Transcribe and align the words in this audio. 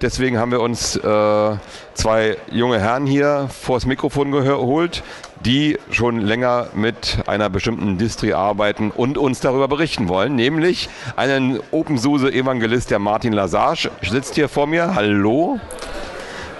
Deswegen 0.00 0.38
haben 0.38 0.52
wir 0.52 0.60
uns 0.60 0.94
äh, 0.94 1.56
zwei 1.94 2.36
junge 2.52 2.78
Herren 2.78 3.04
hier 3.04 3.48
vors 3.50 3.84
Mikrofon 3.84 4.30
geholt, 4.30 5.02
die 5.44 5.76
schon 5.90 6.20
länger 6.20 6.68
mit 6.72 7.18
einer 7.26 7.50
bestimmten 7.50 7.98
Distri 7.98 8.32
arbeiten 8.32 8.92
und 8.92 9.18
uns 9.18 9.40
darüber 9.40 9.66
berichten 9.66 10.08
wollen, 10.08 10.36
nämlich 10.36 10.88
einen 11.16 11.58
OpenSUSE-Evangelist, 11.72 12.92
der 12.92 13.00
Martin 13.00 13.32
Lasage, 13.32 13.90
sitzt 14.08 14.36
hier 14.36 14.48
vor 14.48 14.68
mir. 14.68 14.94
Hallo. 14.94 15.58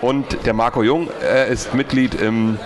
Und 0.00 0.44
der 0.44 0.52
Marco 0.52 0.82
Jung, 0.82 1.08
er 1.22 1.46
ist 1.46 1.74
Mitglied 1.74 2.14
im 2.14 2.58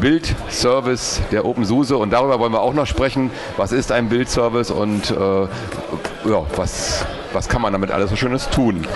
Bildservice 0.00 1.22
der 1.30 1.44
OpenSUSE 1.44 1.96
und 1.96 2.10
darüber 2.10 2.38
wollen 2.38 2.52
wir 2.52 2.60
auch 2.60 2.74
noch 2.74 2.86
sprechen. 2.86 3.30
Was 3.56 3.72
ist 3.72 3.92
ein 3.92 4.08
Bildservice 4.08 4.70
und 4.70 5.10
äh, 5.10 5.14
ja, 5.14 6.46
was, 6.56 7.04
was 7.32 7.48
kann 7.48 7.62
man 7.62 7.72
damit 7.72 7.90
alles 7.90 8.10
so 8.10 8.16
Schönes 8.16 8.48
tun? 8.50 8.86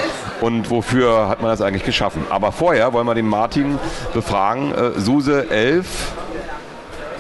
Und 0.40 0.70
wofür 0.70 1.28
hat 1.28 1.40
man 1.40 1.50
das 1.50 1.60
eigentlich 1.60 1.84
geschaffen? 1.84 2.26
Aber 2.30 2.52
vorher 2.52 2.92
wollen 2.92 3.06
wir 3.06 3.14
den 3.14 3.26
Martin 3.26 3.78
befragen. 4.14 4.72
Äh, 4.72 4.98
SUSE 4.98 5.50
11, 5.50 5.86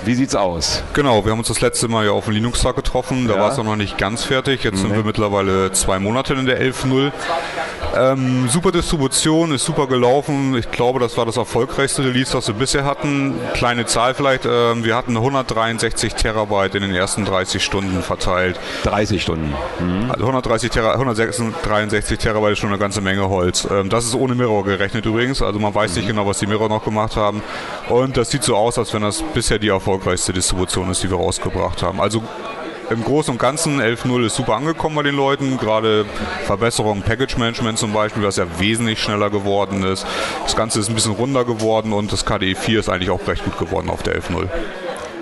wie 0.04 0.14
sieht's 0.14 0.34
aus? 0.34 0.82
Genau, 0.94 1.24
wir 1.24 1.32
haben 1.32 1.38
uns 1.38 1.48
das 1.48 1.60
letzte 1.60 1.88
Mal 1.88 2.06
ja 2.06 2.12
auf 2.12 2.26
dem 2.26 2.34
Linux-Tag 2.34 2.76
getroffen. 2.76 3.26
Da 3.26 3.34
ja. 3.34 3.40
war 3.40 3.50
es 3.50 3.58
noch 3.58 3.76
nicht 3.76 3.98
ganz 3.98 4.24
fertig. 4.24 4.64
Jetzt 4.64 4.76
nee. 4.76 4.80
sind 4.82 4.96
wir 4.96 5.04
mittlerweile 5.04 5.72
zwei 5.72 5.98
Monate 5.98 6.34
in 6.34 6.46
der 6.46 6.62
11.0. 6.62 7.12
Ähm, 7.96 8.48
super 8.48 8.72
Distribution, 8.72 9.52
ist 9.52 9.64
super 9.64 9.86
gelaufen. 9.86 10.56
Ich 10.56 10.70
glaube, 10.70 11.00
das 11.00 11.16
war 11.16 11.26
das 11.26 11.36
erfolgreichste 11.36 12.04
Release, 12.04 12.34
was 12.34 12.46
wir 12.46 12.54
bisher 12.54 12.84
hatten. 12.84 13.34
Kleine 13.54 13.86
Zahl 13.86 14.14
vielleicht. 14.14 14.44
Ähm, 14.44 14.84
wir 14.84 14.94
hatten 14.94 15.16
163 15.16 16.14
Terabyte 16.14 16.74
in 16.74 16.82
den 16.82 16.94
ersten 16.94 17.24
30 17.24 17.62
Stunden 17.64 18.02
verteilt. 18.02 18.58
30 18.84 19.22
Stunden. 19.22 19.54
Mhm. 19.80 20.10
Also 20.10 20.24
130 20.24 20.70
Tera 20.70 20.92
163 20.92 22.18
Terabyte 22.18 22.52
ist 22.52 22.58
schon 22.58 22.70
eine 22.70 22.78
ganze 22.78 23.00
Menge 23.00 23.28
Holz. 23.28 23.66
Ähm, 23.70 23.88
das 23.88 24.04
ist 24.04 24.14
ohne 24.14 24.34
Mirror 24.34 24.64
gerechnet 24.64 25.06
übrigens. 25.06 25.42
Also 25.42 25.58
man 25.58 25.74
weiß 25.74 25.92
mhm. 25.92 25.96
nicht 25.96 26.06
genau, 26.08 26.26
was 26.26 26.38
die 26.38 26.46
Mirror 26.46 26.68
noch 26.68 26.84
gemacht 26.84 27.16
haben. 27.16 27.42
Und 27.88 28.16
das 28.16 28.30
sieht 28.30 28.42
so 28.42 28.56
aus, 28.56 28.78
als 28.78 28.92
wenn 28.92 29.02
das 29.02 29.22
bisher 29.34 29.58
die 29.58 29.68
erfolgreichste 29.68 30.32
Distribution 30.32 30.90
ist, 30.90 31.02
die 31.02 31.10
wir 31.10 31.16
rausgebracht 31.16 31.82
haben. 31.82 32.00
Also 32.00 32.22
im 32.90 33.04
Großen 33.04 33.32
und 33.32 33.38
Ganzen 33.38 33.80
11.0 33.80 34.26
ist 34.26 34.36
super 34.36 34.54
angekommen 34.54 34.96
bei 34.96 35.02
den 35.02 35.14
Leuten. 35.14 35.58
Gerade 35.58 36.06
Verbesserung 36.46 37.02
Package 37.02 37.36
Management 37.36 37.78
zum 37.78 37.92
Beispiel, 37.92 38.22
was 38.22 38.36
ja 38.36 38.46
wesentlich 38.58 39.02
schneller 39.02 39.30
geworden 39.30 39.82
ist. 39.82 40.06
Das 40.42 40.56
Ganze 40.56 40.80
ist 40.80 40.88
ein 40.88 40.94
bisschen 40.94 41.12
runder 41.12 41.44
geworden 41.44 41.92
und 41.92 42.12
das 42.12 42.24
KDE 42.24 42.54
4 42.54 42.80
ist 42.80 42.88
eigentlich 42.88 43.10
auch 43.10 43.26
recht 43.26 43.44
gut 43.44 43.58
geworden 43.58 43.90
auf 43.90 44.02
der 44.02 44.20
11.0. 44.20 44.48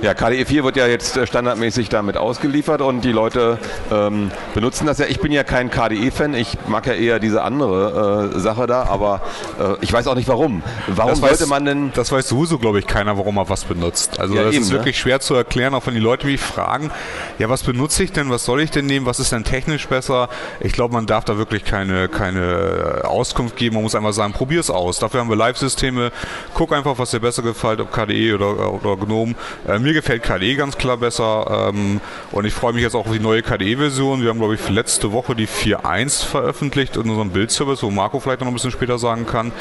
Ja, 0.02 0.12
KDE 0.12 0.44
4 0.44 0.64
wird 0.64 0.76
ja 0.76 0.86
jetzt 0.86 1.16
äh, 1.16 1.26
standardmäßig 1.26 1.88
damit 1.88 2.16
ausgeliefert 2.16 2.82
und 2.82 3.02
die 3.02 3.12
Leute 3.12 3.58
ähm, 3.90 4.30
benutzen 4.54 4.86
das 4.86 4.98
ja. 4.98 5.06
Ich 5.08 5.20
bin 5.20 5.32
ja 5.32 5.42
kein 5.42 5.70
KDE-Fan, 5.70 6.34
ich 6.34 6.58
mag 6.66 6.86
ja 6.86 6.92
eher 6.92 7.18
diese 7.18 7.42
andere 7.42 8.32
äh, 8.34 8.38
Sache 8.38 8.66
da, 8.66 8.84
aber 8.84 9.22
äh, 9.58 9.74
ich 9.80 9.92
weiß 9.92 10.06
auch 10.06 10.14
nicht 10.14 10.28
warum. 10.28 10.62
Warum 10.86 11.10
das 11.12 11.20
sollte 11.20 11.40
weiß, 11.40 11.48
man 11.48 11.64
denn. 11.64 11.92
Das 11.94 12.12
weiß 12.12 12.28
sowieso, 12.28 12.58
glaube 12.58 12.78
ich, 12.78 12.86
keiner, 12.86 13.16
warum 13.16 13.38
er 13.38 13.48
was 13.48 13.64
benutzt. 13.64 14.20
Also 14.20 14.34
ja, 14.34 14.44
das 14.44 14.54
eben, 14.54 14.62
ist 14.64 14.70
ne? 14.70 14.76
wirklich 14.76 14.96
ne? 14.96 15.00
schwer 15.00 15.20
zu 15.20 15.34
erklären, 15.34 15.72
auch 15.74 15.86
wenn 15.86 15.94
die 15.94 16.00
Leute 16.00 16.26
mich 16.26 16.40
fragen, 16.40 16.90
ja, 17.38 17.48
was 17.48 17.62
benutze 17.62 18.02
ich 18.02 18.12
denn, 18.12 18.28
was 18.28 18.44
soll 18.44 18.60
ich 18.60 18.70
denn 18.70 18.84
nehmen, 18.84 19.06
was 19.06 19.18
ist 19.18 19.32
denn 19.32 19.44
technisch 19.44 19.88
besser? 19.88 20.28
Ich 20.60 20.72
glaube, 20.72 20.92
man 20.92 21.06
darf 21.06 21.24
da 21.24 21.38
wirklich 21.38 21.64
keine, 21.64 22.08
keine 22.08 23.02
Auskunft 23.04 23.56
geben, 23.56 23.76
man 23.76 23.84
muss 23.84 23.94
einfach 23.94 24.12
sagen, 24.12 24.34
probier 24.34 24.60
es 24.60 24.68
aus. 24.68 24.98
Dafür 24.98 25.20
haben 25.20 25.30
wir 25.30 25.36
Live-Systeme, 25.36 26.12
guck 26.52 26.74
einfach, 26.74 26.98
was 26.98 27.12
dir 27.12 27.20
besser 27.20 27.42
gefällt, 27.42 27.80
ob 27.80 27.92
KDE 27.92 28.34
oder, 28.34 28.72
oder 28.72 28.96
GNOME. 28.96 29.34
Ähm, 29.66 29.85
mir 29.86 29.94
gefällt 29.94 30.22
KDE 30.22 30.56
ganz 30.56 30.76
klar 30.76 30.96
besser 30.96 31.70
ähm, 31.70 32.00
und 32.32 32.44
ich 32.44 32.52
freue 32.52 32.72
mich 32.72 32.82
jetzt 32.82 32.94
auch 32.94 33.06
auf 33.06 33.12
die 33.12 33.20
neue 33.20 33.42
KDE-Version. 33.42 34.20
Wir 34.20 34.30
haben, 34.30 34.38
glaube 34.38 34.56
ich, 34.56 34.68
letzte 34.68 35.12
Woche 35.12 35.34
die 35.34 35.46
4.1 35.46 36.26
veröffentlicht 36.26 36.96
in 36.96 37.08
unserem 37.08 37.30
Bildservice, 37.30 37.82
wo 37.82 37.90
Marco 37.90 38.18
vielleicht 38.18 38.40
noch 38.40 38.48
ein 38.48 38.54
bisschen 38.54 38.72
später 38.72 38.98
sagen 38.98 39.26
kann. 39.26 39.52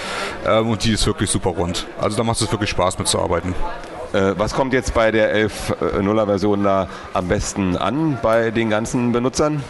Ähm, 0.45 0.69
und 0.69 0.83
die 0.83 0.93
ist 0.93 1.05
wirklich 1.05 1.29
super 1.29 1.51
rund. 1.51 1.85
Also 1.99 2.17
da 2.17 2.23
macht 2.23 2.41
es 2.41 2.51
wirklich 2.51 2.71
Spaß 2.71 2.97
mitzuarbeiten. 2.97 3.53
Äh, 4.15 4.39
was 4.39 4.53
kommt 4.53 4.73
jetzt 4.73 4.93
bei 4.93 5.11
der 5.11 5.35
11.0er 5.35 6.25
Version 6.25 6.63
da 6.63 6.87
am 7.13 7.27
besten 7.27 7.75
an 7.75 8.17
bei 8.21 8.49
den 8.51 8.69
ganzen 8.69 9.11
Benutzern? 9.11 9.61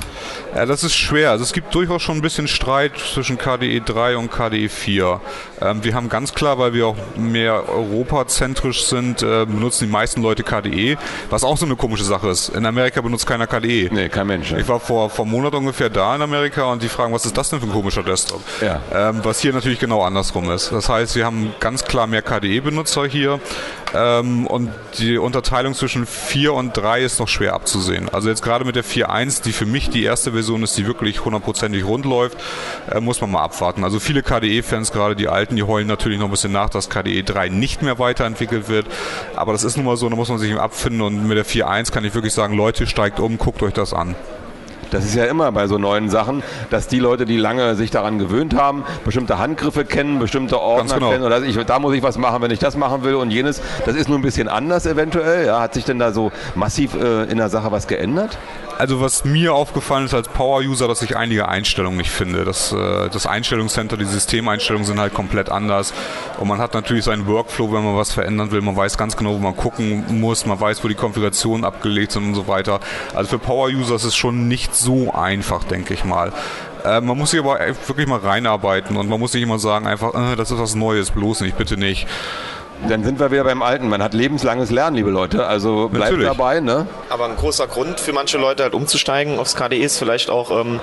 Ja, 0.54 0.66
das 0.66 0.84
ist 0.84 0.96
schwer. 0.96 1.32
Also 1.32 1.44
es 1.44 1.52
gibt 1.52 1.74
durchaus 1.74 2.04
schon 2.04 2.18
ein 2.18 2.22
bisschen 2.22 2.48
Streit 2.48 2.94
zwischen 2.98 3.38
KDE 3.38 3.82
3 3.82 4.18
und 4.18 4.32
KDE 4.32 4.70
4. 4.70 5.20
Ähm, 5.62 5.84
wir 5.84 5.96
haben 5.96 6.10
ganz 6.10 6.34
klar, 6.34 6.60
weil 6.60 6.74
wir 6.74 6.88
auch 6.88 6.96
mehr 7.18 7.68
europazentrisch 7.68 8.86
sind, 8.86 9.24
äh, 9.24 9.46
benutzen 9.46 9.86
die 9.86 9.92
meisten 9.92 10.22
Leute 10.22 10.44
KDE, 10.44 10.98
was 11.30 11.44
auch 11.44 11.58
so 11.58 11.66
eine 11.66 11.76
komische 11.76 12.04
Sache 12.04 12.30
ist. 12.30 12.50
In 12.50 12.66
Amerika 12.66 13.02
benutzt 13.02 13.26
keiner 13.26 13.48
KDE. 13.48 13.90
Nee, 13.92 14.10
kein 14.10 14.28
Mensch. 14.28 14.52
Ich 14.52 14.68
war 14.68 14.80
vor, 14.80 15.10
vor 15.10 15.26
einem 15.26 15.32
Monat 15.32 15.56
ungefähr 15.56 15.90
da 15.90 16.16
in 16.16 16.22
Amerika 16.22 16.66
und 16.66 16.84
die 16.84 16.90
fragen, 16.90 17.14
was 17.14 17.26
ist 17.26 17.36
das 17.36 17.50
denn 17.50 17.60
für 17.60 17.66
ein 17.66 17.74
komischer 17.74 18.04
Desktop? 18.04 18.42
Ja. 18.62 18.80
Ähm, 18.94 19.22
was 19.24 19.40
hier 19.40 19.54
natürlich 19.54 19.80
genau 19.80 20.04
andersrum 20.04 20.52
ist. 20.52 20.72
Das 20.72 20.88
heißt, 20.88 21.16
wir 21.16 21.26
haben 21.26 21.54
ganz 21.60 21.84
klar 21.84 22.06
mehr 22.06 22.22
KDE-Benutzer 22.22 23.08
hier. 23.08 23.40
Ähm, 23.96 24.46
und 24.48 24.72
die 25.00 25.18
Unterteilung 25.18 25.74
zwischen 25.74 26.06
4 26.06 26.54
und 26.54 26.76
3 26.76 27.02
ist 27.02 27.20
noch 27.20 27.28
schwer 27.28 27.54
abzusehen. 27.54 28.10
Also 28.10 28.30
jetzt 28.30 28.42
gerade 28.42 28.66
mit 28.66 28.76
der 28.76 28.84
4.1, 28.84 29.44
die 29.44 29.54
für 29.54 29.66
mich 29.66 29.90
die 29.90 30.04
erste 30.04 30.34
Version 30.34 30.64
ist, 30.64 30.78
die 30.78 30.86
wirklich 30.86 31.24
hundertprozentig 31.24 31.86
rund 31.86 32.06
läuft, 32.06 32.38
äh, 32.92 33.00
muss 33.00 33.22
man 33.22 33.32
mal 33.32 33.44
abwarten. 33.44 33.84
Also 33.84 34.00
viele 34.00 34.24
KDE-Fans, 34.24 34.92
gerade 34.92 35.16
die 35.16 35.28
alten, 35.28 35.56
die 35.56 35.64
heulen 35.64 35.88
natürlich 35.88 36.20
noch 36.20 36.26
ein 36.26 36.32
bisschen 36.32 36.52
nach, 36.52 36.70
dass 36.70 36.90
KDE 36.90 37.24
3 37.24 37.50
nicht 37.50 37.82
mehr 37.82 38.00
weiterentwickelt 38.00 38.70
wird. 38.70 38.88
Aber 39.36 39.54
das 39.54 39.64
ist 39.64 39.78
nun 39.78 39.86
mal 39.86 39.98
so, 39.98 40.10
da 40.10 40.16
muss 40.16 40.30
man 40.30 40.40
sich 40.40 40.54
abfinden 40.56 41.02
und 41.02 41.28
mit 41.28 41.38
der 41.38 41.46
4.1 41.46 41.92
kann 41.92 42.04
ich 42.06 42.14
wirklich 42.14 42.34
sagen, 42.34 42.56
Leute, 42.56 42.88
steigt 42.88 43.20
um, 43.20 43.38
guckt 43.38 43.64
euch 43.64 43.74
das 43.74 43.94
an. 43.94 44.16
Das 44.92 45.06
ist 45.06 45.16
ja 45.16 45.26
immer 45.26 45.52
bei 45.52 45.68
so 45.68 45.78
neuen 45.78 46.10
Sachen, 46.10 46.44
dass 46.70 46.88
die 46.88 47.00
Leute, 47.00 47.26
die 47.26 47.38
lange 47.38 47.76
sich 47.76 47.92
daran 47.92 48.20
gewöhnt 48.20 48.56
haben, 48.56 48.84
bestimmte 49.04 49.38
Handgriffe 49.38 49.86
kennen, 49.86 50.20
bestimmte 50.20 50.60
Ordner 50.60 50.96
genau. 50.96 51.12
kennen 51.12 51.24
oder 51.24 51.42
ich, 51.42 51.58
da 51.58 51.80
muss 51.80 51.94
ich 51.94 52.04
was 52.04 52.18
machen, 52.18 52.42
wenn 52.42 52.52
ich 52.52 52.60
das 52.60 52.78
machen 52.78 53.04
will 53.04 53.16
und 53.16 53.32
jenes. 53.32 53.62
Das 53.86 53.96
ist 53.96 54.10
nur 54.10 54.18
ein 54.18 54.22
bisschen 54.22 54.48
anders 54.48 54.86
eventuell. 54.86 55.48
Ja, 55.48 55.62
hat 55.62 55.74
sich 55.74 55.86
denn 55.86 56.00
da 56.00 56.12
so 56.12 56.32
massiv 56.56 56.96
äh, 56.96 57.24
in 57.24 57.38
der 57.38 57.50
Sache 57.50 57.72
was 57.72 57.88
geändert? 57.88 58.38
Also 58.78 59.00
was 59.00 59.24
mir 59.24 59.54
aufgefallen 59.54 60.06
ist 60.06 60.14
als 60.14 60.28
Power-User, 60.28 60.88
dass 60.88 61.02
ich 61.02 61.16
einige 61.16 61.48
Einstellungen 61.48 61.98
nicht 61.98 62.12
finde. 62.12 62.44
Das, 62.44 62.74
äh, 62.74 63.10
das 63.10 63.26
Einstellungscenter, 63.26 63.96
die 63.96 64.06
Systemeinstellungen 64.06 64.86
sind 64.86 65.00
halt 65.00 65.14
komplett 65.14 65.50
anders. 65.50 65.94
Und 66.40 66.48
man 66.48 66.60
hat 66.60 66.74
natürlich 66.74 67.06
seinen 67.06 67.26
Workflow, 67.26 67.72
wenn 67.72 67.86
man 67.86 67.96
was 67.96 68.12
verändern 68.12 68.52
will. 68.52 68.62
Man 68.62 68.76
weiß 68.76 68.98
ganz 68.98 69.16
genau, 69.16 69.34
wo 69.34 69.40
man 69.40 69.56
gucken 69.56 70.20
muss. 70.20 70.46
Man 70.46 70.60
weiß, 70.60 70.84
wo 70.84 70.90
die 70.90 70.96
Konfigurationen 70.96 71.64
abgelegt 71.64 72.12
sind 72.12 72.26
und 72.26 72.36
so 72.36 72.48
weiter. 72.48 72.82
Also 73.14 73.30
für 73.30 73.40
Power-User 73.40 73.96
ist 73.96 74.04
es 74.04 74.16
schon 74.16 74.48
nicht 74.50 74.76
so 74.76 75.14
einfach, 75.14 75.64
denke 75.64 75.94
ich 75.94 76.04
mal. 76.04 76.34
Äh, 76.84 77.00
man 77.02 77.18
muss 77.18 77.32
sich 77.32 77.40
aber 77.40 77.60
wirklich 77.88 78.08
mal 78.08 78.20
reinarbeiten 78.20 78.98
und 78.98 79.10
man 79.10 79.20
muss 79.20 79.34
nicht 79.34 79.44
immer 79.44 79.58
sagen, 79.60 79.88
einfach, 79.88 80.14
äh, 80.14 80.36
das 80.36 80.52
ist 80.52 80.60
was 80.60 80.76
Neues, 80.76 81.12
bloß 81.12 81.42
nicht, 81.42 81.58
bitte 81.58 81.78
nicht. 81.78 82.08
Dann 82.88 83.04
sind 83.04 83.20
wir 83.20 83.32
wieder 83.32 83.44
beim 83.44 83.62
Alten. 83.62 83.88
Man 83.90 84.04
hat 84.04 84.14
lebenslanges 84.14 84.70
Lernen, 84.70 84.96
liebe 84.96 85.10
Leute. 85.10 85.48
Also 85.48 85.90
bleibt 85.90 86.12
Natürlich. 86.12 86.28
dabei. 86.28 86.60
Ne? 86.60 86.88
Aber 87.10 87.26
ein 87.26 87.36
großer 87.36 87.68
Grund 87.68 88.00
für 88.00 88.14
manche 88.14 88.38
Leute 88.38 88.64
halt 88.64 88.74
umzusteigen 88.74 89.40
aufs 89.40 89.56
KDE 89.56 89.78
ist 89.78 89.98
vielleicht 89.98 90.30
auch, 90.30 90.52
ähm, 90.52 90.80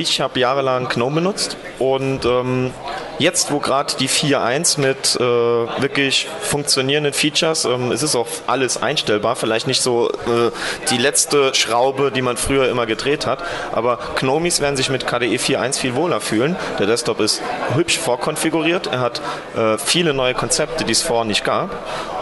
ich 0.00 0.20
habe 0.20 0.38
jahrelang 0.38 0.88
GNOME 0.88 1.16
benutzt 1.16 1.56
und 1.78 2.24
ähm, 2.24 2.72
jetzt, 3.18 3.50
wo 3.50 3.58
gerade 3.58 3.94
die 3.98 4.08
4.1 4.08 4.80
mit 4.80 5.16
äh, 5.16 5.20
wirklich 5.20 6.28
funktionierenden 6.40 7.12
Features, 7.12 7.64
ähm, 7.64 7.90
es 7.90 8.02
ist 8.02 8.14
auch 8.14 8.26
alles 8.46 8.80
einstellbar, 8.80 9.34
vielleicht 9.36 9.66
nicht 9.66 9.82
so 9.82 10.08
äh, 10.08 10.50
die 10.90 10.98
letzte 10.98 11.54
Schraube, 11.54 12.12
die 12.12 12.22
man 12.22 12.36
früher 12.36 12.68
immer 12.68 12.86
gedreht 12.86 13.26
hat, 13.26 13.42
aber 13.72 13.98
Gnomis 14.16 14.60
werden 14.60 14.76
sich 14.76 14.88
mit 14.88 15.06
KDE 15.06 15.36
4.1 15.36 15.78
viel 15.78 15.94
wohler 15.94 16.20
fühlen. 16.20 16.56
Der 16.78 16.86
Desktop 16.86 17.20
ist 17.20 17.42
hübsch 17.74 17.98
vorkonfiguriert, 17.98 18.86
er 18.86 19.00
hat 19.00 19.20
äh, 19.56 19.78
viele 19.78 20.14
neue 20.14 20.34
Konzepte, 20.34 20.84
die 20.84 20.92
es 20.92 21.02
vorher 21.02 21.24
nicht 21.24 21.44
gab 21.44 21.70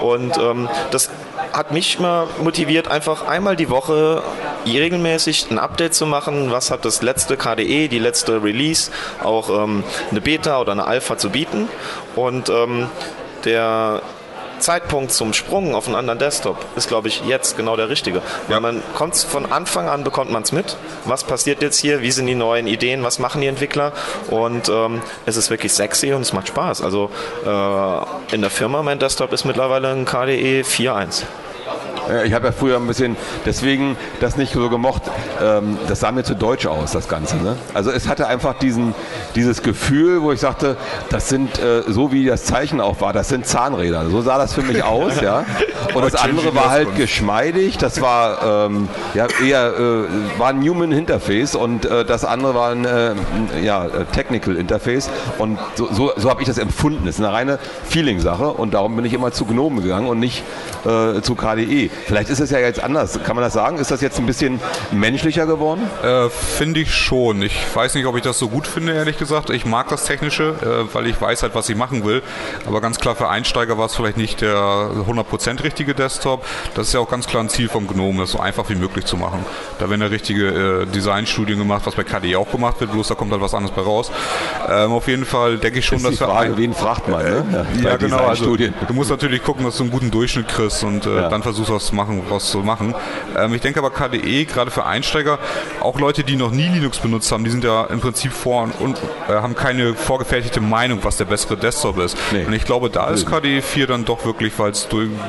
und 0.00 0.36
ähm, 0.38 0.68
das 0.90 1.10
hat 1.52 1.72
mich 1.72 1.98
mal 1.98 2.26
motiviert, 2.42 2.88
einfach 2.88 3.26
einmal 3.26 3.56
die 3.56 3.70
Woche 3.70 4.22
regelmäßig 4.74 5.50
ein 5.50 5.58
Update 5.58 5.94
zu 5.94 6.06
machen. 6.06 6.50
Was 6.50 6.70
hat 6.70 6.84
das 6.84 7.02
letzte 7.02 7.36
KDE, 7.36 7.88
die 7.88 7.98
letzte 7.98 8.42
Release, 8.42 8.90
auch 9.22 9.50
ähm, 9.50 9.84
eine 10.10 10.20
Beta 10.20 10.60
oder 10.60 10.72
eine 10.72 10.86
Alpha 10.86 11.16
zu 11.18 11.30
bieten? 11.30 11.68
Und 12.14 12.48
ähm, 12.48 12.88
der 13.44 14.02
Zeitpunkt 14.58 15.12
zum 15.12 15.32
Sprung 15.32 15.74
auf 15.74 15.86
einen 15.86 15.96
anderen 15.96 16.18
Desktop 16.18 16.64
ist, 16.76 16.88
glaube 16.88 17.08
ich, 17.08 17.22
jetzt 17.26 17.56
genau 17.56 17.76
der 17.76 17.88
richtige. 17.88 18.22
Weil 18.48 18.60
man 18.60 18.82
kommt 18.94 19.16
von 19.16 19.50
Anfang 19.52 19.88
an, 19.88 20.04
bekommt 20.04 20.30
man 20.30 20.42
es 20.42 20.52
mit. 20.52 20.76
Was 21.04 21.24
passiert 21.24 21.62
jetzt 21.62 21.78
hier? 21.78 22.02
Wie 22.02 22.10
sind 22.10 22.26
die 22.26 22.34
neuen 22.34 22.66
Ideen? 22.66 23.02
Was 23.02 23.18
machen 23.18 23.40
die 23.40 23.46
Entwickler? 23.46 23.92
Und 24.30 24.68
ähm, 24.68 25.02
es 25.26 25.36
ist 25.36 25.50
wirklich 25.50 25.72
sexy 25.72 26.12
und 26.12 26.22
es 26.22 26.32
macht 26.32 26.48
Spaß. 26.48 26.82
Also 26.82 27.10
äh, 27.44 28.34
in 28.34 28.40
der 28.40 28.50
Firma, 28.50 28.82
mein 28.82 28.98
Desktop 28.98 29.32
ist 29.32 29.44
mittlerweile 29.44 29.90
ein 29.90 30.04
KDE 30.04 30.62
4.1. 30.62 31.24
Ich 32.24 32.32
habe 32.32 32.46
ja 32.46 32.52
früher 32.52 32.76
ein 32.76 32.86
bisschen 32.86 33.16
deswegen 33.44 33.96
das 34.20 34.36
nicht 34.36 34.52
so 34.52 34.68
gemocht. 34.68 35.02
ähm, 35.42 35.78
das 35.88 36.00
sah 36.00 36.12
mir 36.12 36.24
zu 36.24 36.34
deutsch 36.34 36.66
aus, 36.66 36.92
das 36.92 37.08
Ganze. 37.08 37.36
Ne? 37.36 37.56
Also 37.74 37.90
es 37.90 38.08
hatte 38.08 38.26
einfach 38.26 38.54
diesen, 38.58 38.94
dieses 39.34 39.62
Gefühl, 39.62 40.22
wo 40.22 40.32
ich 40.32 40.40
sagte, 40.40 40.76
das 41.10 41.28
sind, 41.28 41.58
äh, 41.58 41.82
so 41.86 42.12
wie 42.12 42.26
das 42.26 42.44
Zeichen 42.44 42.80
auch 42.80 43.00
war, 43.00 43.12
das 43.12 43.28
sind 43.28 43.46
Zahnräder. 43.46 44.08
So 44.10 44.22
sah 44.22 44.38
das 44.38 44.54
für 44.54 44.62
mich 44.62 44.82
aus, 44.84 45.20
ja. 45.20 45.44
Und 45.94 46.04
das 46.04 46.14
andere 46.14 46.54
war 46.54 46.70
halt 46.70 46.96
geschmeidig, 46.96 47.78
das 47.78 48.00
war 48.00 48.66
ähm, 48.66 48.88
ja, 49.14 49.26
eher 49.44 49.74
äh, 49.76 50.38
war 50.38 50.48
ein 50.48 50.62
Human 50.68 50.92
Interface 50.92 51.54
und 51.54 51.84
äh, 51.84 52.04
das 52.04 52.24
andere 52.24 52.54
war 52.54 52.70
ein 52.70 52.84
äh, 52.84 53.14
ja, 53.62 53.86
Technical 54.12 54.56
Interface. 54.56 55.10
Und 55.38 55.58
so, 55.74 55.88
so, 55.92 56.12
so 56.16 56.30
habe 56.30 56.42
ich 56.42 56.48
das 56.48 56.58
empfunden. 56.58 57.06
Das 57.06 57.16
ist 57.16 57.24
eine 57.24 57.32
reine 57.32 57.58
Feeling-Sache 57.88 58.48
und 58.48 58.74
darum 58.74 58.96
bin 58.96 59.04
ich 59.04 59.12
immer 59.12 59.32
zu 59.32 59.44
Gnome 59.44 59.82
gegangen 59.82 60.08
und 60.08 60.18
nicht 60.18 60.44
zu 61.22 61.34
KDE. 61.34 61.90
Vielleicht 62.06 62.30
ist 62.30 62.40
es 62.40 62.50
ja 62.50 62.58
jetzt 62.58 62.82
anders. 62.82 63.18
Kann 63.24 63.36
man 63.36 63.44
das 63.44 63.52
sagen? 63.52 63.78
Ist 63.78 63.90
das 63.90 64.00
jetzt 64.00 64.18
ein 64.18 64.26
bisschen 64.26 64.60
menschlicher 64.92 65.46
geworden? 65.46 65.82
Äh, 66.02 66.28
finde 66.30 66.80
ich 66.80 66.94
schon. 66.94 67.42
Ich 67.42 67.56
weiß 67.74 67.94
nicht, 67.94 68.06
ob 68.06 68.16
ich 68.16 68.22
das 68.22 68.38
so 68.38 68.48
gut 68.48 68.66
finde, 68.66 68.94
ehrlich 68.94 69.18
gesagt. 69.18 69.50
Ich 69.50 69.66
mag 69.66 69.88
das 69.88 70.04
Technische, 70.04 70.54
äh, 70.62 70.94
weil 70.94 71.06
ich 71.06 71.20
weiß 71.20 71.42
halt, 71.42 71.54
was 71.54 71.68
ich 71.68 71.76
machen 71.76 72.04
will. 72.04 72.22
Aber 72.66 72.80
ganz 72.80 72.98
klar, 72.98 73.16
für 73.16 73.28
Einsteiger 73.28 73.78
war 73.78 73.86
es 73.86 73.94
vielleicht 73.94 74.16
nicht 74.16 74.40
der 74.40 74.56
100% 74.56 75.62
richtige 75.62 75.94
Desktop. 75.94 76.44
Das 76.74 76.88
ist 76.88 76.92
ja 76.92 77.00
auch 77.00 77.08
ganz 77.08 77.26
klar 77.26 77.42
ein 77.42 77.48
Ziel 77.48 77.68
vom 77.68 77.86
Gnome, 77.86 78.20
das 78.20 78.30
so 78.30 78.40
einfach 78.40 78.68
wie 78.68 78.74
möglich 78.74 79.04
zu 79.04 79.16
machen. 79.16 79.44
Da 79.78 79.88
werden 79.88 80.00
ja 80.00 80.08
richtige 80.08 80.82
äh, 80.82 80.86
Designstudien 80.86 81.58
gemacht, 81.58 81.82
was 81.84 81.94
bei 81.94 82.04
KDE 82.04 82.38
auch 82.38 82.50
gemacht 82.50 82.80
wird, 82.80 82.92
bloß 82.92 83.08
da 83.08 83.14
kommt 83.14 83.32
halt 83.32 83.42
was 83.42 83.54
anderes 83.54 83.74
bei 83.74 83.82
raus. 83.82 84.10
Ähm, 84.68 84.92
auf 84.92 85.08
jeden 85.08 85.24
Fall 85.24 85.58
denke 85.58 85.78
ich 85.78 85.86
schon, 85.86 86.02
das 86.02 86.12
dass 86.12 86.20
wir. 86.20 86.26
Frage, 86.26 86.56
wen 86.56 86.74
fragt 86.74 87.08
man, 87.08 87.24
ne? 87.24 87.66
Ja, 87.82 87.90
ja 87.90 87.96
genau. 87.96 88.18
Also, 88.18 88.56
du 88.56 88.92
musst 88.92 89.10
natürlich 89.10 89.42
gucken, 89.42 89.64
dass 89.64 89.76
du 89.76 89.84
einen 89.84 89.92
guten 89.92 90.10
Durchschnitt 90.10 90.48
kriegst 90.48 90.84
und 90.84 91.06
äh, 91.06 91.16
ja. 91.16 91.28
dann 91.28 91.42
versuchst 91.42 91.70
was 91.70 91.85
zu 91.86 91.94
machen, 91.94 92.22
was 92.28 92.50
zu 92.50 92.58
machen. 92.58 92.94
Ähm, 93.36 93.54
ich 93.54 93.60
denke 93.60 93.78
aber 93.78 93.90
KDE, 93.90 94.44
gerade 94.44 94.70
für 94.70 94.84
Einsteiger, 94.84 95.38
auch 95.80 95.98
Leute, 95.98 96.24
die 96.24 96.36
noch 96.36 96.50
nie 96.50 96.68
Linux 96.68 96.98
benutzt 96.98 97.30
haben, 97.32 97.44
die 97.44 97.50
sind 97.50 97.64
ja 97.64 97.84
im 97.84 98.00
Prinzip 98.00 98.32
vor 98.32 98.68
und 98.78 98.98
äh, 99.28 99.32
haben 99.32 99.54
keine 99.54 99.94
vorgefertigte 99.94 100.60
Meinung, 100.60 101.00
was 101.02 101.16
der 101.16 101.24
bessere 101.24 101.56
Desktop 101.56 101.98
ist. 101.98 102.16
Nee. 102.32 102.44
Und 102.44 102.52
ich 102.52 102.64
glaube, 102.64 102.90
da 102.90 103.08
ist 103.08 103.26
KDE 103.26 103.62
4 103.62 103.86
dann 103.86 104.04
doch 104.04 104.24
wirklich, 104.24 104.58
weil 104.58 104.70
es 104.70 104.88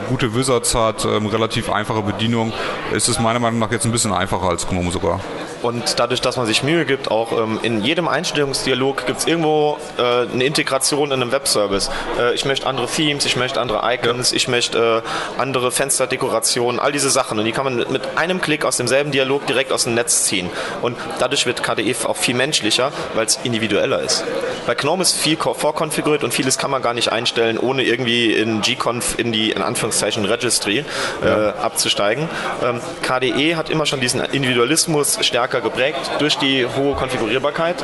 gute 0.09 0.35
Wizards 0.35 0.75
hat, 0.75 1.05
ähm, 1.05 1.27
relativ 1.27 1.71
einfache 1.71 2.01
Bedienung, 2.01 2.53
ist 2.93 3.07
es 3.07 3.19
meiner 3.19 3.39
Meinung 3.39 3.59
nach 3.59 3.71
jetzt 3.71 3.85
ein 3.85 3.91
bisschen 3.91 4.13
einfacher 4.13 4.49
als 4.49 4.67
GNOME 4.67 4.91
sogar. 4.91 5.19
Und 5.61 5.99
dadurch, 5.99 6.21
dass 6.21 6.37
man 6.37 6.45
sich 6.45 6.63
Mühe 6.63 6.85
gibt, 6.85 7.09
auch 7.09 7.31
ähm, 7.31 7.59
in 7.63 7.83
jedem 7.83 8.07
Einstellungsdialog 8.07 9.05
gibt 9.05 9.19
es 9.19 9.27
irgendwo 9.27 9.77
äh, 9.97 10.01
eine 10.31 10.43
Integration 10.43 11.11
in 11.11 11.21
einem 11.21 11.31
Webservice. 11.31 11.89
Äh, 12.19 12.35
ich 12.35 12.45
möchte 12.45 12.67
andere 12.67 12.87
Themes, 12.87 13.25
ich 13.25 13.35
möchte 13.35 13.59
andere 13.59 13.81
Icons, 13.93 14.31
ja. 14.31 14.37
ich 14.37 14.47
möchte 14.47 15.03
äh, 15.03 15.39
andere 15.39 15.71
Fensterdekorationen, 15.71 16.37
all 16.79 16.91
diese 16.91 17.09
Sachen. 17.09 17.39
Und 17.39 17.45
die 17.45 17.51
kann 17.51 17.65
man 17.65 17.77
mit, 17.91 18.01
einem 18.15 18.41
Klick 18.41 18.65
aus 18.65 18.77
demselben 18.77 19.11
Dialog 19.11 19.45
direkt 19.47 19.71
aus 19.71 19.83
dem 19.83 19.95
Netz 19.95 20.25
ziehen. 20.25 20.49
Und 20.81 20.97
dadurch 21.19 21.45
wird 21.45 21.63
KDE 21.63 21.95
auch 22.05 22.17
viel 22.17 22.35
menschlicher, 22.35 22.91
weil 23.15 23.25
es 23.25 23.39
individueller 23.43 24.01
ist. 24.01 24.23
Bei 24.65 24.75
GNOME 24.75 25.01
ist 25.01 25.15
viel 25.15 25.37
vorkonfiguriert 25.37 26.23
und 26.23 26.33
vieles 26.33 26.57
kann 26.57 26.71
man 26.71 26.81
gar 26.81 26.93
nicht 26.93 27.11
einstellen, 27.11 27.57
ohne 27.57 27.83
irgendwie 27.83 28.33
in 28.33 28.61
gconf 28.61 29.17
in 29.17 29.31
die 29.31 29.51
in 29.51 29.61
Anführungszeichen 29.61 30.25
Registry 30.25 30.85
äh, 31.23 31.27
ja. 31.27 31.55
abzusteigen. 31.55 32.29
Ähm, 32.63 32.81
KDE 33.01 33.55
hat 33.55 33.69
immer 33.69 33.85
schon 33.85 33.99
diesen 33.99 34.21
Individualismus 34.21 35.17
stärker 35.21 35.57
stärker 35.57 35.61
geprägt 35.61 35.99
durch 36.19 36.37
die 36.37 36.65
hohe 36.65 36.95
Konfigurierbarkeit. 36.95 37.75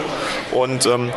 Und 0.51 0.85
ähm, 0.85 1.11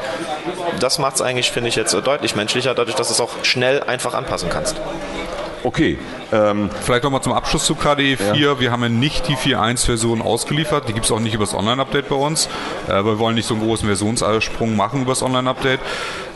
das 0.80 0.98
macht 0.98 1.16
es 1.16 1.22
eigentlich, 1.22 1.50
finde 1.50 1.68
ich, 1.68 1.76
jetzt 1.76 1.94
deutlich 1.94 2.36
menschlicher, 2.36 2.74
dadurch, 2.74 2.96
dass 2.96 3.08
du 3.08 3.14
es 3.14 3.20
auch 3.20 3.44
schnell 3.44 3.82
einfach 3.82 4.14
anpassen 4.14 4.48
kannst. 4.48 4.76
Okay. 5.66 5.98
Ähm, 6.32 6.70
Vielleicht 6.80 7.02
nochmal 7.02 7.22
zum 7.22 7.32
Abschluss 7.32 7.66
zu 7.66 7.74
KDE 7.74 8.16
4. 8.16 8.36
Ja. 8.36 8.60
Wir 8.60 8.70
haben 8.70 8.84
ja 8.84 8.88
nicht 8.88 9.26
die 9.26 9.34
4.1-Version 9.34 10.22
ausgeliefert. 10.22 10.88
Die 10.88 10.92
gibt 10.92 11.06
es 11.06 11.10
auch 11.10 11.18
nicht 11.18 11.34
über 11.34 11.42
das 11.42 11.54
Online-Update 11.54 12.08
bei 12.08 12.14
uns. 12.14 12.48
Äh, 12.86 13.04
wir 13.04 13.18
wollen 13.18 13.34
nicht 13.34 13.48
so 13.48 13.54
einen 13.54 13.64
großen 13.64 13.84
Versionssprung 13.84 14.76
machen 14.76 15.02
über 15.02 15.10
das 15.10 15.24
Online-Update. 15.24 15.80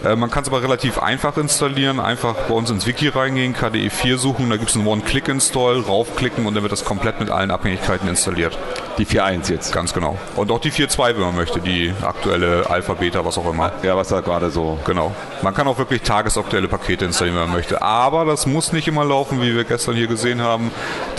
Äh, 0.04 0.16
man 0.16 0.30
kann 0.30 0.42
es 0.42 0.48
aber 0.48 0.64
relativ 0.64 0.98
einfach 0.98 1.36
installieren. 1.36 2.00
Einfach 2.00 2.34
bei 2.48 2.54
uns 2.54 2.70
ins 2.70 2.88
Wiki 2.88 3.06
reingehen, 3.06 3.52
KDE 3.52 3.90
4 3.90 4.18
suchen. 4.18 4.50
Da 4.50 4.56
gibt 4.56 4.70
es 4.70 4.76
einen 4.76 4.88
One-Click-Install, 4.88 5.82
raufklicken 5.82 6.44
und 6.44 6.54
dann 6.54 6.64
wird 6.64 6.72
das 6.72 6.84
komplett 6.84 7.20
mit 7.20 7.30
allen 7.30 7.52
Abhängigkeiten 7.52 8.08
installiert. 8.08 8.58
Die 8.98 9.06
4.1 9.06 9.50
jetzt? 9.52 9.72
Ganz 9.72 9.94
genau. 9.94 10.18
Und 10.34 10.50
auch 10.50 10.60
die 10.60 10.72
4.2, 10.72 11.14
wenn 11.14 11.20
man 11.20 11.36
möchte. 11.36 11.60
Die 11.60 11.94
aktuelle 12.02 12.68
Alpha, 12.68 12.94
Beta, 12.94 13.24
was 13.24 13.38
auch 13.38 13.48
immer. 13.48 13.70
Ja, 13.84 13.96
was 13.96 14.08
da 14.08 14.20
gerade 14.22 14.50
so. 14.50 14.78
Genau. 14.84 15.14
Man 15.42 15.54
kann 15.54 15.68
auch 15.68 15.78
wirklich 15.78 16.02
tagesaktuelle 16.02 16.66
Pakete 16.68 17.04
installieren, 17.04 17.38
wenn 17.38 17.44
man 17.44 17.56
möchte. 17.56 17.80
Aber 17.80 18.24
das 18.24 18.46
muss 18.46 18.72
nicht 18.72 18.88
immer 18.88 19.04
laufen, 19.04 19.19
wie 19.30 19.54
wir 19.54 19.64
gestern 19.64 19.94
hier 19.94 20.06
gesehen 20.06 20.40
haben. 20.42 20.70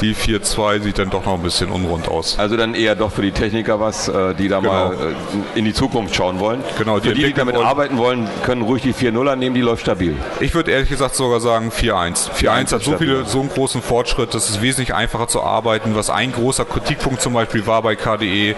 Die 0.02 0.16
4.2 0.16 0.82
sieht 0.82 0.98
dann 1.00 1.10
doch 1.10 1.26
noch 1.26 1.36
ein 1.36 1.44
bisschen 1.44 1.70
unrund 1.70 2.08
aus. 2.08 2.38
Also 2.40 2.58
dann 2.58 2.74
eher 2.74 2.96
doch 2.96 3.12
für 3.12 3.22
die 3.22 3.32
Techniker 3.32 3.80
was, 3.80 4.08
äh, 4.08 4.34
die 4.36 4.48
da 4.48 4.60
genau. 4.60 4.72
mal 4.72 4.94
äh, 4.94 5.60
in 5.60 5.66
die 5.66 5.74
Zukunft 5.74 6.16
schauen 6.16 6.40
wollen. 6.40 6.64
Genau, 6.78 7.00
die, 7.00 7.10
für 7.10 7.16
die, 7.16 7.24
die 7.26 7.34
damit 7.34 7.56
wollen. 7.56 7.66
arbeiten 7.66 7.98
wollen, 7.98 8.30
können 8.44 8.62
ruhig 8.62 8.82
die 8.82 8.94
4.0er 8.94 9.36
nehmen, 9.36 9.56
die 9.56 9.62
läuft 9.62 9.82
stabil. 9.82 10.16
Ich 10.40 10.54
würde 10.54 10.72
ehrlich 10.72 10.90
gesagt 10.90 11.16
sogar 11.16 11.40
sagen 11.40 11.70
4.1. 11.70 12.32
4.1 12.32 12.74
hat 12.74 12.84
so, 12.84 12.98
viele, 12.98 13.26
so 13.26 13.40
einen 13.40 13.50
großen 13.50 13.82
Fortschritt, 13.82 14.34
dass 14.34 14.50
es 14.50 14.62
wesentlich 14.62 14.94
einfacher 14.94 15.28
zu 15.28 15.42
arbeiten. 15.42 15.96
Was 15.96 16.10
ein 16.10 16.32
großer 16.32 16.66
Kritikpunkt 16.66 17.22
zum 17.22 17.34
Beispiel 17.34 17.68
war 17.68 17.82
bei 17.82 17.96
KDE 17.96 18.56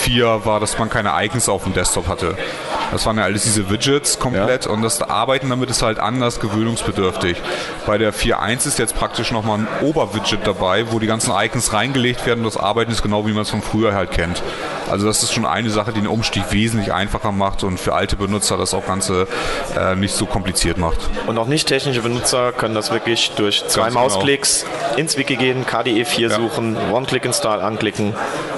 4, 0.00 0.44
war, 0.44 0.60
dass 0.60 0.78
man 0.78 0.88
keine 0.88 1.12
Icons 1.24 1.48
auf 1.48 1.64
dem 1.64 1.74
Desktop 1.74 2.08
hatte. 2.08 2.36
Das 2.90 3.06
waren 3.06 3.18
ja 3.18 3.24
alles 3.24 3.42
diese 3.42 3.70
Widgets 3.70 4.18
komplett 4.18 4.66
ja. 4.66 4.70
und 4.70 4.82
das 4.82 5.02
Arbeiten 5.02 5.50
damit 5.50 5.70
ist 5.70 5.82
halt 5.82 5.98
anders 5.98 6.40
gewöhnungsbedürftig. 6.40 7.36
Bei 7.86 7.98
der 7.98 8.14
4.1 8.14 8.66
ist 8.66 8.78
jetzt 8.78 8.96
praktisch 8.96 9.30
nochmal 9.30 9.58
ein 9.58 9.68
Oberwidget 9.82 10.46
dabei, 10.46 10.90
wo 10.90 10.98
die 10.98 11.06
ganzen 11.06 11.32
Icons 11.34 11.72
reingelegt 11.72 12.26
werden 12.26 12.40
und 12.40 12.46
das 12.46 12.56
Arbeiten 12.56 12.90
ist 12.90 13.02
genau 13.02 13.26
wie 13.26 13.32
man 13.32 13.42
es 13.42 13.50
von 13.50 13.62
früher 13.62 13.94
halt 13.94 14.10
kennt. 14.10 14.42
Also 14.90 15.06
das 15.06 15.22
ist 15.22 15.32
schon 15.32 15.44
eine 15.44 15.70
Sache, 15.70 15.92
die 15.92 16.00
den 16.00 16.06
Umstieg 16.08 16.44
wesentlich 16.50 16.92
einfacher 16.92 17.32
macht 17.32 17.62
und 17.62 17.78
für 17.78 17.94
alte 17.94 18.16
Benutzer 18.16 18.56
das 18.56 18.72
auch 18.72 18.86
Ganze 18.86 19.26
äh, 19.78 19.94
nicht 19.94 20.14
so 20.14 20.26
kompliziert 20.26 20.78
macht. 20.78 20.98
Und 21.26 21.36
auch 21.38 21.46
nicht 21.46 21.68
technische 21.68 22.00
Benutzer 22.00 22.52
können 22.52 22.74
das 22.74 22.90
wirklich 22.90 23.32
durch 23.36 23.66
zwei 23.66 23.82
Ganz 23.82 23.94
genau. 23.94 24.04
Mausklicks 24.04 24.64
genau. 24.64 24.98
ins 24.98 25.18
Wiki 25.18 25.36
gehen, 25.36 25.66
KDE 25.66 26.04
4 26.04 26.28
ja. 26.28 26.36
suchen, 26.36 26.76
One-Click-Install 26.92 27.60
anklicken, 27.60 28.14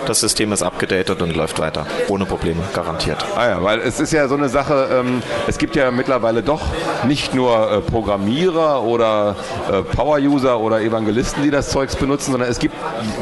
das 0.06 0.20
System 0.20 0.52
ist 0.52 0.62
abgedatet 0.62 1.20
und 1.22 1.34
läuft 1.34 1.58
weiter. 1.58 1.86
Ohne 2.08 2.26
Probleme, 2.26 2.60
garantiert. 2.74 3.24
Ah 3.36 3.48
ja, 3.48 3.62
weil 3.62 3.80
es 3.80 4.00
ist 4.00 4.12
ja 4.12 4.19
so 4.28 4.36
eine 4.36 4.48
Sache, 4.48 4.88
ähm, 4.92 5.22
es 5.46 5.58
gibt 5.58 5.76
ja 5.76 5.90
mittlerweile 5.90 6.42
doch 6.42 6.62
nicht 7.06 7.34
nur 7.34 7.70
äh, 7.70 7.80
Programmierer 7.80 8.82
oder 8.82 9.36
äh, 9.70 9.82
Power-User 9.82 10.60
oder 10.60 10.80
Evangelisten, 10.80 11.42
die 11.42 11.50
das 11.50 11.70
Zeugs 11.70 11.96
benutzen, 11.96 12.32
sondern 12.32 12.50
es 12.50 12.58
gibt 12.58 12.74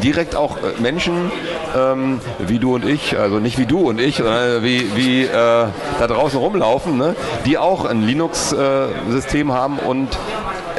direkt 0.03 0.37
auch 0.37 0.57
äh, 0.57 0.81
Menschen 0.81 1.31
ähm, 1.77 2.21
wie 2.39 2.59
du 2.59 2.75
und 2.75 2.85
ich, 2.85 3.19
also 3.19 3.39
nicht 3.39 3.59
wie 3.59 3.67
du 3.67 3.89
und 3.89 4.01
ich, 4.01 4.17
sondern 4.17 4.63
wie, 4.63 4.97
wie 4.97 5.25
äh, 5.25 5.29
da 5.33 6.07
draußen 6.07 6.39
rumlaufen, 6.39 6.97
ne? 6.97 7.15
die 7.47 7.59
auch 7.59 7.85
ein 7.85 8.03
Linux-System 8.03 9.51
äh, 9.51 9.53
haben 9.53 9.79
und 9.79 10.19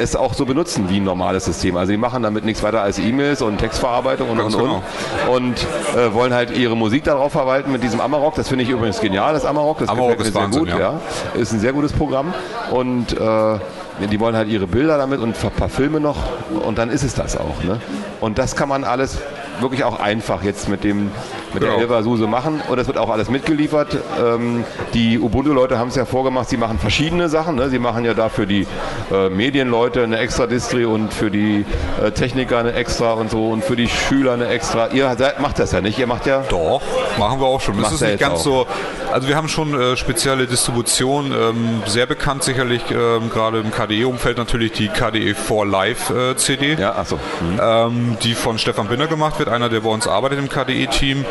es 0.00 0.16
auch 0.16 0.34
so 0.34 0.46
benutzen 0.46 0.88
wie 0.88 0.98
ein 0.98 1.04
normales 1.04 1.44
System. 1.44 1.76
Also 1.76 1.92
die 1.92 1.98
machen 1.98 2.22
damit 2.22 2.44
nichts 2.44 2.62
weiter 2.62 2.82
als 2.82 2.98
E-Mails 2.98 3.42
und 3.42 3.58
Textverarbeitung 3.58 4.30
und 4.30 4.38
Ganz 4.38 4.54
und 4.54 4.62
genau. 4.62 4.82
und. 5.30 5.36
Und 5.36 5.66
äh, 5.96 6.12
wollen 6.14 6.34
halt 6.34 6.56
ihre 6.56 6.76
Musik 6.76 7.04
darauf 7.04 7.32
verwalten 7.32 7.72
mit 7.72 7.82
diesem 7.82 8.00
Amarok. 8.00 8.34
Das 8.34 8.48
finde 8.48 8.64
ich 8.64 8.70
übrigens 8.70 9.00
genial, 9.00 9.32
das 9.34 9.44
Amarok. 9.44 9.78
Das 9.78 9.88
Amarok 9.88 10.18
mir 10.18 10.24
sehr 10.24 10.34
Wahnsinn, 10.34 10.60
gut. 10.60 10.68
Ja. 10.70 10.78
ja. 10.78 11.00
Ist 11.34 11.52
ein 11.52 11.60
sehr 11.60 11.72
gutes 11.72 11.92
Programm. 11.92 12.32
Und 12.70 13.12
äh, 13.18 13.58
die 14.06 14.20
wollen 14.20 14.36
halt 14.36 14.48
ihre 14.48 14.66
Bilder 14.66 14.98
damit 14.98 15.20
und 15.20 15.36
ein 15.42 15.50
paar 15.50 15.68
Filme 15.68 16.00
noch 16.00 16.16
und 16.64 16.78
dann 16.78 16.90
ist 16.90 17.02
es 17.02 17.14
das 17.14 17.36
auch. 17.36 17.62
Ne? 17.64 17.80
Und 18.20 18.38
das 18.38 18.56
kann 18.56 18.68
man 18.68 18.84
alles 18.84 19.18
wirklich 19.60 19.84
auch 19.84 20.00
einfach 20.00 20.42
jetzt 20.42 20.68
mit 20.68 20.84
dem 20.84 21.10
mit 21.54 21.62
genau. 21.62 21.74
der 21.74 21.82
Elva 21.82 22.02
Suse 22.02 22.26
machen 22.26 22.62
und 22.68 22.78
es 22.78 22.86
wird 22.86 22.98
auch 22.98 23.10
alles 23.10 23.30
mitgeliefert. 23.30 23.96
Ähm, 24.22 24.64
die 24.94 25.18
Ubuntu-Leute 25.18 25.78
haben 25.78 25.88
es 25.88 25.96
ja 25.96 26.04
vorgemacht, 26.04 26.48
sie 26.48 26.56
machen 26.56 26.78
verschiedene 26.78 27.28
Sachen. 27.28 27.56
Ne? 27.56 27.70
Sie 27.70 27.78
machen 27.78 28.04
ja 28.04 28.14
da 28.14 28.28
für 28.28 28.46
die 28.46 28.66
äh, 29.12 29.28
Medienleute 29.28 30.02
eine 30.02 30.18
extra 30.18 30.46
Distri 30.46 30.84
und 30.84 31.12
für 31.12 31.30
die 31.30 31.64
äh, 32.02 32.10
Techniker 32.12 32.58
eine 32.58 32.72
extra 32.72 33.12
und 33.12 33.30
so 33.30 33.48
und 33.48 33.64
für 33.64 33.76
die 33.76 33.88
Schüler 33.88 34.32
eine 34.32 34.48
extra. 34.48 34.88
Ihr 34.88 35.14
seid, 35.16 35.40
macht 35.40 35.58
das 35.58 35.72
ja 35.72 35.80
nicht, 35.80 35.98
ihr 35.98 36.06
macht 36.06 36.26
ja. 36.26 36.44
Doch, 36.48 36.82
machen 37.18 37.40
wir 37.40 37.46
auch 37.46 37.60
schon. 37.60 37.80
Das 37.80 37.92
ist 37.92 38.00
nicht 38.00 38.18
ganz 38.18 38.40
auch. 38.40 38.44
so. 38.44 38.66
Also 39.12 39.26
wir 39.26 39.36
haben 39.36 39.48
schon 39.48 39.78
äh, 39.78 39.96
spezielle 39.96 40.46
Distribution, 40.46 41.32
ähm, 41.32 41.82
sehr 41.86 42.06
bekannt 42.06 42.44
sicherlich, 42.44 42.82
ähm, 42.90 43.30
gerade 43.30 43.58
im 43.58 43.70
KDE-Umfeld 43.70 44.38
natürlich 44.38 44.72
die 44.72 44.88
KDE 44.88 45.34
4 45.34 45.66
Live 45.66 46.10
äh, 46.10 46.36
CD. 46.36 46.74
Ja, 46.74 46.96
achso. 46.96 47.16
Mhm. 47.16 47.60
Ähm, 47.60 48.16
die 48.22 48.34
von 48.34 48.58
Stefan 48.58 48.88
Binner 48.88 49.08
gemacht 49.08 49.38
wird, 49.38 49.48
einer, 49.48 49.68
der 49.68 49.80
bei 49.80 49.90
uns 49.90 50.06
arbeitet 50.06 50.38
im 50.38 50.48
KDE-Team. 50.48 51.24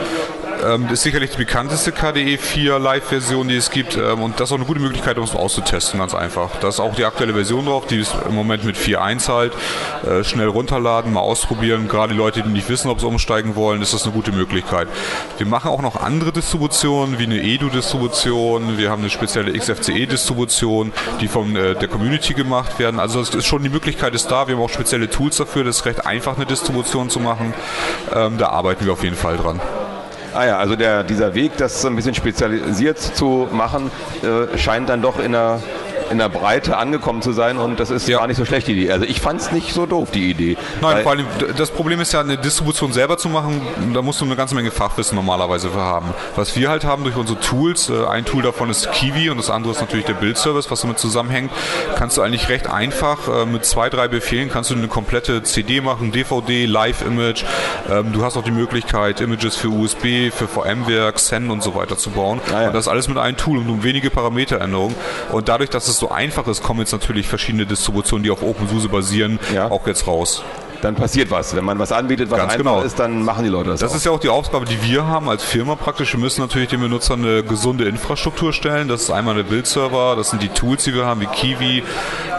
Ähm, 0.66 0.84
das 0.84 0.94
ist 0.94 1.04
sicherlich 1.04 1.32
die 1.32 1.38
bekannteste 1.38 1.92
KDE 1.92 2.38
4 2.38 2.80
Live-Version, 2.80 3.48
die 3.48 3.56
es 3.56 3.70
gibt. 3.72 3.98
Ähm, 3.98 4.22
und 4.22 4.40
das 4.40 4.50
ist 4.50 4.52
auch 4.54 4.58
eine 4.58 4.66
gute 4.66 4.80
Möglichkeit, 4.80 5.18
um 5.18 5.24
es 5.24 5.36
auszutesten, 5.36 6.00
ganz 6.00 6.14
einfach. 6.14 6.52
Da 6.60 6.68
ist 6.68 6.80
auch 6.80 6.96
die 6.96 7.06
aktuelle 7.06 7.34
Version 7.34 7.66
drauf, 7.66 7.88
die 7.88 8.00
ist 8.00 8.14
im 8.28 8.36
Moment 8.36 8.64
mit 8.66 8.76
4.1 8.76 9.28
halt. 9.30 9.54
Äh, 10.06 10.24
schnell 10.24 10.48
runterladen, 10.48 11.14
mal 11.14 11.22
ausprobieren. 11.22 11.88
Gerade 11.88 12.14
die 12.14 12.20
Leute, 12.20 12.42
die 12.44 12.50
nicht 12.50 12.70
wissen, 12.70 12.90
ob 12.90 13.00
sie 13.00 13.08
umsteigen 13.08 13.56
wollen, 13.56 13.82
ist 13.82 13.94
das 13.94 14.04
eine 14.04 14.14
gute 14.14 14.32
Möglichkeit. 14.32 14.88
Wir 15.38 15.48
machen 15.48 15.70
auch 15.70 15.82
noch 15.82 15.96
andere 15.96 16.32
Distributionen, 16.32 17.20
wie 17.20 17.24
eine 17.24 17.42
Edu-Distribution. 17.42 18.78
Wir 18.78 18.90
haben 18.90 19.02
eine 19.02 19.10
spezielle 19.10 19.58
XFCE-Distribution, 19.58 20.92
die 21.22 21.28
von 21.28 21.56
äh, 21.56 21.76
der 21.76 21.88
Community 21.88 22.34
gemacht 22.34 22.80
werden. 22.80 23.00
Also 23.00 23.22
es 23.22 23.30
ist 23.30 23.46
schon 23.46 23.64
die 23.64 23.70
Möglichkeit 23.70 24.14
ist 24.14 24.30
da. 24.30 24.48
Wir 24.48 24.56
haben 24.56 24.64
auch 24.64 24.70
spezielle 24.70 25.10
Tools 25.10 25.38
dafür. 25.38 25.64
Das 25.64 25.78
ist 25.78 25.86
recht 25.86 26.06
einfach, 26.06 26.36
eine 26.36 26.46
Distribution 26.46 27.10
zu 27.10 27.20
machen. 27.20 27.54
Ähm, 28.14 28.38
da 28.38 28.50
arbeiten 28.50 28.86
wir 28.86 28.94
auf 28.94 29.04
jeden 29.04 29.16
Fall 29.16 29.38
dran. 29.38 29.62
Ah 30.34 30.46
ja, 30.46 30.58
also 30.58 30.76
der, 30.76 31.04
dieser 31.04 31.34
Weg, 31.34 31.58
das 31.58 31.84
ein 31.86 31.96
bisschen 31.96 32.14
spezialisiert 32.14 33.00
zu 33.00 33.48
machen, 33.52 33.90
äh, 34.22 34.58
scheint 34.58 34.88
dann 34.90 35.02
doch 35.02 35.20
in 35.20 35.32
der 35.32 35.60
in 36.10 36.18
der 36.18 36.30
Breite 36.30 36.78
angekommen 36.78 37.22
zu 37.22 37.32
sein 37.32 37.58
und 37.58 37.80
das 37.80 37.90
ist 37.90 38.08
ja. 38.08 38.20
gar 38.20 38.28
nicht 38.28 38.38
so 38.38 38.46
schlecht, 38.46 38.68
die 38.68 38.74
Idee. 38.74 38.92
Also 38.92 39.06
ich 39.06 39.22
fand 39.22 39.42
es 39.42 39.52
nicht 39.52 39.74
so 39.74 39.86
doof, 39.86 40.10
die 40.12 40.30
Idee. 40.30 40.58
Nein, 40.82 41.04
vor 41.04 41.12
allem, 41.14 41.26
das 41.58 41.72
Problem 41.72 42.00
ist 42.02 42.14
ja, 42.14 42.22
eine 42.22 42.38
Distribution 42.38 42.92
selber 42.94 43.18
zu 43.18 43.30
machen, 43.30 43.62
da 43.94 44.02
musst 44.02 44.22
du 44.22 44.26
eine 44.26 44.36
ganze 44.36 44.56
Menge 44.56 44.72
Fachwissen 44.72 45.16
normalerweise 45.16 45.70
für 45.70 45.80
haben. 45.80 46.14
Was 46.36 46.56
wir 46.56 46.70
halt 46.70 46.84
haben 46.84 47.04
durch 47.04 47.16
unsere 47.16 47.40
Tools, 47.40 47.90
äh, 47.90 48.06
ein 48.06 48.26
Tool 48.26 48.44
davon 48.44 48.70
ist 48.70 48.92
Kiwi 48.92 49.30
und 49.30 49.38
das 49.38 49.50
andere 49.50 49.74
ist 49.74 49.82
natürlich 49.82 50.06
der 50.06 50.14
Bildservice, 50.14 50.70
was 50.72 50.82
damit 50.82 51.00
zusammenhängt, 51.00 51.52
kannst 51.96 52.18
du 52.18 52.22
eigentlich 52.22 52.50
recht 52.50 52.68
einfach 52.68 53.28
äh, 53.28 53.46
mit 53.46 53.66
zwei, 53.66 53.90
drei 53.90 54.08
Befehlen 54.08 54.50
kannst 54.50 54.70
du 54.70 54.76
eine 54.76 54.88
komplette 54.88 55.44
CD 55.44 55.82
machen, 55.82 56.12
DVD, 56.12 56.66
Live-Image. 56.66 57.44
Ähm, 57.90 58.12
du 58.12 58.24
hast 58.24 58.38
auch 58.38 58.44
die 58.44 58.52
Möglichkeit, 58.52 59.22
Images 59.22 59.56
für 59.56 59.70
USB, 59.70 60.32
für 60.32 60.48
VMware, 60.48 61.12
Xen 61.14 61.52
und 61.52 61.62
so 61.62 61.76
weiter 61.76 61.98
zu 61.98 62.10
bauen. 62.12 62.42
Ah 62.54 62.62
ja. 62.62 62.68
Und 62.68 62.74
das 62.74 62.88
alles 62.88 63.08
mit 63.08 63.18
einem 63.18 63.38
Tool 63.38 63.60
und 63.60 63.68
nur 63.68 63.84
wenige 63.84 64.10
Parameteränderungen. 64.10 64.96
Und 65.32 65.50
dadurch, 65.50 65.70
dass 65.70 65.88
es 65.88 65.99
so 66.00 66.10
einfach 66.10 66.48
ist, 66.48 66.64
kommen 66.64 66.80
jetzt 66.80 66.92
natürlich 66.92 67.28
verschiedene 67.28 67.66
Distributionen, 67.66 68.24
die 68.24 68.32
auf 68.32 68.42
OpenSUSE 68.42 68.90
basieren, 68.90 69.40
ja. 69.54 69.70
auch 69.70 69.86
jetzt 69.88 70.08
raus 70.08 70.44
dann 70.82 70.96
passiert 70.96 71.32
was. 71.32 71.56
Wenn 71.56 71.66
man 71.66 71.80
was 71.80 71.92
anbietet, 71.92 72.32
was 72.32 72.40
Ganz 72.40 72.54
einfach 72.54 72.72
genau. 72.72 72.82
ist, 72.82 73.00
dann 73.00 73.24
machen 73.24 73.44
die 73.44 73.50
Leute 73.50 73.72
das. 73.72 73.80
Das 73.80 73.92
auch. 73.92 73.96
ist 73.96 74.06
ja 74.06 74.12
auch 74.12 74.20
die 74.20 74.30
Aufgabe, 74.30 74.66
die 74.66 74.82
wir 74.84 75.06
haben 75.06 75.30
als 75.30 75.44
Firma 75.44 75.76
praktisch. 75.76 76.14
Wir 76.14 76.20
müssen 76.20 76.42
natürlich 76.42 76.70
den 76.70 76.82
Benutzern 76.82 77.24
eine 77.24 77.44
gesunde 77.44 77.86
Infrastruktur 77.86 78.54
stellen. 78.54 78.88
Das 78.88 79.04
ist 79.04 79.12
einmal 79.12 79.36
der 79.36 79.44
Bildserver, 79.44 80.16
das 80.16 80.30
sind 80.30 80.42
die 80.42 80.50
Tools, 80.50 80.84
die 80.84 80.94
wir 80.94 81.06
haben, 81.06 81.22
wie 81.22 81.28
Kiwi. 81.28 81.84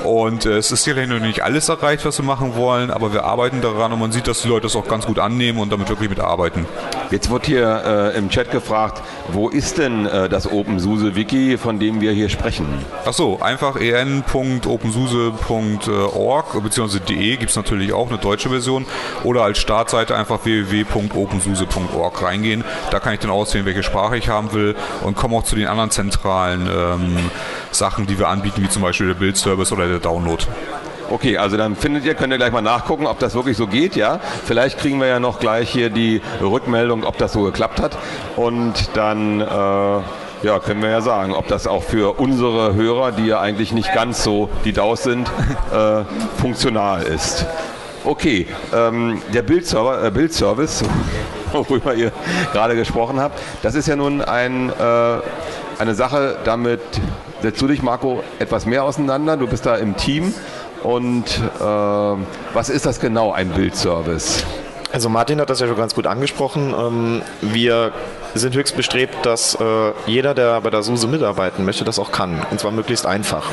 Und 0.05 0.47
äh, 0.47 0.57
es 0.57 0.73
ist 0.73 0.85
sicherlich 0.85 1.09
noch 1.09 1.21
nicht 1.21 1.43
alles 1.43 1.69
erreicht, 1.69 2.05
was 2.05 2.19
wir 2.19 2.25
machen 2.25 2.55
wollen, 2.55 2.91
aber 2.91 3.13
wir 3.13 3.25
arbeiten 3.25 3.61
daran 3.61 3.93
und 3.93 4.01
man 4.01 4.13
sieht, 4.13 4.27
dass 4.27 4.43
die 4.43 4.49
Leute 4.49 4.63
das 4.63 4.77
auch 4.77 4.89
ganz 4.89 5.07
gut 5.07 5.19
annehmen 5.19 5.59
und 5.59 5.71
damit 5.71 5.89
wirklich 5.89 6.09
mitarbeiten. 6.09 6.67
Jetzt 7.11 7.31
wird 7.31 7.47
hier 7.47 8.13
äh, 8.15 8.17
im 8.17 8.31
Chat 8.31 8.53
gefragt, 8.53 9.03
wo 9.33 9.49
ist 9.49 9.79
denn 9.79 10.07
äh, 10.07 10.29
das 10.29 10.49
OpenSUSE-Wiki, 10.51 11.59
von 11.59 11.81
dem 11.81 12.01
wir 12.01 12.13
hier 12.13 12.29
sprechen? 12.29 12.67
Achso, 13.05 13.41
einfach 13.41 13.75
en.opensuse.org 13.77 16.63
bzw. 16.63 17.01
de 17.01 17.37
gibt 17.37 17.51
es 17.51 17.57
natürlich 17.57 17.93
auch 17.93 18.09
eine 18.09 18.19
deutsche 18.19 18.49
Version 18.49 18.87
oder 19.25 19.43
als 19.43 19.59
Startseite 19.59 20.17
einfach 20.17 20.45
www.opensuse.org 20.45 22.23
reingehen. 22.23 22.63
Da 22.93 23.01
kann 23.01 23.15
ich 23.15 23.21
dann 23.21 23.31
auswählen, 23.31 23.67
welche 23.67 23.83
Sprache 23.83 24.17
ich 24.17 24.29
haben 24.29 24.53
will 24.53 24.77
und 25.03 25.17
komme 25.17 25.37
auch 25.37 25.43
zu 25.43 25.57
den 25.57 25.67
anderen 25.67 25.91
zentralen 25.91 26.71
ähm, 26.73 27.17
Sachen, 27.73 28.07
die 28.07 28.21
wir 28.21 28.29
anbieten, 28.29 28.63
wie 28.63 28.69
zum 28.69 28.83
Beispiel 28.83 29.09
der 29.09 29.15
Bildservice 29.15 29.73
oder 29.73 29.89
der 29.89 29.99
Download. 29.99 30.45
Okay, 31.11 31.37
also 31.37 31.57
dann 31.57 31.75
findet 31.75 32.05
ihr, 32.05 32.15
könnt 32.15 32.33
ihr 32.33 32.37
gleich 32.37 32.53
mal 32.53 32.63
nachgucken, 32.63 33.07
ob 33.07 33.19
das 33.19 33.35
wirklich 33.35 33.57
so 33.57 33.67
geht, 33.67 33.97
ja. 33.97 34.21
Vielleicht 34.45 34.79
kriegen 34.79 35.01
wir 35.01 35.09
ja 35.09 35.19
noch 35.19 35.41
gleich 35.41 35.69
hier 35.69 35.91
die 35.91 36.23
Rückmeldung, 36.41 37.03
ob 37.03 37.19
das 37.19 37.33
so 37.33 37.43
geklappt 37.43 37.81
hat. 37.81 37.99
Und 38.37 38.97
dann 38.97 39.41
äh, 39.41 39.45
ja, 39.45 40.59
können 40.65 40.83
wir 40.83 40.89
ja 40.91 41.01
sagen, 41.01 41.33
ob 41.35 41.49
das 41.49 41.67
auch 41.67 41.83
für 41.83 42.21
unsere 42.21 42.75
Hörer, 42.77 43.11
die 43.11 43.27
ja 43.27 43.41
eigentlich 43.41 43.73
nicht 43.73 43.93
ganz 43.93 44.23
so 44.23 44.51
die 44.65 44.73
DAOs 44.73 45.03
sind, 45.03 45.29
äh, 45.73 46.05
funktional 46.41 47.03
ist. 47.03 47.45
Okay, 48.05 48.47
ähm, 48.73 49.21
der 49.35 49.43
Bildserver, 49.43 50.05
äh, 50.05 50.11
Bildservice, 50.13 50.85
worüber 51.53 51.93
ihr 51.95 52.13
gerade 52.53 52.77
gesprochen 52.77 53.21
habt, 53.21 53.37
das 53.63 53.75
ist 53.75 53.89
ja 53.89 53.97
nun 53.97 54.23
ein, 54.23 54.71
äh, 54.71 55.81
eine 55.81 55.95
Sache, 55.97 56.39
damit 56.45 56.81
setzt 57.43 57.61
du 57.61 57.67
dich, 57.67 57.83
Marco, 57.83 58.23
etwas 58.39 58.67
mehr 58.67 58.85
auseinander. 58.85 59.37
Du 59.37 59.47
bist 59.47 59.67
da 59.67 59.77
im 59.77 59.97
Team. 59.97 60.35
Und 60.83 61.27
äh, 61.61 61.63
was 61.63 62.69
ist 62.69 62.87
das 62.87 63.01
genau, 63.01 63.33
ein 63.33 63.51
Bildservice? 63.51 64.45
Also 64.93 65.09
Martin 65.09 65.41
hat 65.41 65.51
das 65.51 65.61
ja 65.61 65.69
schon 65.69 65.77
ganz 65.77 65.95
gut 65.95 66.07
angesprochen. 66.07 66.75
Ähm, 66.77 67.23
wir 67.41 67.93
sind 68.35 68.55
höchst 68.57 68.77
bestrebt, 68.77 69.25
dass 69.25 69.55
äh, 69.55 69.93
jeder, 70.07 70.35
der 70.35 70.61
bei 70.61 70.71
der 70.71 70.83
SUSE 70.83 71.07
mitarbeiten 71.07 71.65
möchte, 71.65 71.85
das 71.85 71.99
auch 71.99 72.11
kann. 72.11 72.45
Und 72.51 72.59
zwar 72.59 72.73
möglichst 72.73 73.07
einfach. 73.07 73.49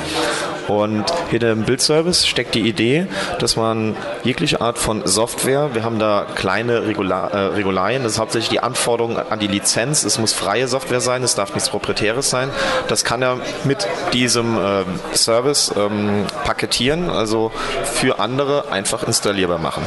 Und 0.67 1.05
hinter 1.29 1.49
dem 1.49 1.63
Bildservice 1.63 2.27
steckt 2.27 2.55
die 2.55 2.67
Idee, 2.67 3.07
dass 3.39 3.55
man 3.55 3.95
jegliche 4.23 4.61
Art 4.61 4.77
von 4.77 5.05
Software, 5.05 5.73
wir 5.73 5.83
haben 5.83 5.99
da 5.99 6.25
kleine 6.35 6.85
Regular, 6.85 7.31
äh, 7.31 7.37
Regularien, 7.55 8.03
das 8.03 8.13
ist 8.13 8.19
hauptsächlich 8.19 8.49
die 8.49 8.59
Anforderung 8.59 9.17
an 9.17 9.39
die 9.39 9.47
Lizenz, 9.47 10.03
es 10.03 10.19
muss 10.19 10.33
freie 10.33 10.67
Software 10.67 11.01
sein, 11.01 11.23
es 11.23 11.35
darf 11.35 11.53
nichts 11.53 11.69
Proprietäres 11.69 12.29
sein. 12.29 12.49
Das 12.87 13.03
kann 13.03 13.21
er 13.21 13.39
mit 13.63 13.87
diesem 14.13 14.57
äh, 14.57 14.83
Service 15.13 15.73
ähm, 15.77 16.25
paketieren, 16.43 17.09
also 17.09 17.51
für 17.83 18.19
andere 18.19 18.71
einfach 18.71 19.03
installierbar 19.03 19.59
machen. 19.59 19.83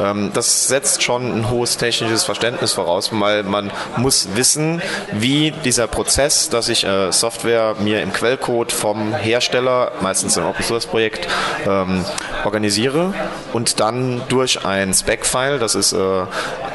Ähm, 0.00 0.30
das 0.34 0.68
setzt 0.68 1.02
schon 1.02 1.30
ein 1.32 1.50
hohes 1.50 1.76
technisches 1.76 2.24
Verständnis 2.24 2.72
voraus, 2.72 3.10
weil 3.12 3.42
man 3.42 3.70
muss 3.96 4.28
wissen, 4.34 4.82
wie 5.12 5.52
dieser 5.64 5.86
Prozess, 5.86 6.48
dass 6.48 6.68
ich 6.68 6.84
äh, 6.84 7.12
Software 7.12 7.76
mir 7.78 8.02
im 8.02 8.12
Quellcode 8.12 8.72
vom 8.72 9.14
Hersteller, 9.14 9.92
meistens 10.00 10.36
im 10.36 10.44
Open 10.44 10.64
Source 10.64 10.86
Projekt, 10.86 11.28
ähm, 11.66 12.04
organisiere 12.44 13.14
und 13.52 13.80
dann 13.80 14.22
durch 14.28 14.64
ein 14.64 14.92
Spec-File, 14.94 15.58
das 15.58 15.74
ist 15.74 15.92
äh, 15.92 16.24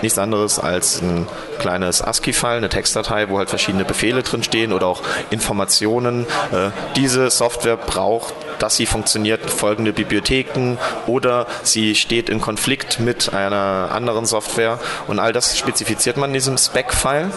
nichts 0.01 0.17
anderes 0.17 0.59
als 0.59 1.01
ein 1.01 1.27
kleines 1.59 2.01
ASCII-File, 2.01 2.57
eine 2.57 2.69
Textdatei, 2.69 3.29
wo 3.29 3.37
halt 3.37 3.49
verschiedene 3.49 3.85
Befehle 3.85 4.23
drin 4.23 4.43
stehen 4.43 4.73
oder 4.73 4.87
auch 4.87 5.01
Informationen. 5.29 6.25
Äh, 6.51 6.69
diese 6.95 7.29
Software 7.29 7.77
braucht 7.77 8.33
dass 8.59 8.77
sie 8.77 8.85
funktioniert, 8.85 9.49
folgende 9.49 9.93
Bibliotheken 9.93 10.77
oder 11.07 11.47
sie 11.63 11.95
steht 11.95 12.29
in 12.29 12.41
Konflikt 12.41 12.99
mit 12.99 13.33
einer 13.33 13.89
anderen 13.91 14.25
Software 14.25 14.79
und 15.07 15.19
all 15.19 15.33
das 15.33 15.57
spezifiziert 15.57 16.17
man 16.17 16.29
in 16.29 16.35
diesem 16.35 16.57
Spec-File 16.57 17.31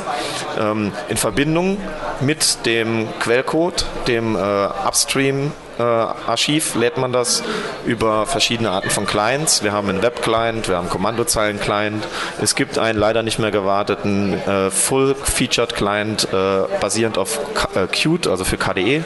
ähm, 0.58 0.92
in 1.08 1.16
Verbindung 1.16 1.78
mit 2.20 2.64
dem 2.66 3.08
Quellcode, 3.20 3.84
dem 4.06 4.36
äh, 4.36 4.38
Upstream 4.38 5.52
Archiv 5.82 6.74
lädt 6.74 6.98
man 6.98 7.12
das 7.12 7.42
über 7.86 8.26
verschiedene 8.26 8.70
Arten 8.70 8.90
von 8.90 9.06
Clients. 9.06 9.62
Wir 9.62 9.72
haben 9.72 9.88
einen 9.88 10.02
Web-Client, 10.02 10.68
wir 10.68 10.76
haben 10.76 10.88
Kommandozeilen-Client. 10.88 12.06
Es 12.42 12.54
gibt 12.54 12.78
einen 12.78 12.98
leider 12.98 13.22
nicht 13.22 13.38
mehr 13.38 13.50
gewarteten 13.50 14.34
äh, 14.34 14.70
Full-Featured-Client 14.70 16.28
äh, 16.32 16.80
basierend 16.80 17.18
auf 17.18 17.38
äh, 17.74 17.86
Qt, 17.86 18.26
also 18.26 18.44
für 18.44 18.56
KDE. 18.56 19.04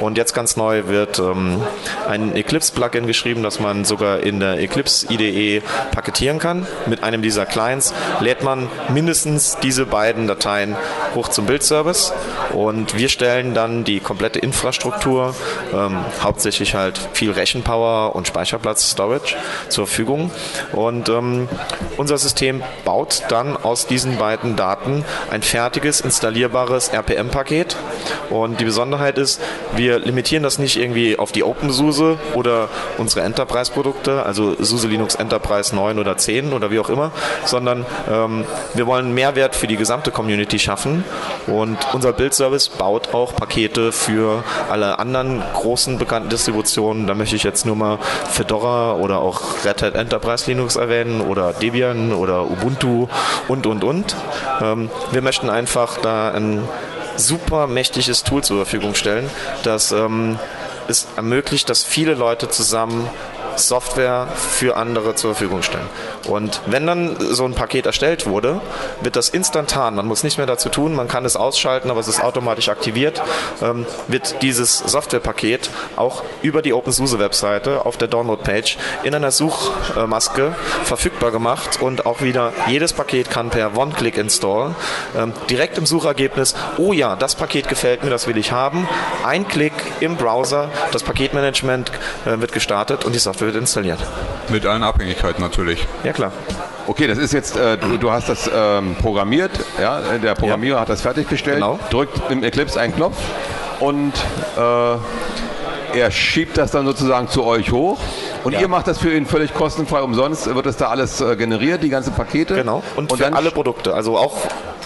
Und 0.00 0.16
jetzt 0.16 0.34
ganz 0.34 0.56
neu 0.56 0.86
wird 0.86 1.18
ähm, 1.18 1.62
ein 2.08 2.34
Eclipse-Plugin 2.34 3.06
geschrieben, 3.06 3.42
das 3.42 3.60
man 3.60 3.84
sogar 3.84 4.20
in 4.20 4.40
der 4.40 4.60
Eclipse 4.60 5.12
IDE 5.12 5.62
paketieren 5.92 6.38
kann. 6.38 6.66
Mit 6.86 7.02
einem 7.02 7.22
dieser 7.22 7.46
Clients 7.46 7.92
lädt 8.20 8.42
man 8.42 8.68
mindestens 8.88 9.58
diese 9.62 9.86
beiden 9.86 10.26
Dateien 10.26 10.76
hoch 11.14 11.28
zum 11.28 11.46
Bildservice 11.46 12.12
und 12.52 12.96
wir 12.96 13.08
stellen 13.08 13.54
dann 13.54 13.84
die 13.84 14.00
komplette 14.00 14.38
Infrastruktur 14.38 15.34
ähm, 15.72 16.04
hauptsächlich 16.22 16.74
halt 16.74 16.98
viel 17.12 17.30
Rechenpower 17.30 18.14
und 18.14 18.26
Speicherplatz, 18.26 18.90
Storage 18.90 19.36
zur 19.68 19.86
Verfügung. 19.86 20.30
Und 20.72 21.08
ähm, 21.08 21.48
unser 21.96 22.18
System 22.18 22.62
baut 22.84 23.24
dann 23.28 23.56
aus 23.56 23.86
diesen 23.86 24.18
beiden 24.18 24.56
Daten 24.56 25.04
ein 25.30 25.42
fertiges, 25.42 26.00
installierbares 26.00 26.88
RPM-Paket. 26.88 27.76
Und 28.30 28.60
die 28.60 28.64
Besonderheit 28.64 29.18
ist, 29.18 29.40
wir 29.74 29.98
limitieren 29.98 30.42
das 30.42 30.58
nicht 30.58 30.76
irgendwie 30.76 31.18
auf 31.18 31.32
die 31.32 31.44
OpenSUSE 31.44 32.18
oder 32.34 32.68
unsere 32.98 33.22
Enterprise-Produkte, 33.22 34.24
also 34.24 34.54
SUSE 34.62 34.88
Linux 34.88 35.14
Enterprise 35.14 35.74
9 35.74 35.98
oder 35.98 36.16
10 36.16 36.52
oder 36.52 36.70
wie 36.70 36.78
auch 36.78 36.88
immer, 36.88 37.12
sondern 37.44 37.86
ähm, 38.10 38.44
wir 38.74 38.86
wollen 38.86 39.12
Mehrwert 39.14 39.56
für 39.56 39.66
die 39.66 39.76
gesamte 39.76 40.10
Community 40.10 40.58
schaffen. 40.58 41.04
Und 41.46 41.78
unser 41.92 42.12
Build-Service 42.12 42.68
baut 42.70 43.14
auch 43.14 43.34
Pakete 43.34 43.92
für 43.92 44.44
alle 44.70 44.98
anderen 44.98 45.42
großen 45.54 45.98
bekannten 46.00 46.28
Distributionen. 46.28 47.06
Da 47.06 47.14
möchte 47.14 47.36
ich 47.36 47.44
jetzt 47.44 47.64
nur 47.64 47.76
mal 47.76 47.98
Fedora 48.28 48.94
oder 48.94 49.20
auch 49.20 49.64
Red 49.64 49.82
Hat 49.82 49.94
Enterprise 49.94 50.50
Linux 50.50 50.74
erwähnen 50.74 51.20
oder 51.20 51.52
Debian 51.52 52.12
oder 52.12 52.50
Ubuntu 52.50 53.06
und, 53.46 53.66
und, 53.68 53.84
und. 53.84 54.16
Ähm, 54.60 54.90
wir 55.12 55.22
möchten 55.22 55.48
einfach 55.48 55.98
da 55.98 56.32
ein 56.32 56.66
super 57.16 57.68
mächtiges 57.68 58.24
Tool 58.24 58.42
zur 58.42 58.56
Verfügung 58.56 58.94
stellen, 58.94 59.30
das 59.62 59.92
ähm, 59.92 60.38
es 60.88 61.06
ermöglicht, 61.16 61.68
dass 61.70 61.84
viele 61.84 62.14
Leute 62.14 62.48
zusammen 62.48 63.08
Software 63.68 64.28
für 64.36 64.76
andere 64.76 65.14
zur 65.14 65.34
Verfügung 65.34 65.62
stellen. 65.62 65.86
Und 66.28 66.60
wenn 66.66 66.86
dann 66.86 67.16
so 67.18 67.44
ein 67.44 67.54
Paket 67.54 67.86
erstellt 67.86 68.26
wurde, 68.26 68.60
wird 69.00 69.16
das 69.16 69.28
instantan, 69.28 69.94
man 69.94 70.06
muss 70.06 70.22
nicht 70.22 70.38
mehr 70.38 70.46
dazu 70.46 70.68
tun, 70.68 70.94
man 70.94 71.08
kann 71.08 71.24
es 71.24 71.36
ausschalten, 71.36 71.90
aber 71.90 72.00
es 72.00 72.08
ist 72.08 72.22
automatisch 72.22 72.68
aktiviert, 72.68 73.22
ähm, 73.62 73.86
wird 74.08 74.42
dieses 74.42 74.78
Softwarepaket 74.78 75.70
auch 75.96 76.22
über 76.42 76.62
die 76.62 76.72
OpenSUSE-Webseite 76.72 77.86
auf 77.86 77.96
der 77.96 78.08
Download-Page 78.08 78.78
in 79.04 79.14
einer 79.14 79.30
Suchmaske 79.30 80.54
verfügbar 80.84 81.30
gemacht 81.30 81.78
und 81.80 82.06
auch 82.06 82.20
wieder 82.20 82.52
jedes 82.66 82.92
Paket 82.92 83.30
kann 83.30 83.50
per 83.50 83.76
One-Click-Install 83.76 84.74
ähm, 85.16 85.32
direkt 85.48 85.78
im 85.78 85.86
Suchergebnis, 85.86 86.54
oh 86.78 86.92
ja, 86.92 87.16
das 87.16 87.34
Paket 87.34 87.68
gefällt 87.68 88.04
mir, 88.04 88.10
das 88.10 88.26
will 88.26 88.36
ich 88.36 88.52
haben, 88.52 88.88
ein 89.24 89.46
Klick 89.48 89.72
im 90.00 90.16
Browser, 90.16 90.70
das 90.92 91.02
Paketmanagement 91.02 91.90
äh, 92.26 92.40
wird 92.40 92.52
gestartet 92.52 93.04
und 93.04 93.14
die 93.14 93.18
Software 93.18 93.49
wird 93.52 93.60
installiert. 93.60 93.98
Mit 94.48 94.66
allen 94.66 94.82
Abhängigkeiten 94.82 95.42
natürlich. 95.42 95.86
Ja, 96.04 96.12
klar. 96.12 96.32
Okay, 96.86 97.06
das 97.06 97.18
ist 97.18 97.32
jetzt, 97.32 97.56
äh, 97.56 97.76
du, 97.76 97.96
du, 97.98 98.10
hast 98.10 98.28
das 98.28 98.50
ähm, 98.52 98.96
programmiert, 99.00 99.50
ja, 99.80 100.00
der 100.18 100.34
Programmierer 100.34 100.76
ja. 100.76 100.80
hat 100.82 100.88
das 100.88 101.02
fertiggestellt, 101.02 101.56
genau. 101.58 101.78
drückt 101.90 102.30
im 102.30 102.42
Eclipse 102.42 102.80
einen 102.80 102.94
Knopf 102.94 103.16
und 103.80 104.12
äh, 104.56 104.96
er 105.94 106.10
schiebt 106.10 106.56
das 106.56 106.70
dann 106.70 106.86
sozusagen 106.86 107.28
zu 107.28 107.44
euch 107.44 107.72
hoch. 107.72 107.98
Und 108.44 108.52
ja. 108.52 108.60
ihr 108.60 108.68
macht 108.68 108.86
das 108.86 108.98
für 108.98 109.12
ihn 109.12 109.26
völlig 109.26 109.54
kostenfrei 109.54 110.02
umsonst, 110.02 110.52
wird 110.54 110.66
das 110.66 110.76
da 110.76 110.88
alles 110.88 111.20
äh, 111.20 111.36
generiert, 111.36 111.82
die 111.82 111.88
ganzen 111.88 112.14
Pakete? 112.14 112.54
Genau. 112.54 112.82
Und, 112.96 113.12
und 113.12 113.18
für 113.18 113.32
alle 113.32 113.50
Produkte, 113.50 113.94
also 113.94 114.16
auch 114.16 114.38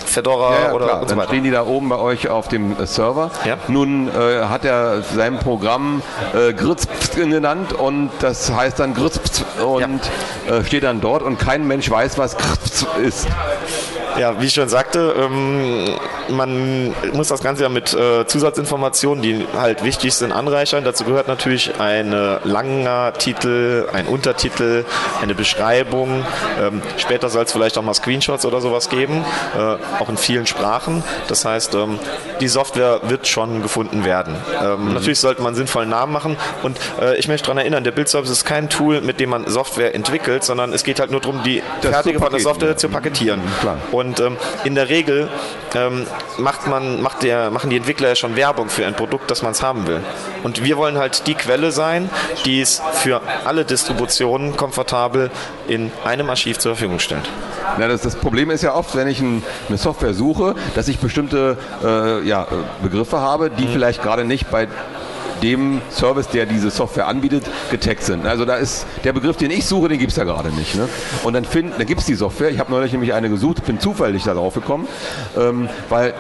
Fedora 0.07 0.55
ja, 0.55 0.61
ja, 0.67 0.73
oder 0.73 0.87
klar. 0.87 1.03
und 1.03 1.09
so 1.09 1.17
weiter. 1.17 1.27
Dann 1.27 1.29
stehen 1.29 1.45
die 1.45 1.51
da 1.51 1.67
oben 1.67 1.89
bei 1.89 1.97
euch 1.97 2.29
auf 2.29 2.49
dem 2.49 2.79
äh, 2.79 2.87
Server. 2.87 3.31
Nun 3.69 4.09
äh, 4.09 4.45
hat 4.45 4.65
er 4.65 5.03
sein 5.03 5.39
Programm 5.39 6.03
äh, 6.35 6.53
Gritz 6.53 6.87
genannt 7.15 7.73
und 7.73 8.11
das 8.21 8.53
heißt 8.53 8.79
dann 8.79 8.95
Gritz 8.95 9.21
und 9.65 10.01
äh, 10.49 10.65
steht 10.65 10.85
dann 10.85 11.01
dort 11.01 11.23
und 11.23 11.39
kein 11.39 11.67
Mensch 11.67 11.91
weiß, 11.91 12.19
was 12.19 12.37
Gritz 12.37 12.87
ist. 13.03 13.29
Ja, 14.19 14.41
wie 14.41 14.47
ich 14.47 14.55
schon 14.55 14.69
sagte, 14.69 15.15
ähm, 15.19 15.97
man 16.29 16.95
muss 17.13 17.29
das 17.29 17.43
Ganze 17.43 17.65
ja 17.65 17.69
mit 17.69 17.93
äh, 17.95 18.27
Zusatzinformationen, 18.27 19.23
die 19.23 19.47
halt 19.57 19.85
wichtig 19.85 20.15
sind, 20.15 20.33
anreichern. 20.33 20.85
Dazu 20.85 21.05
gehört 21.05 21.29
natürlich 21.29 21.79
ein 21.79 22.13
langer 22.45 23.13
Titel, 23.15 23.87
ein 23.93 24.07
Untertitel, 24.07 24.85
eine 25.23 25.35
Beschreibung. 25.35 26.25
Ähm, 26.61 26.83
später 26.97 27.29
soll 27.29 27.45
es 27.45 27.53
vielleicht 27.53 27.79
auch 27.79 27.83
mal 27.83 27.95
Screenshots 27.95 28.45
oder 28.47 28.61
sowas 28.61 28.89
geben, 28.89 29.25
äh, 29.57 30.03
auch 30.03 30.09
in 30.09 30.17
vielen 30.17 30.47
Sprachen. 30.47 31.03
Das 31.29 31.45
heißt, 31.45 31.75
ähm, 31.75 31.99
die 32.41 32.49
Software 32.49 33.01
wird 33.05 33.27
schon 33.27 33.63
gefunden 33.63 34.05
werden. 34.05 34.37
Ähm, 34.63 34.89
mhm. 34.89 34.95
Natürlich 34.95 35.21
sollte 35.21 35.43
man 35.43 35.55
sinnvollen 35.55 35.91
Namen 35.91 36.13
machen 36.13 36.37
und 36.63 36.79
äh, 37.01 37.17
ich 37.19 37.29
möchte 37.29 37.47
daran 37.47 37.59
erinnern, 37.59 37.85
der 37.85 37.93
Bildservice 37.93 38.31
ist 38.31 38.45
kein 38.45 38.69
Tool, 38.69 39.01
mit 39.01 39.21
dem 39.21 39.31
man 39.31 39.47
Software 39.47 39.95
entwickelt, 39.95 40.45
sondern 40.45 40.73
es 40.73 40.85
geht 40.85 41.01
halt 41.01 41.11
nur 41.11 41.21
darum, 41.21 41.43
die 41.43 41.63
das 41.83 41.91
fertige 41.93 42.19
von 42.19 42.31
der 42.31 42.41
Software 42.41 42.77
zu 42.77 42.89
paketieren. 42.89 43.41
Mhm, 43.41 43.95
und 43.95 44.21
ähm, 44.21 44.37
in 44.65 44.75
der 44.75 44.89
Regel 44.89 45.29
ähm, 45.75 46.07
macht 46.39 46.67
man, 46.67 47.01
macht 47.03 47.23
der, 47.23 47.51
machen 47.51 47.71
die 47.71 47.77
Entwickler 47.77 48.09
ja 48.09 48.15
schon 48.15 48.37
Werbung 48.37 48.69
für 48.69 48.87
ein 48.87 48.95
Produkt, 48.95 49.31
das 49.31 49.43
man 49.43 49.53
es 49.53 49.63
haben 49.63 49.87
will. 49.87 50.01
Und 50.43 50.65
wir 50.65 50.77
wollen 50.77 50.99
halt 50.99 51.27
die 51.27 51.35
Quelle 51.35 51.73
sein, 51.73 52.11
die 52.45 52.61
es 52.61 52.83
für 52.95 53.21
alle 53.45 53.65
Distributionen 53.65 54.57
komfortabel 54.57 55.31
in 55.69 55.91
einem 56.05 56.29
Archiv 56.31 56.59
zur 56.59 56.75
Verfügung 56.75 56.99
stellt. 56.99 57.29
Ja, 57.79 57.89
das, 57.89 58.03
das 58.03 58.17
Problem 58.17 58.51
ist 58.51 58.63
ja 58.63 58.75
oft, 58.75 58.95
wenn 58.95 59.09
ich 59.09 59.21
ein, 59.21 59.43
eine 59.69 59.79
Software 59.79 60.15
suche, 60.15 60.55
dass 60.75 60.89
ich 60.89 60.99
bestimmte 60.99 61.57
äh, 61.83 62.27
ja, 62.27 62.47
Begriffe 62.83 63.19
habe, 63.19 63.51
die 63.51 63.65
mhm. 63.65 63.73
vielleicht 63.73 64.03
gerade 64.03 64.25
nicht 64.25 64.51
bei 64.51 64.69
dem 65.45 65.83
Service, 65.91 66.29
der 66.29 66.47
diese 66.47 66.71
Software 66.71 67.07
anbietet, 67.07 67.45
getaggt 67.71 68.03
sind. 68.03 68.27
Also 68.27 68.45
da 68.45 68.57
ist 68.57 68.87
der 69.05 69.13
Begriff, 69.13 69.37
den 69.37 69.51
ich 69.51 69.67
suche, 69.67 69.89
den 69.89 69.99
gibt 69.99 70.11
es 70.11 70.17
ja 70.17 70.25
gerade 70.25 70.51
nicht. 70.51 70.75
Ne? 70.75 70.89
Und 71.23 71.35
dann, 71.35 71.47
dann 71.53 71.87
gibt 71.87 72.01
es 72.01 72.07
die 72.07 72.15
Software. 72.15 72.51
Ich 72.51 72.59
habe 72.59 72.71
neulich 72.73 72.93
nämlich 72.93 73.13
eine 73.13 73.29
gesucht, 73.29 73.65
bin 73.67 73.79
zufällig 73.79 74.25
darauf 74.25 74.55
gekommen, 74.55 74.89
ähm, 75.37 75.69
weil 75.91 76.15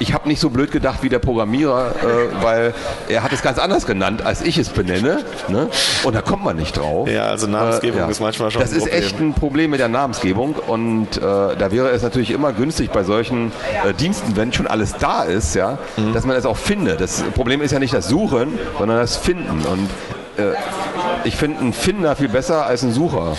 ich 0.00 0.14
habe 0.14 0.26
nicht 0.26 0.40
so 0.40 0.50
blöd 0.50 0.72
gedacht 0.72 1.02
wie 1.02 1.08
der 1.08 1.18
Programmierer, 1.18 1.94
äh, 2.02 2.42
weil 2.42 2.74
er 3.08 3.22
hat 3.22 3.32
es 3.32 3.42
ganz 3.42 3.58
anders 3.58 3.86
genannt, 3.86 4.22
als 4.22 4.42
ich 4.42 4.58
es 4.58 4.70
benenne. 4.70 5.24
Ne? 5.48 5.68
Und 6.04 6.14
da 6.14 6.22
kommt 6.22 6.42
man 6.42 6.56
nicht 6.56 6.76
drauf. 6.76 7.08
Ja, 7.08 7.26
also 7.26 7.46
Namensgebung 7.46 8.00
äh, 8.00 8.04
ja. 8.04 8.08
ist 8.08 8.20
manchmal 8.20 8.50
schon 8.50 8.62
Das 8.62 8.72
ist 8.72 8.90
echt 8.90 9.20
ein 9.20 9.34
Problem 9.34 9.70
mit 9.70 9.78
der 9.78 9.88
Namensgebung. 9.88 10.54
Und 10.54 11.18
äh, 11.18 11.20
da 11.20 11.70
wäre 11.70 11.90
es 11.90 12.02
natürlich 12.02 12.30
immer 12.30 12.52
günstig 12.52 12.90
bei 12.90 13.04
solchen 13.04 13.52
äh, 13.86 13.92
Diensten, 13.92 14.36
wenn 14.36 14.52
schon 14.52 14.66
alles 14.66 14.94
da 14.98 15.22
ist, 15.22 15.54
ja, 15.54 15.78
mhm. 15.96 16.14
dass 16.14 16.24
man 16.24 16.34
es 16.34 16.46
auch 16.46 16.56
findet. 16.56 17.00
Das 17.00 17.22
Problem 17.34 17.60
ist 17.60 17.70
ja 17.70 17.78
nicht 17.78 17.92
das 17.92 18.08
Suchen, 18.08 18.58
sondern 18.78 18.98
das 18.98 19.18
Finden. 19.18 19.66
Und 19.66 19.90
äh, 20.38 20.54
ich 21.24 21.36
finde 21.36 21.60
einen 21.60 21.72
Finder 21.72 22.16
viel 22.16 22.28
besser 22.28 22.66
als 22.66 22.82
einen 22.82 22.92
Sucher. 22.92 23.36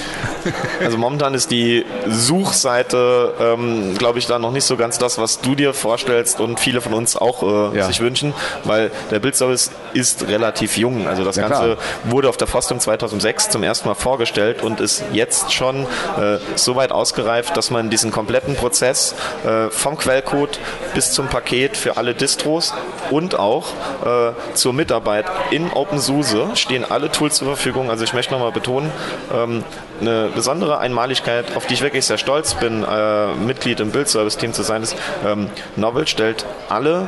Also 0.84 0.98
momentan 0.98 1.36
ist 1.36 1.52
die 1.52 1.86
Suchseite, 2.08 3.34
ähm, 3.40 3.96
glaube 3.98 4.18
ich, 4.18 4.26
da 4.26 4.40
noch 4.40 4.52
nicht 4.52 4.64
so 4.64 4.78
ganz 4.78 4.98
das, 4.98 5.20
was 5.20 5.40
du 5.42 5.54
dir 5.54 5.74
vorstellst 5.74 6.40
und 6.40 6.60
viele 6.60 6.82
von 6.82 6.94
uns 6.94 7.16
auch 7.16 7.44
äh, 7.74 7.78
ja. 7.78 7.86
sich 7.86 8.02
wünschen, 8.02 8.34
weil 8.64 8.92
der 9.12 9.20
Bildservice 9.20 9.72
ist 9.94 10.28
relativ 10.28 10.78
jung. 10.78 11.08
Also 11.08 11.24
das 11.24 11.36
ja, 11.36 11.48
Ganze 11.48 11.76
klar. 11.76 11.78
wurde 12.06 12.30
auf 12.30 12.38
der 12.38 12.48
Fostum 12.48 12.80
2006 12.80 13.50
zum 13.50 13.62
ersten 13.62 13.88
Mal 13.88 13.94
vorgestellt 13.94 14.64
und 14.64 14.80
ist 14.80 15.04
jetzt 15.14 15.54
schon 15.54 15.84
äh, 15.84 16.38
so 16.56 16.76
weit 16.76 16.92
ausgereift, 16.92 17.56
dass 17.56 17.70
man 17.70 17.90
diesen 17.90 18.12
kompletten 18.12 18.56
Prozess 18.56 19.14
äh, 19.46 19.70
vom 19.70 19.98
Quellcode 19.98 20.60
bis 20.96 21.12
zum 21.12 21.28
Paket 21.28 21.78
für 21.78 21.98
alle 21.98 22.16
Distros 22.16 22.74
und 23.12 23.38
auch 23.38 23.68
äh, 24.04 24.32
zur 24.56 24.74
Mitarbeit 24.74 25.26
in 25.52 25.70
OpenSUSE 25.72 26.50
stehen 26.56 26.90
alle 26.90 27.12
Tools 27.12 27.36
zur 27.36 27.48
Verfügung. 27.48 27.71
Also 27.90 28.04
ich 28.04 28.14
möchte 28.14 28.34
nochmal 28.34 28.52
betonen, 28.52 28.92
ähm, 29.34 29.64
eine 30.00 30.30
besondere 30.34 30.80
Einmaligkeit, 30.80 31.56
auf 31.56 31.66
die 31.66 31.74
ich 31.74 31.82
wirklich 31.82 32.06
sehr 32.06 32.18
stolz 32.18 32.54
bin, 32.56 32.84
äh, 32.84 33.34
Mitglied 33.36 33.80
im 33.80 33.92
Build-Service-Team 33.92 34.54
zu 34.54 34.64
sein, 34.64 34.84
ist, 34.84 34.96
ähm, 35.26 35.50
Novel 35.76 36.08
stellt 36.08 36.46
alle 36.70 37.08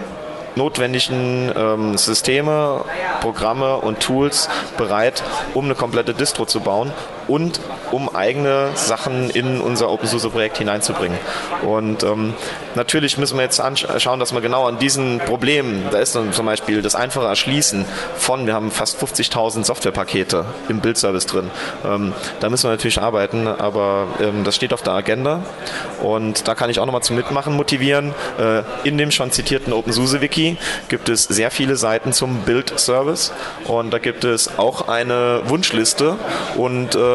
notwendigen 0.55 1.51
ähm, 1.55 1.97
Systeme, 1.97 2.85
Programme 3.21 3.77
und 3.77 3.99
Tools 3.99 4.49
bereit, 4.77 5.23
um 5.53 5.65
eine 5.65 5.75
komplette 5.75 6.13
Distro 6.13 6.45
zu 6.45 6.59
bauen 6.59 6.91
und 7.27 7.59
um 7.91 8.13
eigene 8.13 8.71
Sachen 8.75 9.29
in 9.29 9.61
unser 9.61 9.89
OpenSUSE-Projekt 9.89 10.57
hineinzubringen. 10.57 11.17
Und 11.65 12.03
ähm, 12.03 12.33
natürlich 12.75 13.17
müssen 13.17 13.37
wir 13.37 13.43
jetzt 13.43 13.61
schauen, 13.97 14.19
dass 14.19 14.33
wir 14.33 14.41
genau 14.41 14.67
an 14.67 14.79
diesen 14.79 15.19
Problemen, 15.19 15.85
da 15.91 15.99
ist 15.99 16.15
dann 16.15 16.33
zum 16.33 16.45
Beispiel 16.45 16.81
das 16.81 16.95
einfache 16.95 17.25
Erschließen 17.25 17.85
von, 18.15 18.47
wir 18.47 18.53
haben 18.53 18.71
fast 18.71 19.01
50.000 19.01 19.63
Softwarepakete 19.63 20.45
im 20.69 20.79
Bildservice 20.79 21.25
drin. 21.25 21.51
Ähm, 21.85 22.13
da 22.39 22.49
müssen 22.49 22.65
wir 22.65 22.71
natürlich 22.71 23.01
arbeiten, 23.01 23.47
aber 23.47 24.07
ähm, 24.19 24.43
das 24.43 24.55
steht 24.55 24.73
auf 24.73 24.81
der 24.81 24.93
Agenda 24.93 25.43
und 26.01 26.47
da 26.47 26.55
kann 26.55 26.69
ich 26.69 26.79
auch 26.79 26.85
nochmal 26.85 27.03
zum 27.03 27.15
Mitmachen 27.15 27.55
motivieren. 27.55 28.13
Äh, 28.39 28.63
in 28.87 28.97
dem 28.97 29.11
schon 29.11 29.31
zitierten 29.31 29.73
OpenSUSE-Wiki 29.73 30.57
gibt 30.89 31.09
es 31.09 31.23
sehr 31.23 31.51
viele 31.51 31.75
Seiten 31.75 32.13
zum 32.13 32.41
Bildservice 32.41 33.31
und 33.65 33.91
da 33.91 33.99
gibt 33.99 34.23
es 34.23 34.57
auch 34.57 34.87
eine 34.87 35.41
Wunschliste 35.45 36.17
und 36.57 36.95
äh, 36.95 37.12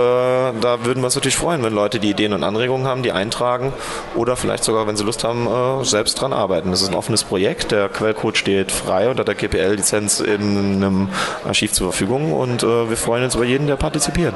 da 0.61 0.85
würden 0.85 1.01
wir 1.01 1.07
uns 1.07 1.15
natürlich 1.15 1.37
freuen, 1.37 1.63
wenn 1.63 1.73
Leute 1.73 1.99
die 1.99 2.11
Ideen 2.11 2.33
und 2.33 2.45
Anregungen 2.45 2.87
haben, 2.87 3.03
die 3.03 3.13
eintragen 3.13 3.73
oder 4.15 4.37
vielleicht 4.37 4.65
sogar, 4.65 4.87
wenn 4.87 4.97
sie 4.97 5.05
Lust 5.05 5.25
haben, 5.25 5.47
äh, 5.47 5.85
selbst 5.85 6.21
dran 6.21 6.33
arbeiten. 6.33 6.71
Das 6.71 6.83
ist 6.83 6.89
ein 6.89 6.95
offenes 6.95 7.25
Projekt. 7.25 7.73
Der 7.73 7.89
Quellcode 7.89 8.37
steht 8.37 8.73
frei 8.73 9.09
unter 9.09 9.25
der 9.25 9.35
GPL-Lizenz 9.35 10.21
in 10.21 10.77
einem 10.77 11.09
Archiv 11.47 11.73
zur 11.73 11.93
Verfügung 11.93 12.33
und 12.33 12.63
äh, 12.63 12.89
wir 12.89 12.97
freuen 12.97 13.25
uns 13.25 13.35
über 13.35 13.45
jeden, 13.45 13.67
der 13.67 13.77
partizipiert. 13.77 14.35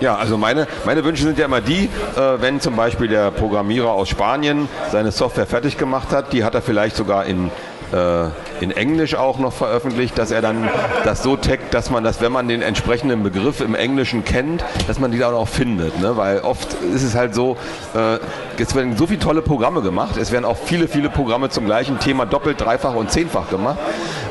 Ja, 0.00 0.16
also 0.16 0.36
meine, 0.36 0.66
meine 0.84 1.04
Wünsche 1.04 1.24
sind 1.24 1.38
ja 1.38 1.46
immer 1.46 1.60
die, 1.60 1.88
äh, 2.16 2.40
wenn 2.40 2.60
zum 2.60 2.76
Beispiel 2.76 3.08
der 3.08 3.30
Programmierer 3.30 3.90
aus 3.90 4.08
Spanien 4.08 4.68
seine 4.90 5.12
Software 5.12 5.46
fertig 5.46 5.78
gemacht 5.78 6.10
hat, 6.10 6.32
die 6.32 6.44
hat 6.44 6.54
er 6.54 6.62
vielleicht 6.62 6.96
sogar 6.96 7.24
in 7.26 7.46
äh, 7.48 7.50
in 8.60 8.70
Englisch 8.70 9.14
auch 9.14 9.38
noch 9.38 9.52
veröffentlicht, 9.52 10.18
dass 10.18 10.30
er 10.30 10.42
dann 10.42 10.68
das 11.04 11.22
so 11.22 11.36
taggt, 11.36 11.74
dass 11.74 11.90
man 11.90 12.02
das, 12.02 12.20
wenn 12.20 12.32
man 12.32 12.48
den 12.48 12.62
entsprechenden 12.62 13.22
Begriff 13.22 13.60
im 13.60 13.74
Englischen 13.74 14.24
kennt, 14.24 14.64
dass 14.86 14.98
man 14.98 15.10
die 15.10 15.18
dann 15.18 15.34
auch 15.34 15.48
findet. 15.48 16.00
Ne? 16.00 16.16
Weil 16.16 16.40
oft 16.40 16.74
ist 16.94 17.02
es 17.02 17.14
halt 17.14 17.34
so, 17.34 17.56
äh, 17.94 18.18
es 18.60 18.74
werden 18.74 18.96
so 18.96 19.06
viele 19.06 19.20
tolle 19.20 19.42
Programme 19.42 19.82
gemacht, 19.82 20.16
es 20.16 20.32
werden 20.32 20.44
auch 20.44 20.56
viele, 20.56 20.88
viele 20.88 21.10
Programme 21.10 21.50
zum 21.50 21.66
gleichen 21.66 21.98
Thema 21.98 22.26
doppelt, 22.26 22.60
dreifach 22.60 22.94
und 22.94 23.10
zehnfach 23.10 23.48
gemacht. 23.50 23.78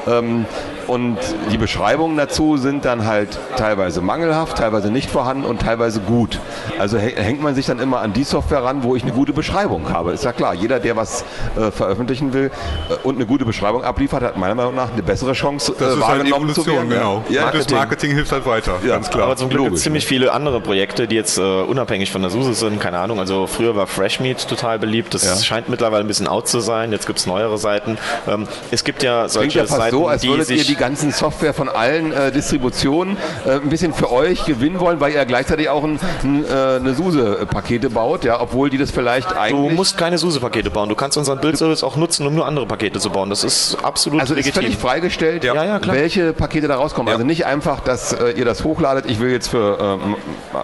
Ähm, 0.08 0.46
und 0.88 1.17
die 1.52 1.58
Beschreibungen 1.58 2.17
dazu 2.17 2.58
sind 2.58 2.86
dann 2.86 3.06
halt 3.06 3.38
teilweise 3.58 4.02
mangelhaft, 4.02 4.58
teilweise 4.58 4.91
nicht 4.91 5.10
vorhanden 5.10 5.46
und 5.46 5.62
teilweise 5.62 6.00
gut. 6.00 6.39
Also 6.80 6.98
hängt 6.98 7.41
man 7.41 7.56
sich 7.56 7.65
dann 7.65 7.80
immer 7.80 8.02
an 8.02 8.13
die 8.13 8.24
Software 8.24 8.63
ran, 8.63 8.84
wo 8.84 8.96
ich 8.96 9.04
eine 9.04 9.12
gute 9.12 9.34
Beschreibung 9.34 9.89
habe. 9.89 10.12
Ist 10.12 10.24
ja 10.24 10.32
klar, 10.32 10.54
jeder, 10.54 10.80
der 10.80 10.96
was 10.96 11.24
äh, 11.58 11.72
veröffentlichen 11.72 12.34
will 12.34 12.52
äh, 12.89 12.93
und 13.04 13.15
eine 13.15 13.26
gute 13.26 13.46
Beschreibung 13.46 13.84
abliefert, 13.84 14.24
hat 14.24 14.38
meiner 14.38 14.56
Meinung 14.56 14.76
nach 14.76 14.91
eine 14.91 15.04
bessere 15.04 15.34
Chance, 15.34 15.74
das 15.78 15.96
äh, 15.96 16.00
ist 16.00 16.08
halt 16.08 16.28
zu 16.54 16.65
werden. 16.65 16.89
Genau. 16.89 17.24
Ja, 17.30 17.43
Marketing. 17.43 17.67
Das 17.67 17.78
Marketing 17.78 18.12
hilft 18.12 18.32
halt 18.32 18.46
weiter, 18.46 18.80
ja, 18.84 18.96
ganz 18.96 19.10
klar. 19.10 19.26
Aber 19.26 19.36
zum 19.36 19.50
Glück 19.50 19.63
gibt 19.65 19.78
es 19.78 19.84
ziemlich 19.84 20.06
viele 20.06 20.32
andere 20.32 20.62
Projekte, 20.62 21.08
die 21.08 21.15
jetzt 21.15 21.38
äh, 21.38 21.41
unabhängig 21.41 22.12
von 22.12 22.22
der 22.22 22.32
SUSE 22.32 22.54
sind. 22.54 22.80
Keine 22.80 23.00
Ahnung, 23.00 23.19
also 23.19 23.48
früher 23.48 23.76
war 23.76 23.88
Freshmeat 23.88 24.48
total 24.48 24.80
beliebt. 24.80 25.13
Das 25.13 25.24
ja. 25.24 25.36
scheint 25.36 25.69
mittlerweile 25.69 26.04
ein 26.04 26.08
bisschen 26.08 26.28
out 26.28 26.48
zu 26.48 26.60
sein. 26.60 26.91
Jetzt 26.91 27.08
gibt 27.08 27.19
es 27.19 27.26
neuere 27.26 27.58
Seiten. 27.58 27.98
Ähm, 28.28 28.48
es 28.72 28.84
gibt 28.84 29.04
ja 29.04 29.30
solche 29.30 29.60
ja 29.60 29.65
Seiten, 29.65 29.91
so, 29.91 30.08
als 30.08 30.22
die 30.22 30.41
sich 30.43 30.67
die 30.73 30.79
ganzen 30.79 31.12
Software 31.12 31.53
von 31.53 31.69
allen 31.69 32.12
äh, 32.12 32.31
Distributionen 32.31 33.17
äh, 33.45 33.51
ein 33.51 33.69
bisschen 33.69 33.93
für 33.93 34.12
euch 34.12 34.45
gewinnen 34.45 34.79
wollen, 34.79 34.99
weil 34.99 35.13
ihr 35.13 35.23
gleichzeitig 35.25 35.69
auch 35.69 35.83
ein, 35.83 35.99
ein, 36.23 36.45
äh, 36.45 36.75
eine 36.77 36.95
SUSE-Pakete 36.95 37.89
baut, 37.89 38.23
ja, 38.23 38.41
obwohl 38.41 38.69
die 38.69 38.77
das 38.77 38.91
vielleicht 38.91 39.36
eigentlich... 39.36 39.69
Du 39.69 39.75
musst 39.75 39.97
keine 39.97 40.17
SUSE-Pakete 40.17 40.71
bauen. 40.71 40.89
Du 40.89 40.95
kannst 40.95 41.17
unseren 41.17 41.39
Bildservice 41.39 41.83
auch 41.83 41.95
nutzen, 41.95 42.25
um 42.25 42.33
nur 42.33 42.47
andere 42.47 42.65
Pakete 42.65 42.99
zu 42.99 43.12
bauen. 43.12 43.29
Das 43.29 43.43
ist 43.43 43.77
absolut 43.83 44.19
also 44.19 44.33
legitim. 44.33 44.57
Also 44.57 44.67
ist 44.67 44.75
völlig 44.75 44.81
freigestellt, 44.81 45.43
ja. 45.43 45.53
Ja, 45.53 45.79
welche 45.86 46.33
Pakete 46.33 46.67
da 46.67 46.75
rauskommen. 46.75 47.13
Also 47.13 47.23
nicht 47.23 47.45
einfach, 47.45 47.79
dass 47.81 48.13
äh, 48.13 48.31
ihr 48.31 48.45
das 48.45 48.63
hochladet, 48.63 49.05
ich 49.07 49.19
will 49.19 49.31
jetzt 49.31 49.49
für 49.49 49.77
ähm, 49.79 50.15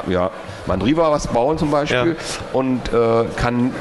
ja, 0.07 0.31
Mandriva 0.65 1.11
was 1.11 1.27
bauen 1.27 1.57
zum 1.57 1.71
Beispiel 1.71 2.15
und 2.53 2.89
äh, 2.89 3.25
kann 3.35 3.73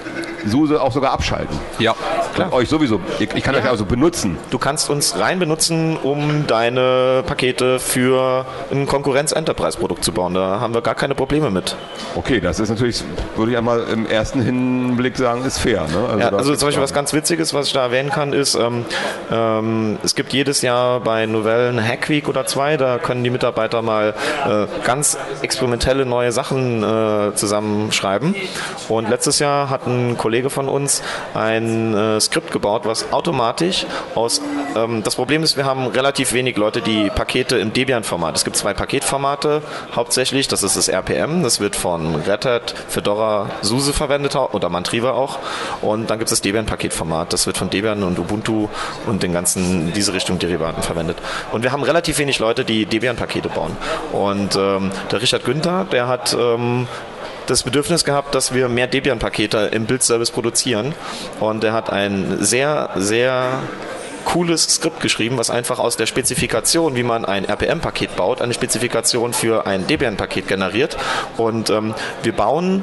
SUSE 0.47 0.81
auch 0.81 0.93
sogar 0.93 1.13
abschalten. 1.13 1.59
Ja, 1.79 1.95
klar. 2.35 2.53
Euch 2.53 2.69
sowieso. 2.69 3.01
Ich, 3.19 3.35
ich 3.35 3.43
kann 3.43 3.55
ja. 3.55 3.61
euch 3.61 3.69
also 3.69 3.85
benutzen. 3.85 4.39
Du 4.51 4.59
kannst 4.59 4.91
uns 4.91 5.19
rein 5.19 5.39
benutzen, 5.39 5.97
um 5.97 6.47
deine 6.47 7.23
Pakete 7.27 7.79
für 7.79 8.47
ein 8.71 8.87
Konkurrenz-Enterprise-Produkt 8.87 10.05
zu 10.05 10.13
bauen. 10.13 10.35
Da 10.35 10.61
haben 10.61 10.75
wir 10.75 10.81
gar 10.81 10.95
keine 10.95 11.15
Probleme 11.15 11.51
mit. 11.51 11.77
Okay, 12.15 12.41
das 12.41 12.61
ist 12.61 12.69
natürlich, 12.69 13.03
würde 13.37 13.53
ich 13.53 13.59
einmal 13.59 13.85
im 13.93 14.07
ersten 14.07 14.41
Hinblick 14.41 15.17
sagen, 15.17 15.45
ist 15.45 15.59
fair. 15.59 15.87
Ne? 15.89 16.09
Also, 16.09 16.19
ja, 16.19 16.29
also 16.31 16.57
zum 16.57 16.69
Beispiel 16.69 16.83
was 16.83 16.95
ganz 16.95 17.13
Witziges, 17.13 17.55
was 17.55 17.67
ich 17.67 17.73
da 17.73 17.83
erwähnen 17.83 18.11
kann, 18.11 18.33
ist, 18.33 18.55
ähm, 18.55 18.85
ähm, 19.31 19.99
es 20.03 20.15
gibt 20.15 20.33
jedes 20.33 20.63
Jahr 20.63 21.01
bei 21.01 21.27
Novellen 21.27 21.83
Hack 21.83 22.09
Week 22.09 22.29
oder 22.29 22.47
zwei, 22.47 22.77
da 22.77 22.99
können 22.99 23.25
die 23.25 23.31
Mitarbeiter 23.31 23.83
mal 23.83 24.15
äh, 24.47 24.67
ganz 24.85 25.19
experimentelle 25.43 26.07
neue 26.07 26.33
Sachen 26.33 26.83
äh, 26.83 27.35
zusammenschreiben. 27.35 28.35
Und 28.89 29.11
letztes 29.11 29.39
Jahr 29.39 29.71
hat 29.71 29.87
ein 29.87 30.17
Kollege 30.17 30.28
von 30.51 30.69
uns 30.69 31.03
ein 31.35 31.95
äh, 31.95 32.21
Skript 32.21 32.53
gebaut, 32.53 32.83
was 32.85 33.13
automatisch 33.13 33.87
aus, 34.15 34.41
ähm, 34.77 35.03
das 35.03 35.17
Problem 35.17 35.43
ist, 35.43 35.57
wir 35.57 35.65
haben 35.65 35.87
relativ 35.87 36.33
wenig 36.33 36.57
Leute, 36.57 36.81
die 36.81 37.11
Pakete 37.11 37.59
im 37.59 37.73
Debian-Format, 37.73 38.37
es 38.37 38.45
gibt 38.45 38.57
zwei 38.57 38.75
Paketformate 38.75 39.63
hauptsächlich, 39.95 40.49
das 40.49 40.63
ist 40.63 40.77
das 40.77 40.89
RPM, 40.89 41.43
das 41.43 41.61
wird 41.61 41.77
von 41.77 42.15
Red 42.15 42.45
Hat, 42.45 42.75
Fedora, 42.89 43.51
SUSE 43.63 43.93
verwendet 43.93 44.37
oder 44.37 44.69
Mantriva 44.69 45.13
auch. 45.13 45.39
Und 45.83 46.11
dann 46.11 46.19
gibt 46.19 46.31
es 46.31 46.39
das 46.39 46.43
Debian-Paketformat, 46.43 47.33
das 47.33 47.47
wird 47.47 47.59
von 47.59 47.71
Debian 47.71 48.03
und 48.03 48.19
Ubuntu 48.19 48.69
und 49.07 49.23
den 49.23 49.33
ganzen, 49.33 49.93
diese 49.93 50.13
Richtung 50.13 50.39
Derivaten 50.39 50.83
verwendet. 50.83 51.19
Und 51.53 51.63
wir 51.63 51.73
haben 51.73 51.83
relativ 51.83 52.19
wenig 52.19 52.39
Leute, 52.39 52.65
die 52.65 52.87
Debian-Pakete 52.87 53.49
bauen. 53.49 53.77
Und 54.13 54.57
ähm, 54.57 54.91
der 55.11 55.23
Richard 55.23 55.45
Günther, 55.45 55.87
der 55.91 56.09
hat 56.09 56.37
ähm, 56.39 56.87
das 57.51 57.63
Bedürfnis 57.63 58.05
gehabt, 58.05 58.35
dass 58.35 58.55
wir 58.55 58.69
mehr 58.69 58.87
Debian-Pakete 58.87 59.71
im 59.73 59.87
Bildservice 59.87 60.31
produzieren. 60.31 60.95
Und 61.41 61.65
er 61.65 61.73
hat 61.73 61.91
ein 61.91 62.37
sehr, 62.41 62.91
sehr 62.97 63.63
cooles 64.25 64.65
Skript 64.65 65.01
geschrieben, 65.01 65.39
was 65.39 65.51
einfach 65.51 65.79
aus 65.79 65.97
der 65.97 66.07
Spezifikation, 66.07 66.95
wie 66.95 67.03
man 67.03 67.25
ein 67.25 67.45
RPM-Paket 67.45 68.17
baut, 68.17 68.43
eine 68.43 68.55
Spezifikation 68.55 69.33
für 69.33 69.67
ein 69.67 69.87
Debian-Paket 69.87 70.49
generiert. 70.49 70.97
Und 71.37 71.71
ähm, 71.71 71.95
wir 72.23 72.33
bauen 72.33 72.83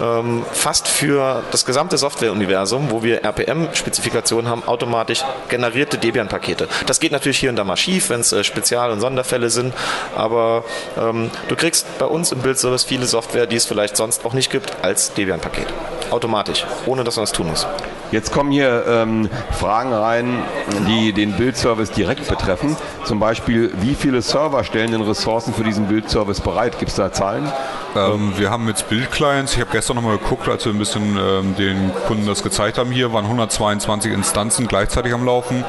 ähm, 0.00 0.44
fast 0.52 0.88
für 0.88 1.42
das 1.50 1.64
gesamte 1.64 1.98
Softwareuniversum, 1.98 2.90
wo 2.90 3.02
wir 3.02 3.24
RPM-Spezifikationen 3.24 4.50
haben, 4.50 4.64
automatisch 4.64 5.24
generierte 5.48 5.98
Debian-Pakete. 5.98 6.68
Das 6.86 7.00
geht 7.00 7.12
natürlich 7.12 7.38
hier 7.38 7.50
und 7.50 7.56
da 7.56 7.64
mal 7.64 7.76
schief, 7.76 8.10
wenn 8.10 8.20
es 8.20 8.32
äh, 8.32 8.44
Spezial- 8.44 8.90
und 8.90 9.00
Sonderfälle 9.00 9.50
sind, 9.50 9.74
aber 10.14 10.64
ähm, 10.98 11.30
du 11.48 11.56
kriegst 11.56 11.98
bei 11.98 12.06
uns 12.06 12.32
im 12.32 12.40
Bildservice 12.40 12.84
viele 12.84 13.06
Software, 13.06 13.46
die 13.46 13.56
es 13.56 13.66
vielleicht 13.66 13.96
sonst 13.96 14.24
auch 14.24 14.32
nicht 14.32 14.50
gibt, 14.50 14.72
als 14.82 15.14
Debian-Paket. 15.14 15.66
Automatisch, 16.10 16.64
ohne 16.86 17.04
dass 17.04 17.16
man 17.16 17.24
es 17.24 17.32
tun 17.32 17.48
muss. 17.48 17.66
Jetzt 18.12 18.32
kommen 18.32 18.50
hier 18.50 18.84
ähm, 18.86 19.28
Fragen 19.52 19.92
rein, 19.92 20.42
die 20.88 21.12
den 21.12 21.32
Bildservice 21.32 21.90
direkt 21.90 22.28
betreffen. 22.28 22.76
Zum 23.04 23.18
Beispiel, 23.18 23.72
wie 23.80 23.94
viele 23.94 24.22
Server 24.22 24.62
stellen 24.64 24.92
denn 24.92 25.02
Ressourcen 25.02 25.52
für 25.52 25.64
diesen 25.64 25.86
Bildservice 25.86 26.40
bereit? 26.40 26.78
Gibt 26.78 26.90
es 26.90 26.96
da 26.96 27.12
Zahlen? 27.12 27.50
Ähm, 27.96 28.32
wir 28.36 28.50
haben 28.50 28.68
jetzt 28.68 28.88
Bildclients. 28.88 29.54
Ich 29.54 29.60
habe 29.60 29.70
gestern 29.72 29.96
nochmal 29.96 30.18
geguckt, 30.18 30.48
als 30.48 30.64
wir 30.64 30.72
ein 30.72 30.78
bisschen 30.78 31.16
ähm, 31.18 31.56
den 31.56 31.92
Kunden 32.06 32.26
das 32.26 32.42
gezeigt 32.42 32.78
haben 32.78 32.90
hier, 32.90 33.12
waren 33.12 33.24
122 33.24 34.12
Instanzen 34.12 34.66
gleichzeitig 34.68 35.12
am 35.12 35.24
Laufen. 35.24 35.64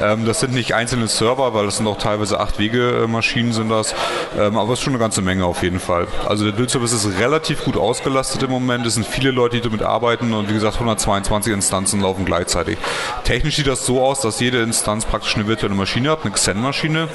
Ähm, 0.00 0.24
das 0.24 0.40
sind 0.40 0.54
nicht 0.54 0.74
einzelne 0.74 1.08
Server, 1.08 1.54
weil 1.54 1.66
das 1.66 1.78
sind 1.78 1.86
auch 1.86 1.98
teilweise 1.98 2.40
acht 2.40 2.58
Wege-Maschinen 2.58 3.52
sind 3.52 3.68
das. 3.68 3.94
Ähm, 4.38 4.56
aber 4.56 4.72
es 4.72 4.78
ist 4.78 4.84
schon 4.84 4.92
eine 4.92 5.00
ganze 5.00 5.22
Menge 5.22 5.44
auf 5.44 5.62
jeden 5.62 5.80
Fall. 5.80 6.06
Also 6.26 6.44
der 6.44 6.52
Bildservice 6.52 6.92
ist 6.92 7.18
relativ 7.18 7.64
gut 7.64 7.76
ausgelastet 7.76 8.42
im 8.42 8.50
Moment. 8.50 8.86
Es 8.86 8.94
sind 8.94 9.06
viele 9.06 9.30
Leute, 9.30 9.56
die 9.56 9.62
damit 9.62 9.82
arbeiten 9.82 10.32
und 10.32 10.48
wie 10.48 10.54
gesagt 10.54 10.74
122 10.74 11.52
Instanzen 11.52 12.00
laufen 12.00 12.24
gleichzeitig. 12.24 12.78
Technisch 13.24 13.56
sieht 13.56 13.66
das 13.66 13.84
so 13.84 14.02
aus, 14.02 14.20
dass 14.20 14.40
jede 14.40 14.62
Instanz 14.62 15.04
praktisch 15.04 15.34
eine 15.36 15.46
virtuelle 15.46 15.74
Maschine 15.74 16.10
hat, 16.10 16.22
eine 16.22 16.32
Xen-Maschine. 16.32 17.08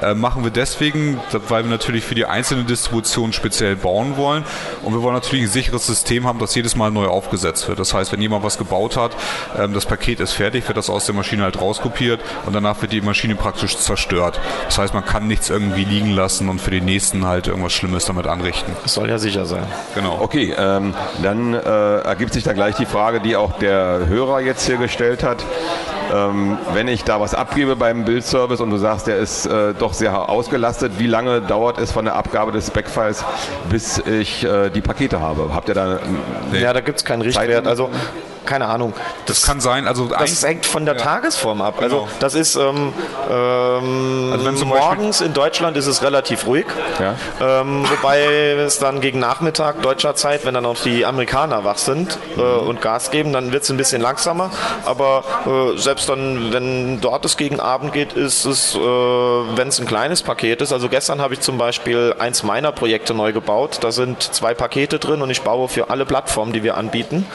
Äh, 0.00 0.14
machen 0.14 0.44
wir 0.44 0.50
deswegen, 0.50 1.20
weil 1.48 1.64
wir 1.64 1.70
natürlich 1.70 2.04
für 2.04 2.14
die 2.14 2.26
einzelne 2.26 2.64
Distribution 2.64 3.32
speziell 3.32 3.76
bauen 3.76 4.16
wollen 4.16 4.44
und 4.82 4.92
wir 4.94 5.02
wollen 5.02 5.14
natürlich 5.14 5.44
ein 5.44 5.50
sicheres 5.50 5.86
System 5.86 6.26
haben, 6.26 6.38
das 6.38 6.54
jedes 6.54 6.76
Mal 6.76 6.90
neu 6.90 7.06
aufgesetzt 7.06 7.68
wird. 7.68 7.78
Das 7.78 7.92
heißt, 7.92 8.12
wenn 8.12 8.20
jemand 8.20 8.44
was 8.44 8.58
gebaut 8.58 8.96
hat, 8.96 9.12
ähm, 9.58 9.74
das 9.74 9.86
Paket 9.86 10.20
ist 10.20 10.32
fertig, 10.32 10.66
wird 10.68 10.78
das 10.78 10.90
aus 10.90 11.06
der 11.06 11.14
Maschine 11.14 11.42
halt 11.42 11.60
rauskopiert 11.60 12.20
und 12.46 12.54
danach 12.54 12.80
wird 12.82 12.92
die 12.92 13.00
Maschine 13.00 13.34
praktisch 13.34 13.76
zerstört. 13.76 14.40
Das 14.66 14.78
heißt, 14.78 14.94
man 14.94 15.04
kann 15.04 15.26
nichts 15.26 15.50
irgendwie 15.50 15.84
liegen 15.84 16.10
lassen 16.10 16.48
und 16.48 16.60
für 16.60 16.70
den 16.70 16.84
nächsten 16.84 17.26
halt 17.26 17.48
irgendwas 17.48 17.72
Schlimmes 17.72 18.06
damit 18.06 18.26
anrichten. 18.26 18.74
Das 18.82 18.94
soll 18.94 19.08
ja 19.08 19.18
sicher 19.18 19.44
sein. 19.44 19.66
Genau. 19.94 20.18
Okay, 20.20 20.54
ähm, 20.56 20.94
dann 21.22 21.54
äh, 21.54 21.98
ergibt 22.00 22.32
sich 22.32 22.44
da 22.44 22.52
gleich 22.52 22.76
die 22.76 22.86
Frage, 22.86 23.20
die 23.20 23.36
auch 23.36 23.58
der 23.58 24.06
Hörer 24.06 24.40
jetzt 24.40 24.66
hier 24.66 24.76
gestellt 24.76 25.22
hat. 25.22 25.44
Ähm, 26.12 26.58
wenn 26.72 26.88
ich 26.88 27.04
da 27.04 27.20
was 27.20 27.34
abgebe 27.34 27.76
beim 27.76 28.04
Bildservice 28.04 28.60
und 28.60 28.70
du 28.70 28.76
sagst, 28.76 29.06
der 29.06 29.18
ist 29.18 29.46
äh, 29.46 29.74
doch 29.74 29.92
sehr 29.92 30.28
ausgelastet, 30.28 30.92
wie 30.98 31.06
lange 31.06 31.40
dauert 31.40 31.78
es 31.78 31.92
von 31.92 32.04
der 32.04 32.14
Abgabe 32.16 32.52
des 32.52 32.66
Spec-Files, 32.66 33.24
bis 33.68 33.98
ich 33.98 34.44
äh, 34.44 34.70
die 34.70 34.80
Pakete 34.80 35.20
habe? 35.20 35.50
Habt 35.54 35.68
ihr 35.68 35.74
da... 35.74 35.98
Ja, 36.52 36.72
da 36.72 36.80
gibt 36.80 36.98
es 36.98 37.04
keinen 37.04 37.22
Richtwert. 37.22 37.66
Also 37.66 37.90
keine 38.50 38.66
Ahnung. 38.66 38.92
Das, 39.26 39.36
das 39.36 39.46
kann 39.46 39.60
sein. 39.60 39.86
Also 39.86 40.06
das 40.06 40.42
hängt 40.42 40.66
von 40.66 40.84
der 40.84 40.96
ja. 40.96 41.00
Tagesform 41.00 41.62
ab. 41.62 41.76
Also 41.80 42.00
genau. 42.00 42.08
das 42.18 42.34
ist 42.34 42.56
ähm, 42.56 42.92
ähm, 43.30 44.32
also 44.44 44.66
morgens 44.66 45.20
in 45.20 45.32
Deutschland 45.32 45.76
ist 45.76 45.86
es 45.86 46.02
relativ 46.02 46.46
ruhig. 46.46 46.66
Ja. 46.98 47.14
Ähm, 47.40 47.84
wobei 47.88 48.20
es 48.58 48.80
dann 48.80 49.00
gegen 49.00 49.20
Nachmittag 49.20 49.82
deutscher 49.82 50.16
Zeit, 50.16 50.44
wenn 50.44 50.54
dann 50.54 50.66
auch 50.66 50.76
die 50.82 51.06
Amerikaner 51.06 51.62
wach 51.62 51.78
sind 51.78 52.18
äh, 52.36 52.40
und 52.40 52.82
Gas 52.82 53.12
geben, 53.12 53.32
dann 53.32 53.52
wird 53.52 53.62
es 53.62 53.70
ein 53.70 53.76
bisschen 53.76 54.02
langsamer. 54.02 54.50
Aber 54.84 55.22
äh, 55.46 55.78
selbst 55.78 56.08
dann, 56.08 56.52
wenn 56.52 57.00
dort 57.00 57.24
es 57.24 57.36
gegen 57.36 57.60
Abend 57.60 57.92
geht, 57.92 58.14
ist 58.14 58.46
es, 58.46 58.74
äh, 58.74 58.80
wenn 58.80 59.68
es 59.68 59.78
ein 59.78 59.86
kleines 59.86 60.22
Paket 60.22 60.60
ist. 60.60 60.72
Also 60.72 60.88
gestern 60.88 61.20
habe 61.20 61.34
ich 61.34 61.40
zum 61.40 61.56
Beispiel 61.56 62.16
eins 62.18 62.42
meiner 62.42 62.72
Projekte 62.72 63.14
neu 63.14 63.32
gebaut. 63.32 63.78
Da 63.82 63.92
sind 63.92 64.20
zwei 64.24 64.54
Pakete 64.54 64.98
drin 64.98 65.22
und 65.22 65.30
ich 65.30 65.42
baue 65.42 65.68
für 65.68 65.88
alle 65.88 66.04
Plattformen, 66.04 66.52
die 66.52 66.64
wir 66.64 66.76
anbieten. 66.76 67.26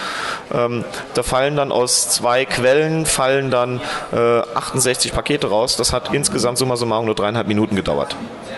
Ähm, 0.54 0.84
da 1.14 1.24
fallen 1.24 1.56
dann 1.56 1.72
aus 1.72 2.10
zwei 2.10 2.46
Quellen 2.46 3.06
fallen 3.06 3.52
dann 3.52 3.82
äh, 4.12 4.42
68 4.56 5.14
Pakete 5.14 5.48
raus. 5.48 5.78
Das 5.78 5.94
hat 5.94 6.14
insgesamt 6.14 6.58
summa 6.58 6.76
summarum 6.76 7.06
nur 7.06 7.16
dreieinhalb 7.16 7.48
Minuten 7.48 7.76
gedauert. 7.76 8.16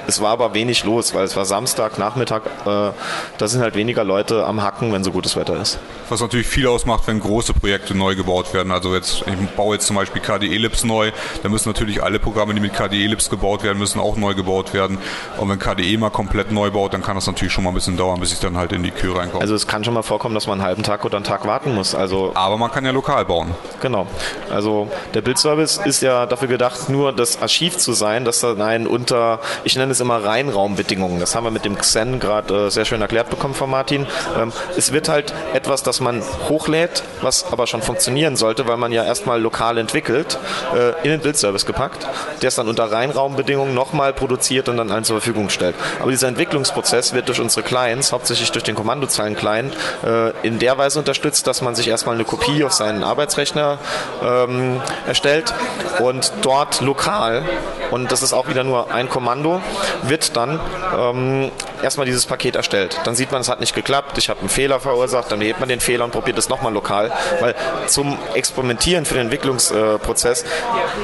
Es 0.08 0.22
war 0.22 0.32
aber 0.32 0.54
wenig 0.54 0.84
los, 0.84 1.14
weil 1.14 1.26
es 1.26 1.36
war 1.36 1.46
Samstag, 1.46 1.98
Nachmittag. 1.98 2.44
Äh, 2.66 2.92
da 3.38 3.48
sind 3.48 3.62
halt 3.62 3.76
weniger 3.76 4.04
Leute 4.04 4.46
am 4.46 4.64
Hacken, 4.64 4.94
wenn 4.94 5.04
so 5.04 5.12
gutes 5.12 5.36
Wetter 5.36 5.60
ist. 5.62 5.80
Was 6.10 6.22
natürlich 6.22 6.48
viel 6.48 6.68
ausmacht, 6.68 7.04
wenn 7.08 7.20
große 7.20 7.54
Projekte 7.54 7.96
neu 7.96 8.16
gebaut 8.16 8.54
werden. 8.54 8.72
Also 8.72 8.96
jetzt, 8.96 9.24
ich 9.28 9.50
baue 9.56 9.76
jetzt 9.76 9.88
zum 9.88 9.96
Beispiel 9.96 10.22
KDE-Lips 10.22 10.84
neu. 10.84 11.12
Da 11.44 11.50
müssen 11.50 11.70
natürlich 11.70 12.02
alle 12.02 12.20
Programme, 12.20 12.54
die 12.54 12.60
mit 12.60 12.74
KDE-Lips 12.74 13.30
gebaut 13.30 13.64
werden, 13.64 13.78
müssen 13.78 14.00
auch 14.00 14.16
neu 14.16 14.34
gebaut 14.34 14.74
werden. 14.74 14.98
Und 15.38 15.50
wenn 15.50 15.60
KDE 15.60 15.98
mal 15.98 16.10
komplett 16.10 16.52
neu 16.52 16.72
baut, 16.72 16.94
dann 16.94 17.04
kann 17.04 17.16
das 17.16 17.28
natürlich 17.28 17.52
schon 17.52 17.64
mal 17.64 17.72
ein 17.72 17.76
bisschen 17.76 17.98
dauern, 17.98 18.20
bis 18.20 18.32
ich 18.32 18.40
dann 18.40 18.58
halt 18.58 18.72
in 18.72 18.84
die 18.84 18.92
Kühe 18.92 19.16
reinkomme. 19.16 19.42
Also 19.42 19.56
es 19.56 19.68
kann 19.68 19.84
schon 19.84 19.94
mal 19.94 20.04
vorkommen, 20.04 20.36
dass 20.36 20.48
man 20.48 20.60
einen 20.60 20.68
halben 20.68 20.84
Tag 20.84 21.04
oder 21.06 21.18
einen 21.18 21.26
Tag 21.26 21.46
warten 21.46 21.76
muss. 21.76 21.94
Also 21.94 22.32
aber 22.36 22.58
man 22.58 22.72
kann 22.72 22.86
ja 22.86 22.92
lokal 22.92 23.26
bauen. 23.26 23.54
Genau. 23.82 24.08
Also 24.50 24.90
der 25.14 25.22
Bildservice 25.22 25.80
ist 25.84 26.02
ja 26.02 26.26
dafür 26.26 26.48
gedacht, 26.48 26.90
nur 26.90 27.14
das 27.14 27.42
Archiv 27.42 27.78
zu 27.78 27.94
sein, 27.94 28.26
das 28.26 28.40
dann 28.40 28.62
einen 28.62 28.88
unter, 28.88 29.40
ich 29.64 29.76
nenne 29.76 29.92
es 29.92 30.00
immer 30.00 30.24
Reinraumbedingungen. 30.24 31.20
Das 31.20 31.36
haben 31.36 31.44
wir 31.44 31.52
mit 31.52 31.66
dem 31.66 31.78
Xen 31.78 32.20
gerade 32.20 32.68
äh, 32.68 32.72
sehr 32.72 32.86
schön 32.86 33.02
erklärt 33.02 33.30
bekommen 33.30 33.54
von 33.54 33.70
Martin. 33.70 34.06
Ähm, 34.38 34.52
es 34.78 34.92
wird 34.92 35.10
halt 35.10 35.34
etwas, 35.54 35.84
das 35.84 35.97
man 36.00 36.22
hochlädt, 36.50 37.04
was 37.22 37.52
aber 37.52 37.68
schon 37.68 37.82
funktionieren 37.82 38.36
sollte, 38.36 38.68
weil 38.68 38.78
man 38.78 38.92
ja 38.92 39.04
erstmal 39.04 39.42
lokal 39.42 39.78
entwickelt, 39.78 40.38
äh, 40.76 41.04
in 41.04 41.12
den 41.12 41.22
Bildservice 41.22 41.66
gepackt, 41.66 42.08
der 42.42 42.50
es 42.50 42.56
dann 42.56 42.68
unter 42.68 42.92
Reinraumbedingungen 42.92 43.74
nochmal 43.74 44.14
produziert 44.14 44.70
und 44.70 44.78
dann 44.78 44.92
allen 44.92 45.04
zur 45.04 45.18
Verfügung 45.18 45.50
stellt. 45.50 45.76
Aber 46.02 46.12
dieser 46.12 46.28
Entwicklungsprozess 46.28 47.14
wird 47.14 47.28
durch 47.28 47.40
unsere 47.40 47.64
Clients, 47.64 48.12
hauptsächlich 48.12 48.52
durch 48.52 48.64
den 48.64 48.76
Kommandozeilen-Client, 48.76 49.74
äh, 50.06 50.48
in 50.48 50.60
der 50.60 50.78
Weise 50.78 51.00
unterstützt, 51.00 51.48
dass 51.48 51.62
man 51.62 51.76
sich 51.76 51.88
erstmal 51.88 52.16
eine 52.16 52.26
Kopie 52.26 52.64
auf 52.64 52.74
seinen 52.74 53.04
Arbeitsrechner 53.04 53.80
ähm, 54.24 54.82
erstellt 55.08 55.54
und 56.00 56.32
dort 56.42 56.82
lokal, 56.82 57.44
und 57.92 58.12
das 58.12 58.22
ist 58.24 58.34
auch 58.34 58.48
wieder 58.48 58.64
nur 58.64 58.92
ein 58.92 59.10
Kommando, 59.10 59.62
wird 60.04 60.36
dann 60.36 60.60
ähm, 60.98 61.52
erstmal 61.82 62.06
dieses 62.06 62.26
Paket 62.26 62.56
erstellt. 62.56 63.00
Dann 63.04 63.16
sieht 63.16 63.32
man, 63.32 63.42
es 63.42 63.50
hat 63.50 63.60
nicht 63.60 63.76
geklappt, 63.76 64.18
ich 64.18 64.30
habe 64.30 64.40
einen 64.42 64.50
Fehler 64.50 64.80
verursacht, 64.80 65.32
dann 65.32 65.42
hebt 65.42 65.60
man 65.60 65.70
den 65.70 65.80
Fehler 65.80 66.06
und 66.06 66.12
probiert 66.12 66.38
es 66.38 66.50
nochmal 66.50 66.74
lokal, 66.74 67.12
weil 67.40 67.56
zum 67.88 68.18
Experimentieren 68.34 69.06
für 69.06 69.16
den 69.16 69.24
Entwicklungsprozess 69.24 70.46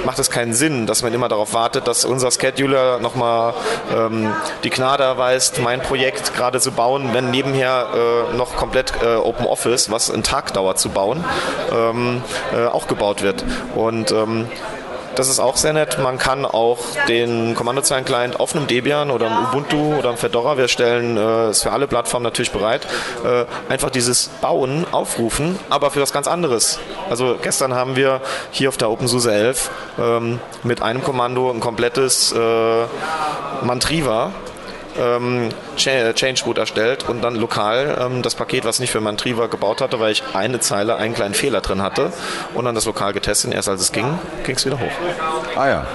macht 0.06 0.20
es 0.20 0.30
keinen 0.30 0.54
Sinn, 0.54 0.88
dass 0.88 1.04
man 1.04 1.14
immer 1.14 1.30
darauf 1.30 1.54
wartet, 1.54 1.88
dass 1.88 2.06
unser 2.06 2.32
Scheduler 2.32 3.00
nochmal 3.00 3.54
ähm, 3.94 4.34
die 4.64 4.70
Gnade 4.70 5.04
erweist, 5.04 5.60
mein 5.62 5.82
Projekt 5.82 6.36
gerade 6.36 6.60
zu 6.60 6.72
bauen, 6.72 7.10
wenn 7.14 7.32
nebenher 7.32 7.88
äh, 8.34 8.36
noch 8.36 8.56
komplett 8.56 8.94
äh, 9.02 9.16
Open 9.16 9.46
Office, 9.46 9.92
was 9.92 10.12
einen 10.12 10.24
Tag 10.24 10.54
dauert 10.54 10.80
zu 10.80 10.90
bauen, 10.90 11.24
ähm, 11.72 12.22
äh, 12.54 12.66
auch 12.66 12.88
gebaut 12.88 13.22
wird. 13.22 13.44
Und 13.76 14.12
ähm, 14.12 14.48
Das 15.16 15.30
ist 15.30 15.40
auch 15.40 15.58
sehr 15.58 15.74
nett. 15.74 16.00
Man 16.00 16.18
kann 16.18 16.44
auch 16.46 16.80
den 17.08 17.54
Kommandozeilen-Client 17.54 18.40
auf 18.40 18.56
einem 18.56 18.66
Debian 18.66 19.12
oder 19.12 19.28
einem 19.28 19.46
Ubuntu 19.46 19.96
oder 19.98 20.10
einem 20.10 20.18
Fedora, 20.18 20.58
wir 20.58 20.68
stellen 20.68 21.18
äh, 21.18 21.50
es 21.50 21.62
für 21.62 21.72
alle 21.72 21.88
Plattformen 21.88 22.24
natürlich 22.24 22.52
bereit, 22.52 22.88
äh, 23.24 23.46
einfach 23.72 23.92
dieses 23.92 24.30
Bauen 24.42 24.86
aufrufen, 24.92 25.60
aber 25.70 25.92
für 25.92 26.02
was 26.02 26.14
ganz 26.14 26.28
anderes. 26.28 26.80
Also 27.10 27.38
gestern 27.42 27.76
haben 27.76 27.96
wir 27.96 28.22
hier 28.52 28.70
auf 28.70 28.78
der 28.78 28.90
OpenSUSE 28.90 29.32
11 29.32 29.72
ähm, 30.00 30.40
mit 30.64 30.82
einem 30.82 31.04
Kommando 31.04 31.52
ein 31.52 31.60
komplettes 31.60 32.32
äh, 32.32 32.86
Mantriva 33.64 34.32
ähm, 35.00 35.50
Change 35.76 36.44
Root 36.46 36.58
erstellt 36.58 37.08
und 37.10 37.22
dann 37.22 37.36
lokal 37.36 37.98
ähm, 38.00 38.22
das 38.22 38.36
Paket, 38.36 38.66
was 38.66 38.76
ich 38.76 38.82
nicht 38.82 38.92
für 38.92 39.02
Mantriva 39.02 39.48
gebaut 39.48 39.82
hatte, 39.82 40.00
weil 40.00 40.12
ich 40.12 40.24
eine 40.34 40.60
Zeile, 40.60 40.96
einen 40.96 41.14
kleinen 41.14 41.34
Fehler 41.34 41.62
drin 41.62 41.82
hatte 41.82 42.12
und 42.54 42.66
dann 42.66 42.76
das 42.76 42.86
lokal 42.86 43.14
getestet 43.14 43.54
erst 43.54 43.70
als 43.70 43.82
es 43.82 43.92
ging, 43.92 44.20
ging 44.44 44.56
es 44.56 44.66
wieder 44.66 44.80
hoch. 44.80 44.92
Ah 45.56 45.68
ja. 45.68 45.86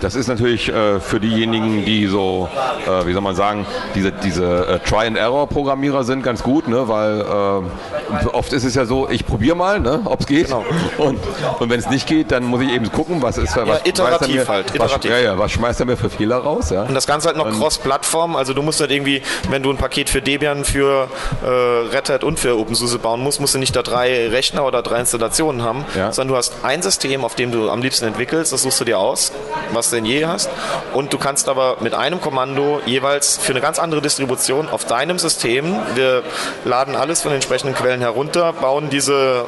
Das 0.00 0.14
ist 0.14 0.28
natürlich 0.28 0.68
äh, 0.68 1.00
für 1.00 1.20
diejenigen, 1.20 1.84
die 1.84 2.06
so, 2.06 2.48
äh, 2.86 3.06
wie 3.06 3.12
soll 3.12 3.22
man 3.22 3.34
sagen, 3.34 3.66
diese, 3.94 4.12
diese 4.12 4.66
äh, 4.66 4.78
Try-and-Error-Programmierer 4.80 6.04
sind 6.04 6.22
ganz 6.22 6.42
gut, 6.42 6.68
ne? 6.68 6.88
weil 6.88 7.20
äh, 7.20 8.26
oft 8.32 8.52
ist 8.52 8.64
es 8.64 8.74
ja 8.74 8.84
so, 8.84 9.08
ich 9.08 9.26
probiere 9.26 9.56
mal, 9.56 9.80
ne? 9.80 10.00
ob 10.04 10.20
es 10.20 10.26
geht. 10.26 10.46
Genau. 10.46 10.64
Und, 10.98 11.18
und 11.58 11.70
wenn 11.70 11.78
es 11.78 11.88
nicht 11.90 12.06
geht, 12.06 12.30
dann 12.30 12.44
muss 12.44 12.62
ich 12.62 12.70
eben 12.70 12.90
gucken, 12.92 13.22
was 13.22 13.38
ist 13.38 13.56
ja, 13.56 13.66
was 13.66 13.84
iterativ 13.84 14.34
mir, 14.34 14.48
halt. 14.48 14.74
Iterativ. 14.74 15.10
Was, 15.10 15.18
ja, 15.18 15.24
ja, 15.24 15.38
was 15.38 15.52
schmeißt 15.52 15.80
er 15.80 15.86
mir 15.86 15.96
für 15.96 16.10
Fehler 16.10 16.36
raus? 16.36 16.70
Ja? 16.70 16.82
Und 16.82 16.94
das 16.94 17.06
Ganze 17.06 17.28
halt 17.28 17.36
noch 17.36 17.50
cross-Plattform, 17.50 18.36
also 18.36 18.54
du 18.54 18.62
musst 18.62 18.80
halt 18.80 18.90
irgendwie, 18.90 19.22
wenn 19.50 19.62
du 19.62 19.70
ein 19.70 19.76
Paket 19.76 20.10
für 20.10 20.22
Debian, 20.22 20.64
für 20.64 21.08
äh, 21.44 21.48
Red 21.94 22.10
Hat 22.10 22.24
und 22.24 22.38
für 22.38 22.58
OpenSUSE 22.58 22.98
bauen 22.98 23.20
musst, 23.20 23.40
musst 23.40 23.54
du 23.54 23.58
nicht 23.58 23.74
da 23.74 23.82
drei 23.82 24.28
Rechner 24.28 24.64
oder 24.64 24.82
drei 24.82 25.00
Installationen 25.00 25.62
haben, 25.62 25.84
ja. 25.96 26.12
sondern 26.12 26.34
du 26.34 26.36
hast 26.36 26.54
ein 26.62 26.82
System, 26.82 27.24
auf 27.24 27.34
dem 27.34 27.52
du 27.52 27.70
am 27.70 27.82
liebsten 27.82 28.06
entwickelst, 28.06 28.52
das 28.52 28.62
suchst 28.62 28.80
du 28.80 28.84
dir 28.84 28.98
aus, 28.98 29.32
was 29.72 29.87
je 29.96 30.26
hast. 30.26 30.50
Und 30.92 31.12
du 31.12 31.18
kannst 31.18 31.48
aber 31.48 31.76
mit 31.80 31.94
einem 31.94 32.20
Kommando 32.20 32.80
jeweils 32.86 33.36
für 33.36 33.52
eine 33.52 33.60
ganz 33.60 33.78
andere 33.78 34.00
Distribution 34.00 34.68
auf 34.68 34.84
deinem 34.84 35.18
System, 35.18 35.76
wir 35.94 36.22
laden 36.64 36.96
alles 36.96 37.22
von 37.22 37.30
den 37.30 37.36
entsprechenden 37.36 37.74
Quellen 37.74 38.00
herunter, 38.00 38.52
bauen 38.52 38.90
diese 38.90 39.44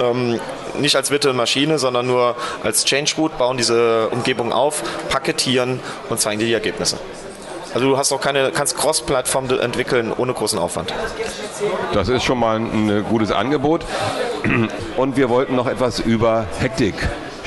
ähm, 0.00 0.40
nicht 0.78 0.96
als 0.96 1.10
virtuelle 1.10 1.36
Maschine, 1.36 1.78
sondern 1.78 2.06
nur 2.06 2.36
als 2.62 2.84
Change 2.84 3.14
Root, 3.18 3.38
bauen 3.38 3.56
diese 3.56 4.08
Umgebung 4.08 4.52
auf, 4.52 4.82
paketieren 5.08 5.80
und 6.08 6.20
zeigen 6.20 6.38
dir 6.38 6.46
die 6.46 6.54
Ergebnisse. 6.54 6.98
Also 7.74 7.90
du 7.90 7.98
hast 7.98 8.12
auch 8.12 8.20
keine, 8.20 8.50
kannst 8.50 8.76
Cross-Plattform 8.76 9.50
entwickeln 9.60 10.12
ohne 10.16 10.32
großen 10.32 10.58
Aufwand. 10.58 10.92
Das 11.92 12.08
ist 12.08 12.24
schon 12.24 12.38
mal 12.38 12.56
ein 12.56 13.04
gutes 13.08 13.30
Angebot. 13.30 13.84
Und 14.96 15.16
wir 15.16 15.28
wollten 15.28 15.54
noch 15.54 15.66
etwas 15.66 16.00
über 16.00 16.46
Hektik 16.60 16.94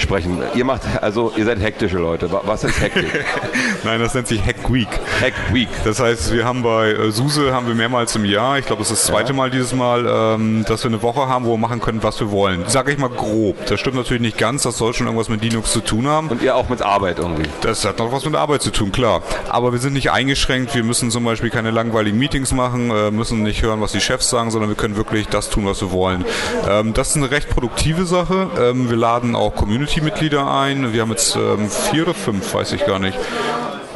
sprechen. 0.01 0.39
Ihr 0.55 0.65
macht, 0.65 0.81
also 1.01 1.31
ihr 1.35 1.45
seid 1.45 1.59
hektische 1.59 1.97
Leute. 1.97 2.29
Was 2.43 2.63
ist 2.63 2.81
Hektik? 2.81 3.25
Nein, 3.83 3.99
das 3.99 4.13
nennt 4.13 4.27
sich 4.27 4.43
Hack 4.45 4.71
Week. 4.71 4.89
Hack 5.21 5.33
Week. 5.53 5.69
Das 5.83 5.99
heißt, 5.99 6.33
wir 6.33 6.45
haben 6.45 6.63
bei 6.63 6.91
äh, 6.91 7.11
SUSE 7.11 7.53
haben 7.53 7.67
wir 7.67 7.75
mehrmals 7.75 8.15
im 8.15 8.25
Jahr, 8.25 8.57
ich 8.57 8.65
glaube, 8.65 8.81
das 8.81 8.91
ist 8.91 9.03
das 9.03 9.07
zweite 9.07 9.29
ja. 9.29 9.35
Mal 9.35 9.51
dieses 9.51 9.73
Mal, 9.73 10.05
ähm, 10.07 10.65
dass 10.67 10.83
wir 10.83 10.89
eine 10.89 11.01
Woche 11.01 11.27
haben, 11.27 11.45
wo 11.45 11.51
wir 11.51 11.57
machen 11.57 11.79
können, 11.79 12.03
was 12.03 12.19
wir 12.19 12.31
wollen. 12.31 12.63
Sage 12.67 12.91
ich 12.91 12.97
mal 12.97 13.09
grob. 13.09 13.65
Das 13.65 13.79
stimmt 13.79 13.95
natürlich 13.95 14.21
nicht 14.21 14.37
ganz, 14.37 14.63
das 14.63 14.77
soll 14.77 14.93
schon 14.93 15.07
irgendwas 15.07 15.29
mit 15.29 15.41
Linux 15.41 15.71
zu 15.71 15.81
tun 15.81 16.07
haben. 16.07 16.27
Und 16.29 16.41
ihr 16.41 16.55
auch 16.55 16.69
mit 16.69 16.81
Arbeit 16.81 17.19
irgendwie. 17.19 17.49
Das 17.61 17.85
hat 17.85 17.99
noch 17.99 18.11
was 18.11 18.25
mit 18.25 18.35
Arbeit 18.35 18.61
zu 18.61 18.71
tun, 18.71 18.91
klar. 18.91 19.21
Aber 19.49 19.71
wir 19.71 19.79
sind 19.79 19.93
nicht 19.93 20.11
eingeschränkt, 20.11 20.75
wir 20.75 20.83
müssen 20.83 21.11
zum 21.11 21.23
Beispiel 21.23 21.49
keine 21.49 21.71
langweiligen 21.71 22.17
Meetings 22.17 22.53
machen, 22.53 22.91
äh, 22.91 23.11
müssen 23.11 23.43
nicht 23.43 23.61
hören, 23.61 23.81
was 23.81 23.91
die 23.91 24.01
Chefs 24.01 24.29
sagen, 24.29 24.51
sondern 24.51 24.69
wir 24.69 24.75
können 24.75 24.95
wirklich 24.95 25.27
das 25.27 25.49
tun, 25.49 25.65
was 25.65 25.81
wir 25.81 25.91
wollen. 25.91 26.25
Ähm, 26.67 26.93
das 26.93 27.09
ist 27.09 27.17
eine 27.17 27.31
recht 27.31 27.49
produktive 27.49 28.05
Sache. 28.05 28.49
Ähm, 28.59 28.89
wir 28.89 28.97
laden 28.97 29.35
auch 29.35 29.55
Community 29.55 29.90
Community-Mitglieder 29.91 30.49
ein. 30.49 30.93
Wir 30.93 31.01
haben 31.01 31.09
jetzt 31.09 31.35
ähm, 31.35 31.69
vier 31.69 32.03
oder 32.03 32.13
fünf, 32.13 32.53
weiß 32.53 32.71
ich 32.71 32.85
gar 32.85 32.97
nicht 32.97 33.17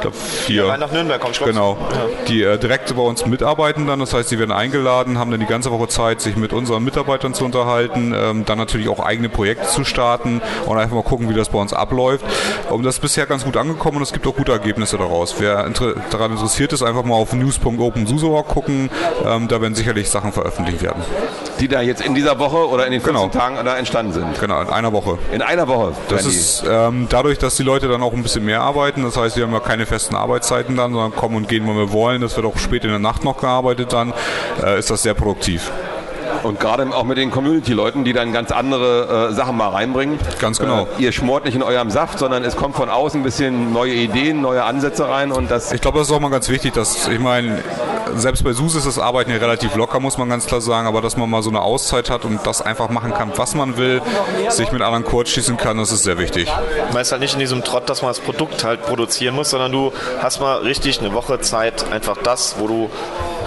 glaube 0.06 0.18
vier. 0.18 0.66
Ja, 0.66 0.78
nach 0.78 0.92
Nürnberg 0.92 1.20
kommt 1.20 1.40
Genau. 1.40 1.78
Ja. 1.92 2.26
Die 2.28 2.44
äh, 2.44 2.58
direkt 2.58 2.96
bei 2.96 3.02
uns 3.02 3.26
mitarbeiten 3.26 3.88
dann. 3.88 4.00
Das 4.00 4.14
heißt, 4.14 4.30
sie 4.30 4.40
werden 4.40 4.52
eingeladen, 4.52 5.18
haben 5.18 5.32
dann 5.32 5.40
die 5.40 5.46
ganze 5.46 5.72
Woche 5.72 5.88
Zeit, 5.88 6.22
sich 6.22 6.36
mit 6.36 6.54
unseren 6.54 6.84
Mitarbeitern 6.84 7.34
zu 7.34 7.46
unterhalten, 7.46 8.14
ähm, 8.16 8.46
dann 8.46 8.58
natürlich 8.58 8.90
auch 8.90 9.00
eigene 9.00 9.30
Projekte 9.30 9.68
zu 9.68 9.84
starten 9.84 10.42
und 10.66 10.78
einfach 10.78 10.96
mal 10.96 11.04
gucken, 11.04 11.30
wie 11.30 11.34
das 11.34 11.50
bei 11.50 11.60
uns 11.60 11.74
abläuft. 11.74 12.26
Und 12.70 12.84
das 12.84 12.96
ist 12.96 13.02
bisher 13.02 13.26
ganz 13.26 13.44
gut 13.44 13.58
angekommen 13.58 13.98
und 13.98 14.04
es 14.04 14.14
gibt 14.14 14.26
auch 14.28 14.36
gute 14.36 14.52
Ergebnisse 14.52 14.98
daraus. 14.98 15.36
Wer 15.40 15.66
inter 15.66 15.96
daran 16.10 16.32
interessiert 16.32 16.74
ist, 16.74 16.84
einfach 16.84 17.04
mal 17.04 17.16
auf 17.16 17.34
news.opensuso.org 17.34 18.48
gucken. 18.48 18.90
Ähm, 19.26 19.48
da 19.48 19.62
werden 19.62 19.76
sicherlich 19.76 20.10
Sachen 20.10 20.32
veröffentlicht 20.32 20.82
werden. 20.82 21.02
Die 21.60 21.68
da 21.68 21.82
jetzt 21.82 22.02
in 22.02 22.16
dieser 22.16 22.38
Woche 22.40 22.68
oder 22.70 22.86
in 22.86 22.92
den 22.92 23.02
14 23.02 23.16
genau. 23.16 23.28
Tagen 23.30 23.58
da 23.64 23.78
entstanden 23.78 24.14
sind? 24.14 24.40
Genau, 24.40 24.62
in 24.62 24.70
einer 24.70 24.92
Woche. 24.92 25.18
In 25.32 25.42
einer 25.42 25.68
Woche? 25.68 25.94
Das 26.10 26.26
ist 26.26 26.64
ähm, 26.70 27.08
dadurch, 27.10 27.38
dass 27.38 27.56
die 27.56 27.64
Leute 27.64 27.88
dann 27.88 28.04
auch 28.04 28.14
ein 28.14 28.24
bisschen 28.24 28.46
mehr 28.46 28.62
arbeiten. 28.62 29.04
Das 29.04 29.18
heißt, 29.18 29.38
wir 29.38 29.46
haben 29.46 29.54
ja 29.54 29.60
keine 29.60 29.86
festen 29.96 30.16
Arbeitszeiten 30.16 30.76
dann, 30.76 30.92
sondern 30.92 31.16
kommen 31.16 31.38
und 31.38 31.48
gehen, 31.48 31.64
wann 31.66 31.78
wir 31.78 31.94
wollen. 31.94 32.22
Das 32.22 32.36
wird 32.36 32.46
auch 32.46 32.58
spät 32.58 32.84
in 32.84 32.90
der 32.90 33.00
Nacht 33.00 33.24
noch 33.24 33.38
gearbeitet 33.38 33.94
dann. 33.94 34.14
Äh, 34.62 34.78
ist 34.78 34.92
das 34.92 35.04
sehr 35.04 35.14
produktiv. 35.14 35.72
Und 36.46 36.60
gerade 36.60 36.88
auch 36.94 37.06
mit 37.06 37.18
den 37.18 37.32
Community-Leuten, 37.32 38.04
die 38.04 38.14
dann 38.14 38.32
ganz 38.32 38.52
andere 38.52 39.30
äh, 39.30 39.34
Sachen 39.34 39.58
mal 39.58 39.70
reinbringen. 39.70 40.20
Ganz 40.40 40.60
genau. 40.60 40.88
Äh, 41.00 41.04
ihr 41.04 41.12
schmort 41.12 41.44
nicht 41.44 41.56
in 41.56 41.64
eurem 41.64 41.90
Saft, 41.90 42.20
sondern 42.20 42.44
es 42.44 42.56
kommt 42.56 42.76
von 42.76 42.88
außen 42.88 43.20
ein 43.20 43.24
bisschen 43.24 43.74
neue 43.74 43.94
Ideen, 43.94 44.42
neue 44.42 44.64
Ansätze 44.64 45.10
rein 45.10 45.32
und 45.32 45.50
das. 45.50 45.72
Ich 45.72 45.82
glaube, 45.82 45.98
das 45.98 46.08
ist 46.08 46.14
auch 46.14 46.20
mal 46.20 46.30
ganz 46.30 46.48
wichtig, 46.50 46.74
dass 46.74 47.08
ich 47.08 47.20
meine, 47.20 47.64
selbst 48.16 48.44
bei 48.44 48.54
SUSE 48.54 48.78
ist 48.78 48.86
das 48.86 49.00
Arbeiten 49.00 49.32
ja 49.32 49.38
relativ 49.38 49.76
locker, 49.76 50.00
muss 50.00 50.20
man 50.20 50.30
ganz 50.30 50.46
klar 50.46 50.62
sagen, 50.62 50.88
aber 50.88 51.02
dass 51.02 51.18
man 51.18 51.28
mal 51.28 51.42
so 51.42 51.50
eine 51.50 51.62
Auszeit 51.62 52.12
hat 52.12 52.26
und 52.26 52.46
das 52.46 52.62
einfach 52.62 52.90
machen 52.90 53.12
kann, 53.12 53.32
was 53.36 53.56
man 53.56 53.78
will, 53.78 54.04
sich 54.50 54.72
mit 54.72 54.84
anderen 54.84 55.04
kurz 55.04 55.30
schießen 55.30 55.58
kann, 55.58 55.80
das 55.80 55.92
ist 55.92 56.04
sehr 56.04 56.20
wichtig. 56.20 56.48
Man 56.94 57.02
ist 57.02 57.12
halt 57.12 57.22
nicht 57.22 57.34
in 57.34 57.40
diesem 57.40 57.64
Trott, 57.64 57.90
dass 57.90 58.04
man 58.04 58.10
das 58.10 58.20
Produkt 58.20 58.64
halt 58.64 58.84
produzieren 58.84 59.34
muss, 59.34 59.50
sondern 59.50 59.72
du 59.72 59.92
hast 60.22 60.40
mal 60.42 60.58
richtig 60.58 61.00
eine 61.00 61.12
Woche 61.14 61.40
Zeit, 61.40 61.92
einfach 61.92 62.18
das, 62.22 62.58
wo 62.60 62.68
du 62.68 62.90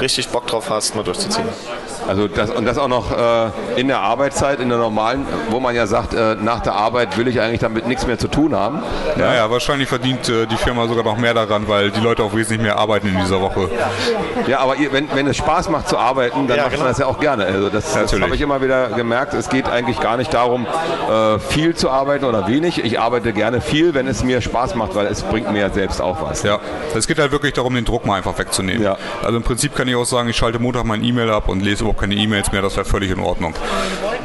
richtig 0.00 0.30
Bock 0.30 0.48
drauf 0.48 0.68
hast, 0.68 0.96
mal 0.96 1.04
durchzuziehen. 1.04 1.46
Also 2.08 2.26
das, 2.26 2.50
und 2.50 2.64
das 2.64 2.78
auch 2.78 2.88
noch 2.88 3.12
äh, 3.12 3.50
in 3.76 3.86
der 3.86 4.00
Arbeitszeit, 4.00 4.60
in 4.60 4.70
der 4.70 4.78
normalen, 4.78 5.26
wo 5.50 5.60
man 5.60 5.74
ja 5.74 5.86
sagt, 5.86 6.14
äh, 6.14 6.36
nach 6.36 6.60
der 6.60 6.74
Arbeit 6.74 7.18
will 7.18 7.28
ich 7.28 7.40
eigentlich 7.40 7.60
damit 7.60 7.86
nichts 7.86 8.06
mehr 8.06 8.18
zu 8.18 8.28
tun 8.28 8.56
haben. 8.56 8.82
Ja, 9.16 9.26
ja, 9.26 9.34
ja 9.34 9.50
wahrscheinlich 9.50 9.88
verdient 9.88 10.26
äh, 10.28 10.46
die 10.46 10.56
Firma 10.56 10.88
sogar 10.88 11.04
noch 11.04 11.18
mehr 11.18 11.34
daran, 11.34 11.68
weil 11.68 11.90
die 11.90 12.00
Leute 12.00 12.22
auch 12.22 12.34
wesentlich 12.34 12.62
mehr 12.62 12.78
arbeiten 12.78 13.08
in 13.08 13.18
dieser 13.18 13.42
Woche. 13.42 13.68
Ja, 14.46 14.60
aber 14.60 14.76
ihr, 14.76 14.90
wenn, 14.92 15.08
wenn 15.14 15.26
es 15.26 15.36
Spaß 15.36 15.68
macht 15.68 15.88
zu 15.88 15.98
arbeiten, 15.98 16.48
dann 16.48 16.56
ja, 16.56 16.62
macht 16.62 16.72
genau. 16.72 16.84
man 16.84 16.92
das 16.92 16.98
ja 16.98 17.06
auch 17.06 17.20
gerne. 17.20 17.44
Also 17.44 17.68
das, 17.68 17.92
das 17.92 18.12
habe 18.18 18.34
ich 18.34 18.40
immer 18.40 18.62
wieder 18.62 18.88
gemerkt. 18.88 19.34
Es 19.34 19.50
geht 19.50 19.68
eigentlich 19.68 20.00
gar 20.00 20.16
nicht 20.16 20.32
darum, 20.32 20.66
äh, 20.66 21.38
viel 21.38 21.74
zu 21.74 21.90
arbeiten 21.90 22.24
oder 22.24 22.48
wenig. 22.48 22.82
Ich 22.82 22.98
arbeite 22.98 23.34
gerne 23.34 23.60
viel, 23.60 23.92
wenn 23.92 24.06
es 24.08 24.24
mir 24.24 24.40
Spaß 24.40 24.74
macht, 24.76 24.94
weil 24.94 25.06
es 25.06 25.22
bringt 25.22 25.52
mir 25.52 25.68
selbst 25.70 26.00
auch 26.00 26.22
was. 26.22 26.42
Ja, 26.42 26.58
es 26.94 27.06
geht 27.06 27.18
halt 27.18 27.32
wirklich 27.32 27.52
darum, 27.52 27.74
den 27.74 27.84
Druck 27.84 28.06
mal 28.06 28.16
einfach 28.16 28.38
wegzunehmen. 28.38 28.82
Ja. 28.82 28.96
Also 29.22 29.36
im 29.36 29.42
Prinzip 29.42 29.74
kann 29.74 29.88
ich 29.88 29.94
auch 29.94 30.06
sagen, 30.06 30.30
ich 30.30 30.36
schalte 30.36 30.58
Montag 30.58 30.84
mein 30.84 31.04
E-Mail 31.04 31.30
ab 31.30 31.48
und 31.48 31.60
lese 31.60 31.82
überhaupt 31.82 31.97
keine 31.98 32.14
E-Mails 32.14 32.52
mehr. 32.52 32.62
Das 32.62 32.76
wäre 32.76 32.86
völlig 32.86 33.10
in 33.10 33.20
Ordnung. 33.20 33.54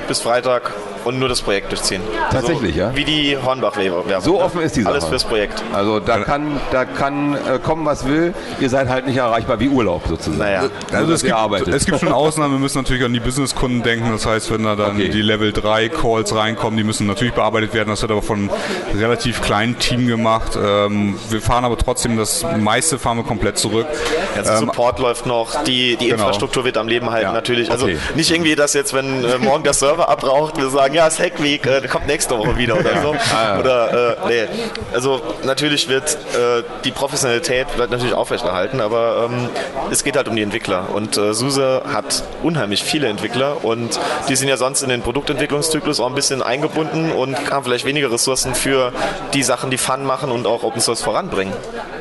Bis 0.08 0.22
Freitag 0.22 0.72
und 1.06 1.20
nur 1.20 1.30
das 1.30 1.42
Projekt 1.42 1.72
durchziehen. 1.72 2.02
Tatsächlich, 2.32 2.82
also, 2.82 2.92
ja? 2.92 2.96
Wie 2.96 3.04
die 3.04 3.38
Hornbach-Werbung. 3.38 4.04
So 4.22 4.42
offen 4.42 4.62
ist 4.62 4.76
die 4.76 4.82
Sache. 4.82 4.94
Alles 4.94 5.06
fürs 5.06 5.24
Projekt. 5.24 5.64
Also 5.74 6.00
da 6.00 6.20
kann, 6.20 6.60
da 6.72 6.86
kann 6.86 7.36
äh, 7.36 7.60
kommen, 7.60 7.86
was 7.86 8.08
will. 8.08 8.34
Ihr 8.60 8.70
seid 8.70 8.90
halt 8.90 9.08
nicht 9.08 9.18
erreichbar 9.18 9.60
wie 9.60 9.70
Urlaub 9.70 10.04
sozusagen. 10.08 10.38
Naja. 10.38 10.70
Also, 10.92 10.98
also 10.98 11.14
es, 11.14 11.24
gibt, 11.24 11.68
es 11.68 11.86
gibt 11.86 12.00
schon 12.00 12.12
Ausnahmen. 12.12 12.54
Wir 12.54 12.60
müssen 12.60 12.78
natürlich 12.78 13.04
an 13.04 13.14
die 13.14 13.20
Businesskunden 13.20 13.84
denken. 13.84 14.12
Das 14.12 14.26
heißt, 14.26 14.52
wenn 14.52 14.64
da 14.64 14.76
dann 14.76 14.96
okay. 14.96 15.10
die 15.10 15.22
Level 15.22 15.52
3 15.52 15.90
Calls 15.90 16.36
reinkommen, 16.36 16.78
die 16.78 16.84
müssen 16.84 17.08
natürlich 17.08 17.34
bearbeitet 17.34 17.74
werden. 17.74 17.90
Das 17.90 18.02
wird 18.02 18.12
aber 18.12 18.22
von 18.22 18.50
einem 18.50 19.00
relativ 19.00 19.42
kleinen 19.42 19.80
Team 19.80 20.08
gemacht. 20.08 20.58
Ähm, 20.62 21.18
wir 21.30 21.42
fahren 21.42 21.66
aber 21.66 21.78
trotzdem, 21.78 22.18
das 22.18 22.46
meiste 22.58 23.00
fahren 23.00 23.18
wir 23.18 23.24
komplett 23.24 23.58
zurück. 23.58 23.88
Jetzt 24.36 24.50
ähm, 24.50 24.60
Support 24.60 25.00
läuft 25.00 25.26
noch, 25.26 25.64
die, 25.64 25.96
die 25.96 26.08
genau. 26.08 26.20
Infrastruktur 26.20 26.64
wird 26.66 26.78
am 26.78 26.88
Leben 26.88 27.10
halten 27.10 27.28
ja. 27.28 27.34
natürlich. 27.34 27.72
Also 27.72 27.86
okay. 27.86 27.98
nicht 28.16 28.32
irgendwie, 28.32 28.56
dass 28.56 28.74
jetzt, 28.74 28.94
wenn 28.94 29.24
äh, 29.24 29.38
morgen 29.38 29.64
der 29.64 29.74
Server 29.74 30.10
abraucht, 30.10 30.58
wir 30.58 30.70
sagen, 30.70 30.93
ja, 30.94 31.10
Hack 31.10 31.42
Week, 31.42 31.66
äh, 31.66 31.88
kommt 31.88 32.08
nächste 32.08 32.38
Woche 32.38 32.58
wieder 32.58 32.78
oder 32.78 33.02
so. 33.02 33.12
ah, 33.14 33.44
ja. 33.44 33.60
Oder, 33.60 34.18
äh, 34.28 34.28
nee. 34.28 34.48
Also 34.94 35.22
natürlich 35.44 35.90
wird 35.90 36.14
äh, 36.14 36.64
die 36.84 36.92
Professionalität 36.92 37.68
bleibt 37.76 37.92
natürlich 37.92 38.14
aufrechterhalten, 38.14 38.82
aber 38.82 39.30
ähm, 39.30 39.50
es 39.92 40.04
geht 40.04 40.16
halt 40.16 40.28
um 40.28 40.36
die 40.36 40.42
Entwickler. 40.42 40.90
Und 40.94 41.18
äh, 41.18 41.34
SUSE 41.34 41.84
hat 41.92 42.24
unheimlich 42.42 42.84
viele 42.84 43.08
Entwickler 43.08 43.64
und 43.64 44.00
die 44.30 44.36
sind 44.36 44.48
ja 44.48 44.58
sonst 44.58 44.82
in 44.82 44.90
den 44.90 45.02
Produktentwicklungszyklus 45.02 46.00
auch 46.00 46.08
ein 46.08 46.16
bisschen 46.16 46.42
eingebunden 46.42 47.12
und 47.12 47.52
haben 47.52 47.64
vielleicht 47.64 47.86
weniger 47.86 48.12
Ressourcen 48.12 48.56
für 48.56 48.92
die 49.34 49.44
Sachen, 49.44 49.70
die 49.70 49.78
Fun 49.78 50.06
machen 50.06 50.32
und 50.32 50.48
auch 50.48 50.64
Open 50.64 50.82
Source 50.82 51.02
voranbringen. 51.02 51.54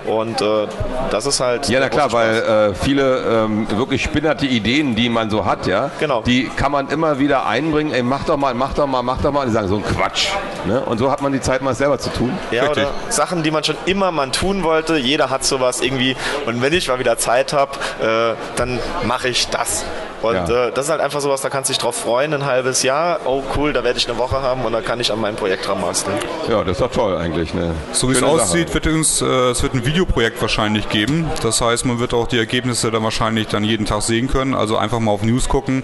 Und 0.07 0.41
äh, 0.41 0.67
das 1.11 1.27
ist 1.27 1.41
halt. 1.41 1.69
Ja, 1.69 1.81
na 1.81 1.89
klar, 1.89 2.13
weil 2.13 2.37
äh, 2.37 2.75
viele 2.75 3.45
ähm, 3.45 3.67
wirklich 3.71 4.03
spinnerte 4.03 4.47
Ideen, 4.47 4.95
die 4.95 5.09
man 5.09 5.31
so 5.31 5.45
hat, 5.45 5.67
ja, 5.67 5.91
genau. 6.01 6.23
die 6.23 6.49
kann 6.57 6.73
man 6.73 6.89
immer 6.89 7.19
wieder 7.19 7.47
einbringen. 7.47 7.93
Ey, 7.93 8.03
mach 8.03 8.25
doch 8.25 8.37
mal, 8.37 8.55
mach 8.55 8.75
doch 8.75 8.82
doch 8.83 8.88
mal, 8.88 9.03
mach 9.03 9.21
doch 9.23 9.33
mal. 9.33 9.47
Die 9.47 9.53
sagen 9.53 9.68
so 9.68 9.77
ein 9.77 9.85
Quatsch. 9.85 10.29
Ne? 10.66 10.81
Und 10.81 10.99
so 10.99 11.11
hat 11.11 11.23
man 11.23 11.33
die 11.33 11.40
Zeit 11.40 11.62
mal 11.62 11.75
selber 11.75 11.99
zu 11.99 12.11
tun. 12.11 12.37
Ja, 12.51 12.64
Richtig. 12.64 12.85
oder 12.85 12.95
Sachen, 13.09 13.42
die 13.42 13.51
man 13.51 13.64
schon 13.64 13.77
immer 13.87 14.11
mal 14.11 14.31
tun 14.31 14.62
wollte. 14.62 14.97
Jeder 14.97 15.31
hat 15.31 15.45
sowas 15.45 15.81
irgendwie. 15.81 16.16
Und 16.47 16.61
wenn 16.62 16.73
ich 16.73 16.88
mal 16.88 16.99
wieder 16.99 17.16
Zeit 17.18 17.53
habe, 17.53 17.79
äh, 18.01 18.35
dann 18.57 18.81
mache 19.05 19.29
ich 19.29 19.49
das. 19.49 19.85
Und 20.23 20.35
ja. 20.35 20.69
äh, 20.69 20.73
das 20.73 20.87
ist 20.87 20.91
halt 20.91 21.01
einfach 21.01 21.21
sowas, 21.21 21.41
da 21.41 21.51
kannst 21.51 21.69
du 21.69 21.73
dich 21.73 21.79
drauf 21.79 21.97
freuen, 21.97 22.33
ein 22.33 22.47
halbes 22.47 22.83
Jahr. 22.83 23.21
Oh 23.25 23.43
cool, 23.57 23.73
da 23.73 23.83
werde 23.83 23.99
ich 23.99 24.09
eine 24.09 24.19
Woche 24.19 24.41
haben 24.41 24.65
und 24.65 24.73
dann 24.73 24.85
kann 24.85 25.01
ich 25.01 25.13
an 25.13 25.21
meinem 25.21 25.37
Projekt 25.37 25.67
dran 25.67 25.81
basteln. 25.81 26.17
Ja, 26.49 26.63
das 26.63 26.73
ist 26.73 26.81
doch 26.81 26.93
toll 26.93 27.17
eigentlich. 27.17 27.55
Ne? 27.55 27.75
So 27.93 28.09
wie 28.09 28.15
es 28.15 28.23
aussieht, 28.23 28.73
wird 28.73 28.87
uns, 28.87 29.21
äh, 29.21 29.25
es 29.25 29.63
wird 29.63 29.75
ein 29.75 29.85
Videoprojekt 29.85 30.41
wahrscheinlich 30.41 30.89
geben. 30.89 31.29
Das 31.43 31.61
heißt, 31.61 31.85
man 31.87 31.99
wird 31.99 32.15
auch 32.15 32.29
die 32.29 32.39
Ergebnisse 32.39 32.91
dann 32.91 33.03
wahrscheinlich 33.03 33.49
dann 33.49 33.65
jeden 33.65 33.85
Tag 33.85 34.03
sehen 34.03 34.29
können. 34.29 34.55
Also 34.55 34.77
einfach 34.77 35.01
mal 35.01 35.11
auf 35.11 35.23
News 35.23 35.49
gucken. 35.49 35.83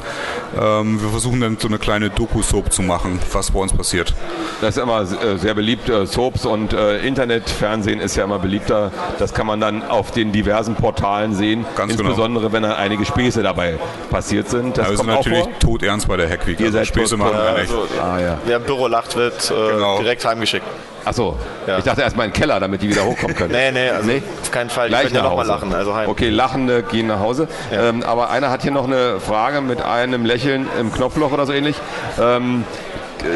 Ähm, 0.58 1.02
wir 1.02 1.10
versuchen 1.10 1.40
dann 1.40 1.58
so 1.58 1.66
eine 1.66 1.78
kleine 1.78 2.10
Doku-Soap 2.10 2.72
zu 2.72 2.82
machen, 2.82 3.18
was 3.32 3.50
bei 3.50 3.58
uns 3.58 3.72
passiert. 3.72 4.14
Das 4.60 4.76
ist 4.76 4.82
immer 4.82 5.00
äh, 5.00 5.36
sehr 5.38 5.54
beliebt. 5.54 5.88
Äh, 5.88 6.06
Soaps 6.06 6.46
und 6.46 6.72
äh, 6.72 6.98
Internetfernsehen 6.98 8.00
ist 8.00 8.14
ja 8.14 8.24
immer 8.24 8.38
beliebter. 8.38 8.92
Das 9.18 9.34
kann 9.34 9.46
man 9.48 9.60
dann 9.60 9.82
auf 9.82 10.12
den 10.12 10.30
diversen 10.30 10.76
Portalen 10.76 11.34
sehen. 11.34 11.66
Ganz 11.76 11.96
genau. 11.96 12.10
Insbesondere, 12.10 12.44
genau. 12.44 12.52
wenn 12.54 12.62
dann 12.62 12.72
einige 12.72 13.04
Späße 13.04 13.42
dabei 13.42 13.78
passieren 14.10 14.27
passiert 14.28 14.48
sind. 14.50 14.76
Das 14.76 14.84
ja, 14.84 14.90
wir 14.90 14.96
sind 14.98 15.06
natürlich 15.06 15.44
todernst 15.58 16.06
bei 16.06 16.16
der 16.16 16.28
Hackweek. 16.28 16.60
Ihr 16.60 16.66
also 16.66 16.78
seid 16.78 16.86
Späße 16.88 17.16
machen 17.16 17.32
wir 17.32 17.52
nicht. 17.52 17.72
Also, 17.72 17.86
ah, 18.02 18.20
ja. 18.20 18.38
Wer 18.44 18.56
im 18.58 18.62
Büro 18.64 18.86
lacht, 18.86 19.16
wird 19.16 19.50
äh, 19.50 19.72
genau. 19.72 19.98
direkt 19.98 20.24
heimgeschickt. 20.24 20.66
Achso, 21.04 21.36
ja. 21.66 21.78
ich 21.78 21.84
dachte 21.84 22.02
erstmal 22.02 22.26
in 22.26 22.32
den 22.32 22.38
Keller, 22.38 22.60
damit 22.60 22.82
die 22.82 22.90
wieder 22.90 23.04
hochkommen 23.04 23.34
können. 23.34 23.52
nee, 23.52 23.72
nee, 23.72 23.88
also 23.88 24.06
nee? 24.06 24.22
auf 24.42 24.50
keinen 24.50 24.68
Fall. 24.68 24.88
Gleich 24.88 25.10
ja 25.12 25.22
nochmal 25.22 25.46
lachen. 25.46 25.74
Also 25.74 25.94
heim. 25.94 26.10
Okay, 26.10 26.28
Lachende 26.28 26.82
gehen 26.82 27.06
nach 27.06 27.20
Hause. 27.20 27.48
Ja. 27.72 27.88
Ähm, 27.88 28.02
aber 28.02 28.30
einer 28.30 28.50
hat 28.50 28.62
hier 28.62 28.72
noch 28.72 28.86
eine 28.86 29.18
Frage 29.18 29.62
mit 29.62 29.80
einem 29.80 30.26
Lächeln 30.26 30.68
im 30.78 30.92
Knopfloch 30.92 31.32
oder 31.32 31.46
so 31.46 31.54
ähnlich. 31.54 31.76
Ähm, 32.20 32.64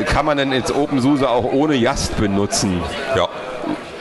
kann 0.07 0.27
man 0.27 0.37
denn 0.37 0.53
jetzt 0.53 0.75
OpenSUSE 0.75 1.29
auch 1.29 1.45
ohne 1.45 1.75
Yast 1.75 2.17
benutzen? 2.19 2.83
Ja. 3.17 3.29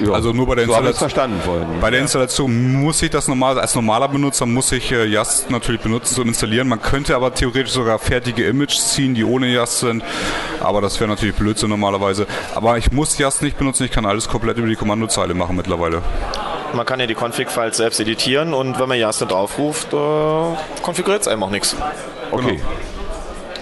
Ja, 0.05 0.13
also 0.13 0.33
nur 0.33 0.47
bei 0.47 0.55
der, 0.55 0.65
so 0.65 0.73
verstanden 0.73 1.39
vorhin. 1.43 1.67
bei 1.79 1.91
der 1.91 2.01
Installation 2.01 2.73
muss 2.73 3.01
ich 3.01 3.09
das 3.09 3.27
normal, 3.27 3.59
als 3.59 3.75
normaler 3.75 4.07
Benutzer 4.07 4.45
muss 4.45 4.71
ich 4.71 4.91
äh, 4.91 5.05
Yast 5.05 5.51
natürlich 5.51 5.81
benutzen 5.81 6.21
und 6.21 6.27
installieren. 6.27 6.67
Man 6.67 6.81
könnte 6.81 7.15
aber 7.15 7.33
theoretisch 7.33 7.71
sogar 7.71 7.99
fertige 7.99 8.45
Images 8.45 8.93
ziehen, 8.93 9.13
die 9.13 9.23
ohne 9.23 9.47
Yast 9.47 9.79
sind. 9.79 10.03
Aber 10.59 10.81
das 10.81 10.99
wäre 10.99 11.09
natürlich 11.09 11.35
Blödsinn 11.35 11.69
normalerweise. 11.69 12.25
Aber 12.55 12.77
ich 12.77 12.91
muss 12.91 13.17
Yast 13.17 13.41
nicht 13.41 13.57
benutzen, 13.57 13.83
ich 13.83 13.91
kann 13.91 14.05
alles 14.05 14.27
komplett 14.27 14.57
über 14.57 14.67
die 14.67 14.75
Kommandozeile 14.75 15.33
machen 15.33 15.55
mittlerweile. 15.55 16.01
Man 16.73 16.85
kann 16.85 16.99
ja 16.99 17.05
die 17.05 17.15
Config-Files 17.15 17.77
selbst 17.77 17.99
editieren 17.99 18.53
und 18.53 18.79
wenn 18.79 18.87
man 18.87 18.97
Yast 18.97 19.21
draufruft, 19.21 19.93
äh, 19.93 20.81
konfiguriert 20.81 21.21
es 21.21 21.27
einem 21.27 21.43
auch 21.43 21.49
nichts. 21.49 21.75
Okay. 22.31 22.55
Genau. 22.55 23.00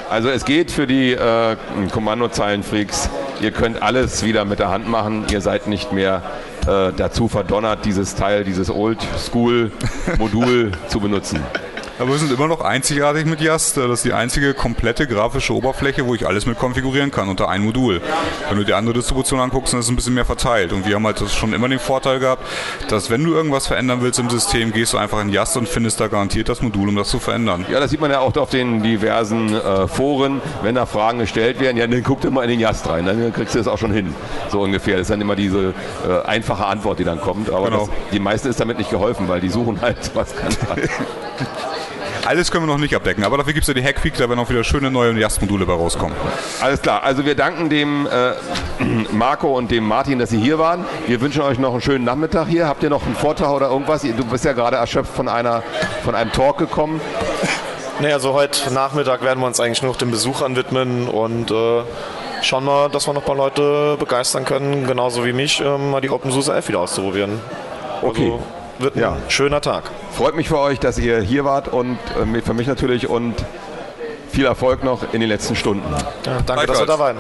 Also 0.10 0.30
es 0.30 0.46
geht 0.46 0.72
für 0.72 0.88
die 0.88 1.14
äh, 1.14 1.56
Kommandozeilenfreaks 1.92 3.10
Ihr 3.42 3.52
könnt 3.52 3.82
alles 3.82 4.26
wieder 4.26 4.44
mit 4.44 4.60
der 4.60 4.70
Hand 4.70 4.90
machen. 4.90 5.26
Ihr 5.32 5.40
seid 5.40 5.68
nicht 5.68 5.94
mehr 5.94 6.22
äh, 6.68 6.92
dazu 6.96 7.30
verdonnert, 7.30 7.86
dieses 7.86 8.16
Teil, 8.16 8.44
dieses 8.44 8.70
Old-School-Modul 8.70 10.72
zu 10.90 11.00
benutzen. 11.00 11.40
Aber 12.00 12.12
wir 12.12 12.18
sind 12.18 12.32
immer 12.32 12.48
noch 12.48 12.62
einzigartig 12.62 13.26
mit 13.26 13.42
Yast. 13.42 13.76
Das 13.76 13.90
ist 13.92 14.06
die 14.06 14.14
einzige 14.14 14.54
komplette 14.54 15.06
grafische 15.06 15.54
Oberfläche, 15.54 16.06
wo 16.06 16.16
ich 16.16 16.26
alles 16.26 16.46
mit 16.46 16.58
konfigurieren 16.58 17.12
kann 17.12 17.28
unter 17.28 17.50
ein 17.50 17.62
Modul. 17.62 18.02
Wenn 18.48 18.58
du 18.58 18.64
die 18.64 18.74
andere 18.74 18.94
Distribution 18.94 19.42
anguckst, 19.42 19.74
dann 19.74 19.82
ist 19.82 19.88
es 19.88 19.92
ein 19.92 19.98
bisschen 19.98 20.14
mehr 20.14 20.24
verteilt. 20.24 20.72
Und 20.72 20.88
wir 20.88 20.96
haben 20.96 21.06
halt 21.06 21.22
schon 21.30 21.52
immer 21.52 21.68
den 21.68 21.80
Vorteil 21.80 22.20
gehabt, 22.20 22.44
dass 22.88 23.10
wenn 23.10 23.22
du 23.22 23.34
irgendwas 23.34 23.68
verändern 23.68 24.00
willst 24.02 24.18
im 24.18 24.30
System, 24.30 24.72
gehst 24.72 24.94
du 24.94 24.98
einfach 24.98 25.20
in 25.20 25.28
Yast 25.28 25.58
und 25.58 25.68
findest 25.68 26.00
da 26.00 26.08
garantiert 26.08 26.48
das 26.48 26.62
Modul, 26.62 26.88
um 26.88 26.96
das 26.96 27.10
zu 27.10 27.20
verändern. 27.20 27.66
Ja, 27.70 27.82
das 27.82 27.90
sieht 27.90 28.00
man 28.00 28.12
ja 28.12 28.22
auch 28.22 28.34
auf 28.38 28.50
den 28.50 28.82
diversen 28.82 29.54
äh, 29.54 29.88
Foren, 29.90 30.42
wenn 30.64 30.76
da 30.76 30.86
Fragen 30.86 31.20
gestellt 31.20 31.60
werden, 31.60 31.76
ja, 31.76 31.86
dann 31.86 32.02
guck 32.02 32.22
dir 32.22 32.32
mal 32.32 32.44
in 32.44 32.52
den 32.52 32.62
Yast 32.62 32.88
rein, 32.88 33.06
dann 33.08 33.34
kriegst 33.34 33.56
du 33.56 33.60
das 33.60 33.68
auch 33.68 33.78
schon 33.78 33.92
hin. 33.92 34.16
So 34.50 34.62
ungefähr. 34.62 34.94
Das 34.94 35.04
ist 35.04 35.12
dann 35.12 35.20
immer 35.20 35.36
diese 35.36 35.74
äh, 36.08 36.26
einfache 36.26 36.66
Antwort, 36.66 37.00
die 37.00 37.04
dann 37.04 37.20
kommt. 37.20 37.50
Aber 37.50 37.66
genau. 37.66 37.88
das, 37.88 37.90
die 38.14 38.20
meisten 38.20 38.48
ist 38.48 38.62
damit 38.62 38.78
nicht 38.78 38.90
geholfen, 38.90 39.28
weil 39.28 39.42
die 39.42 39.50
suchen 39.50 39.82
halt 39.82 39.98
was 40.14 40.34
ganz 40.38 40.58
anderes. 40.70 40.90
Alles 42.26 42.52
können 42.52 42.66
wir 42.66 42.74
noch 42.74 42.80
nicht 42.80 42.96
abdecken, 42.96 43.24
aber 43.24 43.38
dafür 43.38 43.54
gibt 43.54 43.64
es 43.64 43.68
ja 43.68 43.74
die 43.74 43.84
Hackweek, 43.84 44.16
da 44.16 44.30
werden 44.30 44.40
auch 44.40 44.50
wieder 44.50 44.64
schöne 44.64 44.92
neue 44.92 45.18
Jast-Module 45.18 45.66
bei 45.66 45.74
rauskommen. 45.74 46.16
Alles 46.62 46.82
klar, 46.82 47.04
also 47.04 47.26
wir 47.26 47.36
danken 47.36 47.70
dem 47.70 48.08
äh, 48.08 48.34
Marco 49.12 49.58
und 49.58 49.72
dem 49.72 49.86
Martin, 49.88 50.20
dass 50.20 50.30
Sie 50.30 50.40
hier 50.40 50.60
waren. 50.60 50.86
Wir 51.08 51.22
wünschen 51.22 51.42
euch 51.42 51.60
noch 51.60 51.72
einen 51.72 51.82
schönen 51.82 52.06
Nachmittag 52.06 52.48
hier. 52.48 52.68
Habt 52.68 52.84
ihr 52.84 52.90
noch 52.90 53.06
einen 53.06 53.16
Vortrag 53.16 53.52
oder 53.52 53.70
irgendwas? 53.70 54.02
Du 54.02 54.26
bist 54.26 54.46
ja 54.46 54.54
gerade 54.54 54.78
erschöpft 54.78 55.14
von, 55.14 55.28
einer, 55.28 55.64
von 56.04 56.16
einem 56.16 56.32
Talk 56.32 56.58
gekommen. 56.58 57.02
Nee, 58.02 58.14
also 58.14 58.34
heute 58.34 58.74
Nachmittag 58.74 59.24
werden 59.24 59.40
wir 59.40 59.48
uns 59.48 59.60
eigentlich 59.60 59.82
nur 59.82 59.92
noch 59.92 59.98
den 59.98 60.12
Besuchern 60.12 60.56
widmen 60.56 61.08
und 61.08 61.52
äh, 61.52 61.82
schauen 62.42 62.64
mal, 62.64 62.90
dass 62.90 63.08
wir 63.08 63.14
noch 63.14 63.24
ein 63.24 63.26
paar 63.26 63.36
Leute 63.36 63.98
begeistern 64.00 64.46
können, 64.46 64.88
genauso 64.88 65.26
wie 65.26 65.34
mich, 65.34 65.60
äh, 65.60 65.78
mal 65.78 66.00
die 66.00 66.10
OpenSUSE 66.10 66.54
11 66.54 66.70
wieder 66.70 66.80
auszuprobieren. 66.80 67.42
Okay. 68.02 68.32
Also, 68.32 68.59
wird 68.80 68.96
ein 68.96 69.02
ja. 69.02 69.18
schöner 69.28 69.62
Tag. 69.62 69.84
Freut 70.12 70.36
mich 70.36 70.48
für 70.48 70.60
euch, 70.60 70.80
dass 70.80 70.98
ihr 70.98 71.22
hier 71.22 71.46
wart 71.46 71.68
und 71.68 71.98
äh, 72.18 72.42
für 72.42 72.54
mich 72.54 72.68
natürlich 72.68 73.10
und 73.10 73.36
viel 74.30 74.46
Erfolg 74.46 74.84
noch 74.84 75.14
in 75.14 75.20
den 75.20 75.30
letzten 75.30 75.56
Stunden. 75.56 75.86
Ja, 76.26 76.40
danke, 76.46 76.68
dass 76.68 76.80
ihr 76.80 76.86
da 76.86 77.00
waren. 77.00 77.18